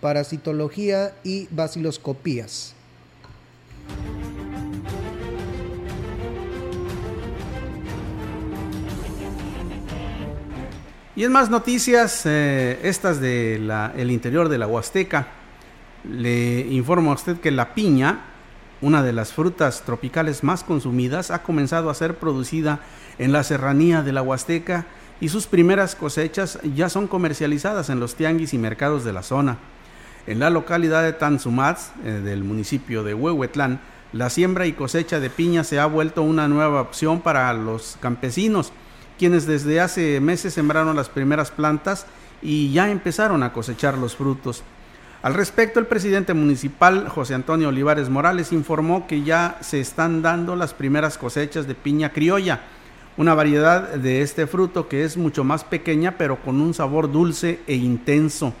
parasitología 0.00 1.14
y 1.24 1.48
baciloscopías. 1.50 2.74
Y 11.16 11.24
en 11.24 11.32
más 11.32 11.48
noticias, 11.48 12.26
eh, 12.26 12.78
estas 12.82 13.22
del 13.22 13.72
el 13.96 14.10
interior 14.10 14.50
de 14.50 14.58
la 14.58 14.66
Huasteca, 14.66 15.28
le 16.04 16.60
informo 16.60 17.10
a 17.10 17.14
usted 17.14 17.40
que 17.40 17.50
la 17.50 17.72
piña, 17.72 18.20
una 18.82 19.02
de 19.02 19.14
las 19.14 19.32
frutas 19.32 19.82
tropicales 19.86 20.44
más 20.44 20.62
consumidas, 20.62 21.30
ha 21.30 21.42
comenzado 21.42 21.88
a 21.88 21.94
ser 21.94 22.18
producida 22.18 22.80
en 23.18 23.32
la 23.32 23.44
serranía 23.44 24.02
de 24.02 24.12
la 24.12 24.20
Huasteca 24.20 24.84
y 25.18 25.30
sus 25.30 25.46
primeras 25.46 25.96
cosechas 25.96 26.58
ya 26.74 26.90
son 26.90 27.06
comercializadas 27.06 27.88
en 27.88 27.98
los 27.98 28.14
tianguis 28.14 28.52
y 28.52 28.58
mercados 28.58 29.02
de 29.02 29.14
la 29.14 29.22
zona. 29.22 29.56
En 30.26 30.38
la 30.38 30.50
localidad 30.50 31.02
de 31.02 31.14
Tanzumaz, 31.14 31.92
eh, 32.04 32.10
del 32.10 32.44
municipio 32.44 33.02
de 33.04 33.14
Huehuetlán, 33.14 33.80
la 34.12 34.28
siembra 34.28 34.66
y 34.66 34.74
cosecha 34.74 35.18
de 35.18 35.30
piña 35.30 35.64
se 35.64 35.80
ha 35.80 35.86
vuelto 35.86 36.22
una 36.22 36.46
nueva 36.46 36.82
opción 36.82 37.22
para 37.22 37.50
los 37.54 37.96
campesinos 38.00 38.70
quienes 39.18 39.46
desde 39.46 39.80
hace 39.80 40.20
meses 40.20 40.54
sembraron 40.54 40.96
las 40.96 41.08
primeras 41.08 41.50
plantas 41.50 42.06
y 42.42 42.72
ya 42.72 42.90
empezaron 42.90 43.42
a 43.42 43.52
cosechar 43.52 43.98
los 43.98 44.16
frutos. 44.16 44.62
Al 45.22 45.34
respecto, 45.34 45.80
el 45.80 45.86
presidente 45.86 46.34
municipal, 46.34 47.08
José 47.08 47.34
Antonio 47.34 47.68
Olivares 47.68 48.08
Morales, 48.08 48.52
informó 48.52 49.06
que 49.06 49.22
ya 49.22 49.58
se 49.60 49.80
están 49.80 50.22
dando 50.22 50.54
las 50.54 50.74
primeras 50.74 51.18
cosechas 51.18 51.66
de 51.66 51.74
piña 51.74 52.12
criolla, 52.12 52.60
una 53.16 53.34
variedad 53.34 53.94
de 53.94 54.22
este 54.22 54.46
fruto 54.46 54.88
que 54.88 55.04
es 55.04 55.16
mucho 55.16 55.42
más 55.42 55.64
pequeña 55.64 56.16
pero 56.18 56.36
con 56.42 56.60
un 56.60 56.74
sabor 56.74 57.10
dulce 57.10 57.60
e 57.66 57.74
intenso. 57.74 58.52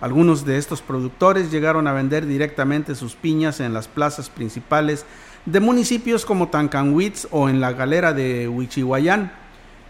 Algunos 0.00 0.46
de 0.46 0.56
estos 0.56 0.80
productores 0.80 1.50
llegaron 1.50 1.86
a 1.86 1.92
vender 1.92 2.26
directamente 2.26 2.94
sus 2.94 3.14
piñas 3.14 3.60
en 3.60 3.74
las 3.74 3.86
plazas 3.86 4.30
principales 4.30 5.04
de 5.44 5.60
municipios 5.60 6.24
como 6.24 6.48
Tancanwitz 6.48 7.28
o 7.30 7.50
en 7.50 7.60
la 7.60 7.72
galera 7.72 8.14
de 8.14 8.48
Huichihuayán 8.48 9.32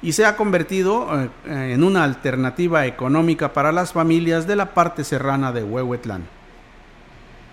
y 0.03 0.13
se 0.13 0.25
ha 0.25 0.37
convertido 0.37 1.09
eh, 1.23 1.73
en 1.75 1.85
una 1.85 2.05
alternativa 2.05 2.87
económica 2.87 3.53
para 3.53 3.73
las 3.73 3.93
familias 3.93 4.47
de 4.47 4.57
la 4.57 4.75
parte 4.75 5.05
serrana 5.05 5.53
de 5.53 5.63
Huehuetlán. 5.65 6.27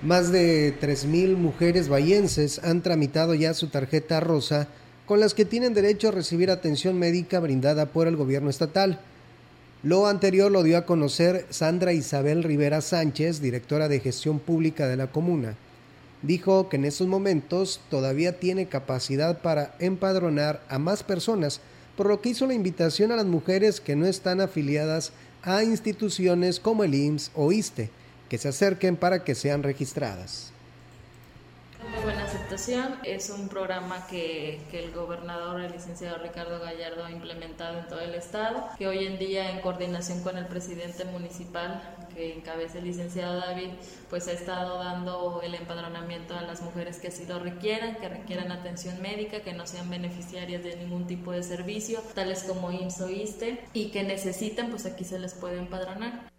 Más 0.02 0.32
de 0.32 0.80
3.000 0.80 1.36
mujeres 1.36 1.90
bayenses 1.90 2.64
han 2.64 2.82
tramitado 2.82 3.34
ya 3.34 3.54
su 3.54 3.68
tarjeta 3.68 4.20
rosa 4.20 4.68
con 5.08 5.20
las 5.20 5.34
que 5.34 5.46
tienen 5.46 5.74
derecho 5.74 6.10
a 6.10 6.12
recibir 6.12 6.52
atención 6.52 7.00
médica 7.00 7.40
brindada 7.40 7.88
por 7.88 8.08
el 8.08 8.16
gobierno 8.16 8.50
estatal. 8.50 9.00
Lo 9.84 10.08
anterior 10.08 10.52
lo 10.52 10.64
dio 10.64 10.78
a 10.78 10.86
conocer 10.86 11.46
Sandra 11.50 11.94
Isabel 11.94 12.44
Rivera 12.44 12.82
Sánchez, 12.82 13.42
directora 13.42 13.88
de 13.88 14.00
gestión 14.00 14.40
pública 14.40 14.88
de 14.88 14.98
la 14.98 15.08
comuna. 15.08 15.56
Dijo 16.22 16.68
que 16.68 16.76
en 16.76 16.86
estos 16.86 17.08
momentos 17.08 17.80
todavía 17.90 18.40
tiene 18.40 18.68
capacidad 18.68 19.40
para 19.42 19.76
empadronar 19.80 20.62
a 20.68 20.78
más 20.78 21.04
personas, 21.04 21.62
por 21.98 22.08
lo 22.08 22.22
que 22.22 22.30
hizo 22.30 22.46
la 22.46 22.54
invitación 22.54 23.12
a 23.12 23.16
las 23.16 23.26
mujeres 23.26 23.82
que 23.82 23.96
no 23.96 24.06
están 24.06 24.40
afiliadas 24.40 25.12
a 25.42 25.64
instituciones 25.64 26.60
como 26.60 26.84
el 26.84 26.94
IMSS 26.94 27.32
o 27.36 27.52
ISTE, 27.52 27.90
que 28.30 28.38
se 28.38 28.48
acerquen 28.48 28.96
para 28.96 29.24
que 29.24 29.36
sean 29.36 29.64
registradas. 29.64 30.52
Es 33.04 33.30
un 33.30 33.50
programa 33.50 34.08
que, 34.08 34.62
que, 34.72 34.82
el 34.84 34.92
gobernador, 34.92 35.60
el 35.60 35.74
licenciado 35.74 36.18
Ricardo 36.18 36.60
Gallardo, 36.60 37.04
ha 37.04 37.12
implementado 37.12 37.80
en 37.80 37.88
todo 37.88 38.00
el 38.00 38.16
estado, 38.16 38.70
que 38.78 38.88
hoy 38.88 39.06
en 39.06 39.20
día 39.20 39.52
en 39.52 39.60
coordinación 39.60 40.24
con 40.24 40.38
el 40.38 40.48
presidente 40.48 41.04
municipal 41.04 41.84
que 42.16 42.36
encabeza 42.36 42.78
el 42.78 42.86
licenciado 42.86 43.42
David, 43.42 43.72
pues 44.10 44.30
ha 44.30 44.32
estado 44.32 44.80
dando 44.80 45.42
el 45.44 45.56
empadronamiento 45.56 46.36
a 46.36 46.42
las 46.42 46.62
mujeres 46.62 47.00
que 47.00 47.10
así 47.10 47.26
lo 47.26 47.38
requieran, 47.38 47.98
que 47.98 48.08
requieran 48.08 48.52
atención 48.52 49.02
médica, 49.02 49.42
que 49.42 49.54
no 49.54 49.68
sean 49.68 49.90
beneficiarias 49.90 50.64
de 50.64 50.78
ningún 50.78 51.06
tipo 51.06 51.34
de 51.34 51.44
servicio, 51.44 52.00
tales 52.16 52.44
como 52.44 52.72
IMSS 52.72 53.02
o 53.02 53.10
ISTE, 53.10 53.66
y 53.74 53.92
que 53.92 54.04
necesitan, 54.04 54.70
pues 54.70 54.86
aquí 54.86 55.04
se 55.04 55.20
les 55.20 55.34
puede 55.34 55.58
empadronar. 55.58 56.37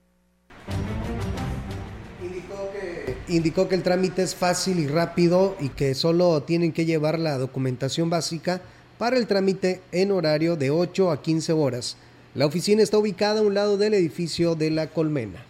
Indicó 2.39 2.71
que, 2.73 3.17
indicó 3.29 3.69
que 3.69 3.75
el 3.75 3.83
trámite 3.83 4.23
es 4.23 4.37
fácil 4.37 4.79
y 4.79 4.87
rápido 4.87 5.57
y 5.59 5.71
que 5.71 5.95
solo 5.95 6.43
tienen 6.45 6.73
que 6.73 6.85
llevar 6.85 7.19
la 7.19 7.37
documentación 7.37 8.11
básica 8.11 8.61
para 8.97 9.17
el 9.17 9.27
trámite 9.27 9.81
en 9.91 10.13
horario 10.13 10.57
de 10.57 10.71
8 10.71 11.11
a 11.11 11.21
15 11.21 11.53
horas. 11.53 11.97
La 12.35 12.47
oficina 12.47 12.83
está 12.83 12.97
ubicada 12.97 13.41
a 13.41 13.43
un 13.43 13.55
lado 13.55 13.77
del 13.77 13.95
edificio 13.95 14.55
de 14.55 14.71
la 14.71 14.87
Colmena. 14.87 15.43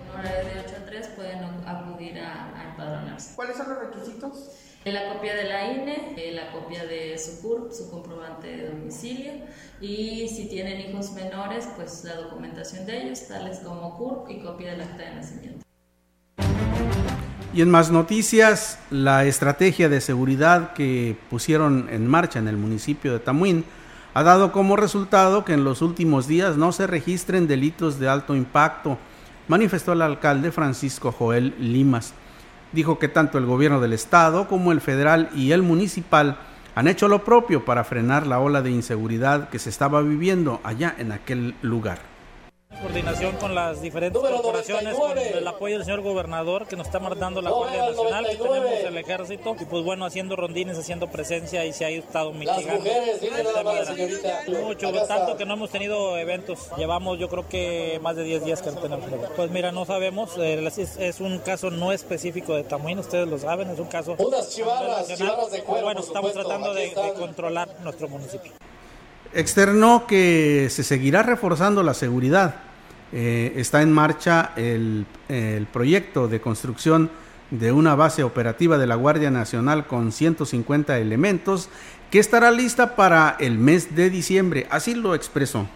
En 0.00 0.18
horario 0.18 0.54
de 0.54 0.60
8 0.66 0.76
a 0.80 0.86
3 0.86 1.06
pueden 1.08 1.44
acudir 1.66 2.18
a, 2.20 2.58
a 2.58 2.70
empadronarse. 2.70 3.34
¿Cuáles 3.34 3.56
son 3.58 3.68
los 3.68 3.78
requisitos? 3.78 4.50
La 4.84 5.12
copia 5.12 5.36
de 5.36 5.44
la 5.44 5.72
INE, 5.72 6.32
la 6.32 6.50
copia 6.52 6.84
de 6.86 7.16
su 7.16 7.40
CURP, 7.42 7.70
su 7.70 7.90
comprobante 7.90 8.48
de 8.48 8.68
domicilio 8.70 9.32
y 9.80 10.28
si 10.28 10.48
tienen 10.48 10.80
hijos 10.80 11.12
menores, 11.12 11.68
pues 11.76 12.02
la 12.04 12.16
documentación 12.16 12.86
de 12.86 13.02
ellos, 13.02 13.28
tales 13.28 13.58
como 13.60 13.96
CURP 13.96 14.30
y 14.30 14.40
copia 14.40 14.72
del 14.72 14.80
acta 14.80 15.04
de 15.04 15.14
nacimiento. 15.14 15.71
Y 17.54 17.60
en 17.60 17.70
más 17.70 17.90
noticias, 17.90 18.78
la 18.90 19.26
estrategia 19.26 19.90
de 19.90 20.00
seguridad 20.00 20.72
que 20.72 21.18
pusieron 21.28 21.86
en 21.90 22.06
marcha 22.06 22.38
en 22.38 22.48
el 22.48 22.56
municipio 22.56 23.12
de 23.12 23.18
Tamuín 23.18 23.66
ha 24.14 24.22
dado 24.22 24.52
como 24.52 24.74
resultado 24.74 25.44
que 25.44 25.52
en 25.52 25.62
los 25.62 25.82
últimos 25.82 26.26
días 26.26 26.56
no 26.56 26.72
se 26.72 26.86
registren 26.86 27.46
delitos 27.46 27.98
de 27.98 28.08
alto 28.08 28.34
impacto, 28.34 28.96
manifestó 29.48 29.92
el 29.92 30.00
alcalde 30.00 30.50
Francisco 30.50 31.12
Joel 31.12 31.54
Limas. 31.58 32.14
Dijo 32.72 32.98
que 32.98 33.08
tanto 33.08 33.36
el 33.36 33.44
gobierno 33.44 33.82
del 33.82 33.92
estado 33.92 34.48
como 34.48 34.72
el 34.72 34.80
federal 34.80 35.28
y 35.34 35.52
el 35.52 35.60
municipal 35.60 36.38
han 36.74 36.88
hecho 36.88 37.06
lo 37.06 37.22
propio 37.22 37.66
para 37.66 37.84
frenar 37.84 38.26
la 38.26 38.40
ola 38.40 38.62
de 38.62 38.70
inseguridad 38.70 39.50
que 39.50 39.58
se 39.58 39.68
estaba 39.68 40.00
viviendo 40.00 40.62
allá 40.64 40.94
en 40.96 41.12
aquel 41.12 41.54
lugar 41.60 42.11
coordinación 42.80 43.36
con 43.36 43.54
las 43.54 43.80
diferentes 43.80 44.20
corporaciones, 44.20 44.94
con 44.94 45.18
el 45.18 45.46
apoyo 45.46 45.76
del 45.76 45.84
señor 45.84 46.02
gobernador 46.02 46.66
que 46.66 46.76
nos 46.76 46.86
está 46.86 46.98
mandando 46.98 47.42
la 47.42 47.50
Guardia 47.50 47.88
Nacional, 47.88 48.26
que 48.28 48.36
tenemos 48.36 48.72
el 48.84 48.96
ejército 48.96 49.56
y 49.60 49.64
pues 49.64 49.84
bueno, 49.84 50.04
haciendo 50.04 50.36
rondines, 50.36 50.78
haciendo 50.78 51.08
presencia 51.08 51.64
y 51.64 51.72
se 51.72 51.84
ha 51.84 51.90
estado 51.90 52.32
mitigando 52.32 52.84
Mucho, 54.62 54.92
tanto 55.06 55.36
que 55.36 55.44
no 55.44 55.54
hemos 55.54 55.70
tenido 55.70 56.16
eventos. 56.18 56.70
Llevamos 56.76 57.18
yo 57.18 57.28
creo 57.28 57.48
que 57.48 57.98
más 58.02 58.16
de 58.16 58.24
10 58.24 58.44
días 58.44 58.62
que 58.62 58.70
no 58.70 58.80
tenemos. 58.80 59.10
Pues 59.36 59.50
mira, 59.50 59.72
no 59.72 59.84
sabemos, 59.84 60.36
es, 60.38 61.20
un 61.20 61.38
caso 61.38 61.70
no 61.70 61.92
específico 61.92 62.54
de 62.54 62.64
Tamuín, 62.64 62.98
ustedes 62.98 63.28
lo 63.28 63.38
saben, 63.38 63.70
es 63.70 63.78
un 63.78 63.86
caso 63.86 64.16
Bueno, 64.16 66.00
estamos 66.00 66.32
tratando 66.32 66.74
de, 66.74 66.88
de 66.88 67.12
controlar 67.16 67.68
nuestro 67.82 68.08
municipio. 68.08 68.52
Externó 69.34 70.06
que 70.06 70.68
se 70.70 70.84
seguirá 70.84 71.22
reforzando 71.22 71.82
la 71.82 71.94
seguridad 71.94 72.56
eh, 73.12 73.52
está 73.56 73.82
en 73.82 73.92
marcha 73.92 74.52
el, 74.56 75.04
el, 75.28 75.66
proyecto 75.66 76.28
de 76.28 76.40
construcción 76.40 77.10
de 77.50 77.70
una 77.70 77.94
base 77.94 78.22
operativa 78.22 78.78
de 78.78 78.86
la 78.86 78.94
Guardia 78.94 79.30
Nacional 79.30 79.86
con 79.86 80.12
150 80.12 80.98
elementos 80.98 81.68
que 82.10 82.18
estará 82.18 82.50
lista 82.50 82.96
para 82.96 83.36
el 83.38 83.58
mes 83.58 83.94
de 83.94 84.08
diciembre. 84.08 84.66
Así 84.70 84.94
lo 84.94 85.14
expresó. 85.14 85.66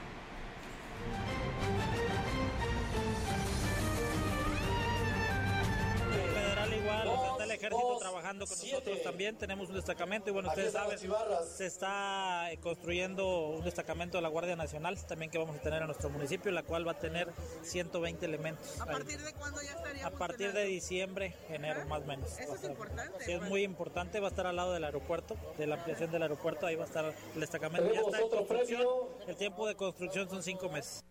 También 9.26 9.38
tenemos 9.40 9.68
un 9.70 9.74
destacamento 9.74 10.30
y 10.30 10.32
bueno, 10.32 10.48
ustedes 10.50 10.72
saben, 10.72 10.98
se 10.98 11.66
está 11.66 12.52
eh, 12.52 12.58
construyendo 12.58 13.48
un 13.48 13.64
destacamento 13.64 14.18
de 14.18 14.22
la 14.22 14.28
Guardia 14.28 14.54
Nacional 14.54 14.96
también 15.04 15.32
que 15.32 15.38
vamos 15.38 15.56
a 15.56 15.60
tener 15.60 15.80
en 15.80 15.86
nuestro 15.86 16.10
municipio, 16.10 16.52
la 16.52 16.62
cual 16.62 16.86
va 16.86 16.92
a 16.92 16.98
tener 16.98 17.28
120 17.62 18.24
elementos. 18.24 18.80
¿A 18.80 18.86
partir 18.86 19.20
de 19.20 19.32
cuándo 19.32 19.60
ya 19.62 19.72
estaría? 19.72 20.06
A 20.06 20.10
partir 20.10 20.52
de 20.52 20.64
diciembre, 20.66 21.34
enero 21.48 21.84
más 21.86 22.02
o 22.02 22.04
menos. 22.04 22.38
¿Eso 22.38 22.54
es 22.54 22.64
importante? 22.64 23.24
Sí, 23.24 23.32
es 23.32 23.42
muy 23.42 23.64
importante, 23.64 24.20
va 24.20 24.28
a 24.28 24.30
estar 24.30 24.46
al 24.46 24.54
lado 24.54 24.72
del 24.72 24.84
aeropuerto, 24.84 25.36
de 25.58 25.66
la 25.66 25.74
ampliación 25.74 26.12
del 26.12 26.22
aeropuerto, 26.22 26.66
ahí 26.66 26.76
va 26.76 26.84
a 26.84 26.86
estar 26.86 27.12
el 27.34 27.40
destacamento. 27.40 27.92
Ya 27.92 28.00
está 28.00 28.20
en 28.20 28.28
construcción, 28.28 28.86
el 29.26 29.36
tiempo 29.36 29.66
de 29.66 29.74
construcción 29.74 30.30
son 30.30 30.42
cinco 30.44 30.68
meses. 30.68 31.02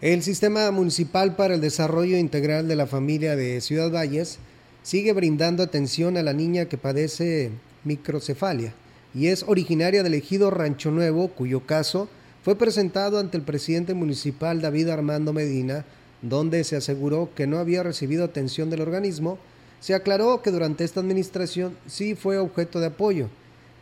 El 0.00 0.22
Sistema 0.22 0.70
Municipal 0.70 1.34
para 1.34 1.54
el 1.54 1.60
Desarrollo 1.60 2.16
Integral 2.16 2.68
de 2.68 2.76
la 2.76 2.86
Familia 2.86 3.34
de 3.34 3.60
Ciudad 3.60 3.90
Valles 3.90 4.38
sigue 4.84 5.14
brindando 5.14 5.62
atención 5.62 6.16
a 6.16 6.22
la 6.22 6.34
niña 6.34 6.66
que 6.66 6.78
padece 6.78 7.50
microcefalia 7.82 8.74
y 9.14 9.28
es 9.28 9.44
originaria 9.48 10.02
del 10.02 10.14
ejido 10.14 10.50
Rancho 10.50 10.90
Nuevo, 10.90 11.28
cuyo 11.28 11.66
caso 11.66 12.08
fue 12.42 12.56
presentado 12.56 13.18
ante 13.18 13.38
el 13.38 13.42
presidente 13.42 13.94
municipal 13.94 14.60
David 14.60 14.90
Armando 14.90 15.32
Medina, 15.32 15.86
donde 16.20 16.62
se 16.64 16.76
aseguró 16.76 17.30
que 17.34 17.46
no 17.46 17.58
había 17.58 17.82
recibido 17.82 18.24
atención 18.24 18.68
del 18.68 18.82
organismo. 18.82 19.38
Se 19.80 19.94
aclaró 19.94 20.42
que 20.42 20.50
durante 20.50 20.84
esta 20.84 21.00
administración 21.00 21.76
sí 21.86 22.14
fue 22.14 22.38
objeto 22.38 22.80
de 22.80 22.86
apoyo, 22.86 23.28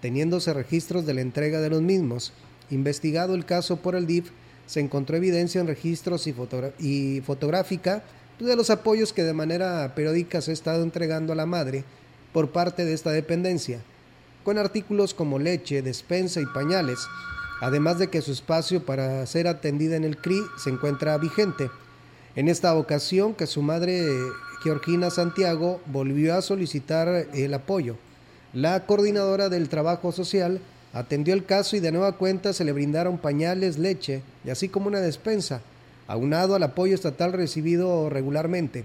teniéndose 0.00 0.52
registros 0.52 1.06
de 1.06 1.14
la 1.14 1.22
entrega 1.22 1.60
de 1.60 1.70
los 1.70 1.82
mismos. 1.82 2.32
Investigado 2.70 3.34
el 3.34 3.44
caso 3.44 3.78
por 3.78 3.96
el 3.96 4.06
DIF, 4.06 4.30
se 4.66 4.80
encontró 4.80 5.16
evidencia 5.16 5.60
en 5.60 5.66
registros 5.66 6.26
y, 6.26 6.34
y 6.78 7.20
fotográfica 7.22 8.04
de 8.46 8.56
los 8.56 8.70
apoyos 8.70 9.12
que 9.12 9.22
de 9.22 9.32
manera 9.32 9.94
periódica 9.94 10.40
se 10.40 10.50
ha 10.50 10.54
estado 10.54 10.82
entregando 10.82 11.32
a 11.32 11.36
la 11.36 11.46
madre 11.46 11.84
por 12.32 12.50
parte 12.50 12.84
de 12.84 12.92
esta 12.92 13.10
dependencia, 13.10 13.80
con 14.44 14.58
artículos 14.58 15.14
como 15.14 15.38
leche, 15.38 15.82
despensa 15.82 16.40
y 16.40 16.46
pañales, 16.46 16.98
además 17.60 17.98
de 17.98 18.08
que 18.08 18.22
su 18.22 18.32
espacio 18.32 18.84
para 18.84 19.24
ser 19.26 19.46
atendida 19.46 19.96
en 19.96 20.04
el 20.04 20.16
CRI 20.16 20.42
se 20.56 20.70
encuentra 20.70 21.18
vigente. 21.18 21.70
En 22.34 22.48
esta 22.48 22.74
ocasión 22.74 23.34
que 23.34 23.46
su 23.46 23.62
madre, 23.62 24.08
Georgina 24.62 25.10
Santiago, 25.10 25.80
volvió 25.86 26.34
a 26.34 26.42
solicitar 26.42 27.08
el 27.34 27.54
apoyo. 27.54 27.96
La 28.52 28.86
coordinadora 28.86 29.48
del 29.48 29.68
trabajo 29.68 30.12
social 30.12 30.60
atendió 30.92 31.34
el 31.34 31.44
caso 31.44 31.76
y 31.76 31.80
de 31.80 31.92
nueva 31.92 32.12
cuenta 32.12 32.52
se 32.52 32.64
le 32.64 32.72
brindaron 32.72 33.18
pañales, 33.18 33.78
leche 33.78 34.22
y 34.44 34.50
así 34.50 34.68
como 34.68 34.88
una 34.88 35.00
despensa 35.00 35.62
aunado 36.06 36.54
al 36.54 36.62
apoyo 36.62 36.94
estatal 36.94 37.32
recibido 37.32 38.10
regularmente. 38.10 38.84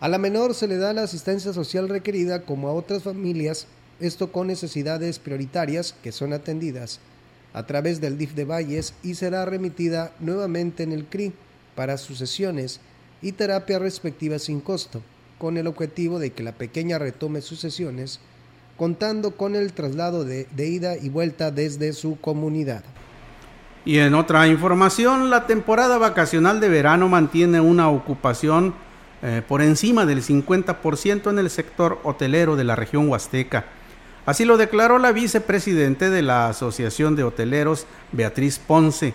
A 0.00 0.08
la 0.08 0.18
menor 0.18 0.54
se 0.54 0.66
le 0.66 0.78
da 0.78 0.92
la 0.92 1.04
asistencia 1.04 1.52
social 1.52 1.88
requerida 1.88 2.42
como 2.42 2.68
a 2.68 2.72
otras 2.72 3.04
familias, 3.04 3.66
esto 4.00 4.32
con 4.32 4.48
necesidades 4.48 5.18
prioritarias 5.18 5.94
que 6.02 6.10
son 6.10 6.32
atendidas 6.32 7.00
a 7.52 7.66
través 7.66 8.00
del 8.00 8.18
DIF 8.18 8.34
de 8.34 8.44
Valles 8.44 8.94
y 9.02 9.14
será 9.14 9.44
remitida 9.44 10.12
nuevamente 10.20 10.82
en 10.82 10.92
el 10.92 11.04
CRI 11.04 11.32
para 11.74 11.98
sus 11.98 12.18
sesiones 12.18 12.80
y 13.20 13.32
terapia 13.32 13.78
respectiva 13.78 14.38
sin 14.38 14.60
costo, 14.60 15.02
con 15.38 15.56
el 15.56 15.66
objetivo 15.66 16.18
de 16.18 16.32
que 16.32 16.42
la 16.42 16.52
pequeña 16.52 16.98
retome 16.98 17.40
sus 17.40 17.60
sesiones, 17.60 18.20
contando 18.76 19.36
con 19.36 19.54
el 19.54 19.72
traslado 19.72 20.24
de 20.24 20.46
ida 20.56 20.96
y 20.96 21.08
vuelta 21.08 21.50
desde 21.50 21.92
su 21.92 22.18
comunidad. 22.20 22.82
Y 23.84 23.98
en 23.98 24.14
otra 24.14 24.46
información, 24.46 25.28
la 25.30 25.46
temporada 25.46 25.98
vacacional 25.98 26.60
de 26.60 26.68
verano 26.68 27.08
mantiene 27.08 27.60
una 27.60 27.88
ocupación 27.88 28.74
eh, 29.22 29.42
por 29.46 29.60
encima 29.60 30.06
del 30.06 30.22
50% 30.22 31.30
en 31.30 31.38
el 31.38 31.50
sector 31.50 31.98
hotelero 32.04 32.54
de 32.54 32.64
la 32.64 32.76
región 32.76 33.08
huasteca. 33.08 33.64
Así 34.24 34.44
lo 34.44 34.56
declaró 34.56 34.98
la 34.98 35.10
vicepresidente 35.10 36.10
de 36.10 36.22
la 36.22 36.48
Asociación 36.48 37.16
de 37.16 37.24
Hoteleros, 37.24 37.86
Beatriz 38.12 38.60
Ponce. 38.60 39.14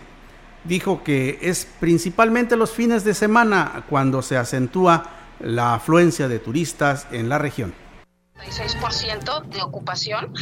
Dijo 0.66 1.02
que 1.02 1.40
es 1.42 1.66
principalmente 1.80 2.58
los 2.58 2.72
fines 2.72 3.06
de 3.06 3.14
semana 3.14 3.86
cuando 3.90 4.22
se 4.22 4.36
acentúa 4.36 5.12
la 5.40 5.76
afluencia 5.76 6.28
de 6.28 6.40
turistas 6.40 7.08
en 7.12 7.30
la 7.30 7.38
región 7.38 7.74
de 9.50 9.62
ocupación 9.62 10.34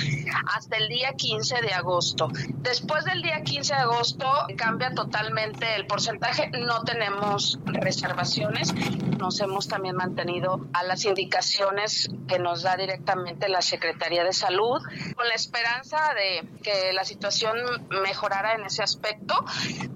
hasta 0.53 0.77
el 0.77 0.87
día 0.87 1.13
15 1.13 1.61
de 1.61 1.73
agosto. 1.73 2.29
Después 2.57 3.03
del 3.03 3.21
día 3.21 3.41
15 3.43 3.73
de 3.73 3.79
agosto 3.81 4.25
cambia 4.57 4.93
totalmente 4.93 5.75
el 5.75 5.85
porcentaje. 5.85 6.49
No 6.49 6.83
tenemos 6.83 7.59
reservaciones. 7.65 8.73
Nos 9.17 9.39
hemos 9.41 9.67
también 9.67 9.95
mantenido 9.95 10.65
a 10.73 10.83
las 10.83 11.05
indicaciones 11.05 12.09
que 12.27 12.39
nos 12.39 12.63
da 12.63 12.77
directamente 12.77 13.49
la 13.49 13.61
Secretaría 13.61 14.23
de 14.23 14.33
Salud 14.33 14.81
con 15.15 15.27
la 15.27 15.33
esperanza 15.33 16.13
de 16.13 16.47
que 16.61 16.93
la 16.93 17.03
situación 17.03 17.57
mejorara 17.89 18.53
en 18.53 18.65
ese 18.65 18.83
aspecto, 18.83 19.43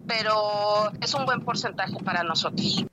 pero 0.07 0.91
es 1.01 1.13
un 1.13 1.25
buen 1.25 1.41
porcentaje 1.41 1.97
para 2.03 2.23
nosotros. 2.23 2.85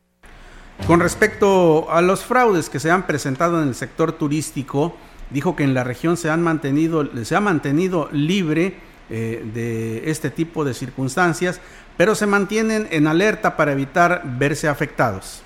Con 0.87 1.01
respecto 1.01 1.91
a 1.91 2.01
los 2.01 2.25
fraudes 2.25 2.69
que 2.71 2.79
se 2.79 2.91
han 2.91 3.07
presentado 3.07 3.61
en 3.61 3.69
el 3.69 3.75
sector 3.75 4.13
turístico, 4.13 4.97
dijo 5.31 5.57
que 5.57 5.65
en 5.65 5.75
la 5.75 5.83
región 5.83 6.17
se, 6.17 6.31
han 6.31 6.43
mantenido, 6.43 7.09
se 7.25 7.35
ha 7.35 7.41
mantenido 7.41 8.09
libre 8.13 8.77
eh, 9.11 9.45
de 9.53 10.11
este 10.11 10.31
tipo 10.31 10.65
de 10.65 10.75
circunstancias, 10.75 11.61
pero 11.97 12.15
se 12.15 12.27
mantienen 12.27 12.87
en 12.91 13.07
alerta 13.07 13.57
para 13.57 13.73
evitar 13.73 14.23
verse 14.25 14.69
afectados. 14.69 15.43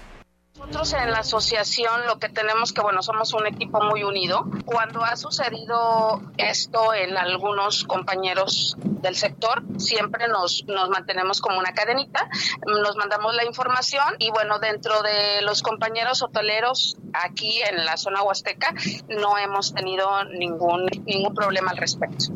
Nosotros 0.60 0.92
en 0.92 1.10
la 1.10 1.20
asociación 1.20 2.06
lo 2.06 2.18
que 2.18 2.28
tenemos 2.28 2.74
que, 2.74 2.82
bueno, 2.82 3.02
somos 3.02 3.32
un 3.32 3.46
equipo 3.46 3.80
muy 3.82 4.04
unido. 4.04 4.44
Cuando 4.66 5.02
ha 5.02 5.16
sucedido 5.16 6.20
esto 6.36 6.92
en 6.92 7.16
algunos 7.16 7.84
compañeros 7.84 8.76
del 8.78 9.16
sector, 9.16 9.62
siempre 9.78 10.28
nos, 10.28 10.64
nos 10.66 10.90
mantenemos 10.90 11.40
como 11.40 11.58
una 11.58 11.72
cadenita, 11.72 12.28
nos 12.66 12.94
mandamos 12.96 13.34
la 13.34 13.46
información 13.46 14.16
y 14.18 14.30
bueno, 14.30 14.58
dentro 14.58 15.00
de 15.02 15.40
los 15.40 15.62
compañeros 15.62 16.20
hoteleros 16.22 16.98
aquí 17.14 17.62
en 17.62 17.86
la 17.86 17.96
zona 17.96 18.22
huasteca 18.22 18.74
no 19.08 19.38
hemos 19.38 19.72
tenido 19.72 20.24
ningún, 20.24 20.86
ningún 21.06 21.34
problema 21.34 21.70
al 21.70 21.78
respecto. 21.78 22.34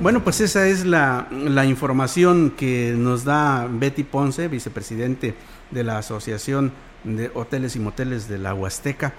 Bueno, 0.00 0.24
pues 0.24 0.40
esa 0.40 0.66
es 0.66 0.86
la, 0.86 1.28
información 1.66 2.52
que 2.56 2.94
nos 2.96 3.24
da 3.24 3.68
Betty 3.70 4.02
Ponce, 4.02 4.48
vicepresidente 4.48 5.34
de 5.70 5.84
la 5.84 5.98
Asociación 5.98 6.72
de 7.04 7.30
Hoteles 7.34 7.76
y 7.76 7.80
Moteles 7.80 8.26
de 8.26 8.38
la 8.38 8.54
Huasteca, 8.54 9.12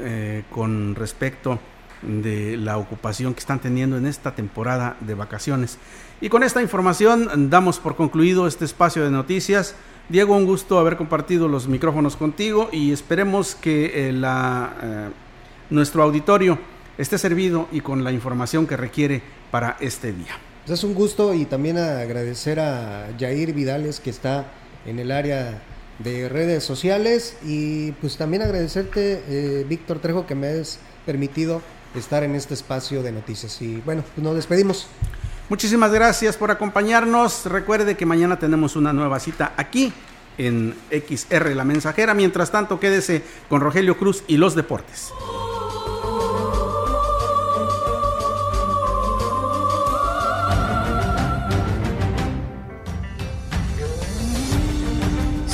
eh, 0.00 0.42
con 0.50 0.96
respecto 0.96 1.60
de 2.02 2.56
la 2.56 2.76
ocupación 2.76 3.34
que 3.34 3.38
están 3.38 3.60
teniendo 3.60 3.98
en 3.98 4.04
esta 4.04 4.34
temporada 4.34 4.96
de 4.98 5.14
vacaciones. 5.14 5.78
Y 6.20 6.28
con 6.28 6.42
esta 6.42 6.60
información 6.60 7.48
damos 7.48 7.78
por 7.78 7.94
concluido 7.94 8.48
este 8.48 8.64
espacio 8.64 9.04
de 9.04 9.12
noticias. 9.12 9.76
Diego, 10.08 10.36
un 10.36 10.44
gusto 10.44 10.80
haber 10.80 10.96
compartido 10.96 11.46
los 11.46 11.68
micrófonos 11.68 12.16
contigo 12.16 12.68
y 12.72 12.90
esperemos 12.90 13.54
que 13.54 14.08
eh, 14.08 14.12
la, 14.12 14.74
eh, 14.82 15.08
nuestro 15.70 16.02
auditorio 16.02 16.58
esté 16.98 17.18
servido 17.18 17.68
y 17.72 17.80
con 17.80 18.04
la 18.04 18.12
información 18.12 18.66
que 18.66 18.76
requiere 18.76 19.22
para 19.50 19.76
este 19.80 20.12
día. 20.12 20.38
Pues 20.64 20.78
es 20.78 20.84
un 20.84 20.94
gusto 20.94 21.34
y 21.34 21.44
también 21.44 21.78
agradecer 21.78 22.58
a 22.60 23.08
Jair 23.18 23.52
Vidales 23.52 24.00
que 24.00 24.10
está 24.10 24.46
en 24.84 24.98
el 24.98 25.12
área 25.12 25.62
de 25.98 26.28
redes 26.28 26.64
sociales 26.64 27.36
y 27.44 27.92
pues 27.92 28.16
también 28.16 28.42
agradecerte 28.42 29.22
eh, 29.28 29.64
Víctor 29.68 29.98
Trejo 30.00 30.26
que 30.26 30.34
me 30.34 30.48
has 30.48 30.78
permitido 31.06 31.62
estar 31.94 32.22
en 32.22 32.34
este 32.34 32.54
espacio 32.54 33.02
de 33.02 33.12
noticias 33.12 33.62
y 33.62 33.80
bueno, 33.84 34.02
pues 34.14 34.24
nos 34.24 34.34
despedimos. 34.34 34.88
Muchísimas 35.48 35.92
gracias 35.92 36.36
por 36.36 36.50
acompañarnos. 36.50 37.46
Recuerde 37.46 37.96
que 37.96 38.04
mañana 38.04 38.38
tenemos 38.38 38.74
una 38.74 38.92
nueva 38.92 39.20
cita 39.20 39.52
aquí 39.56 39.92
en 40.38 40.74
XR 40.90 41.54
La 41.54 41.64
Mensajera. 41.64 42.14
Mientras 42.14 42.50
tanto, 42.50 42.80
quédese 42.80 43.22
con 43.48 43.60
Rogelio 43.60 43.96
Cruz 43.96 44.24
y 44.26 44.36
los 44.36 44.56
deportes. 44.56 45.12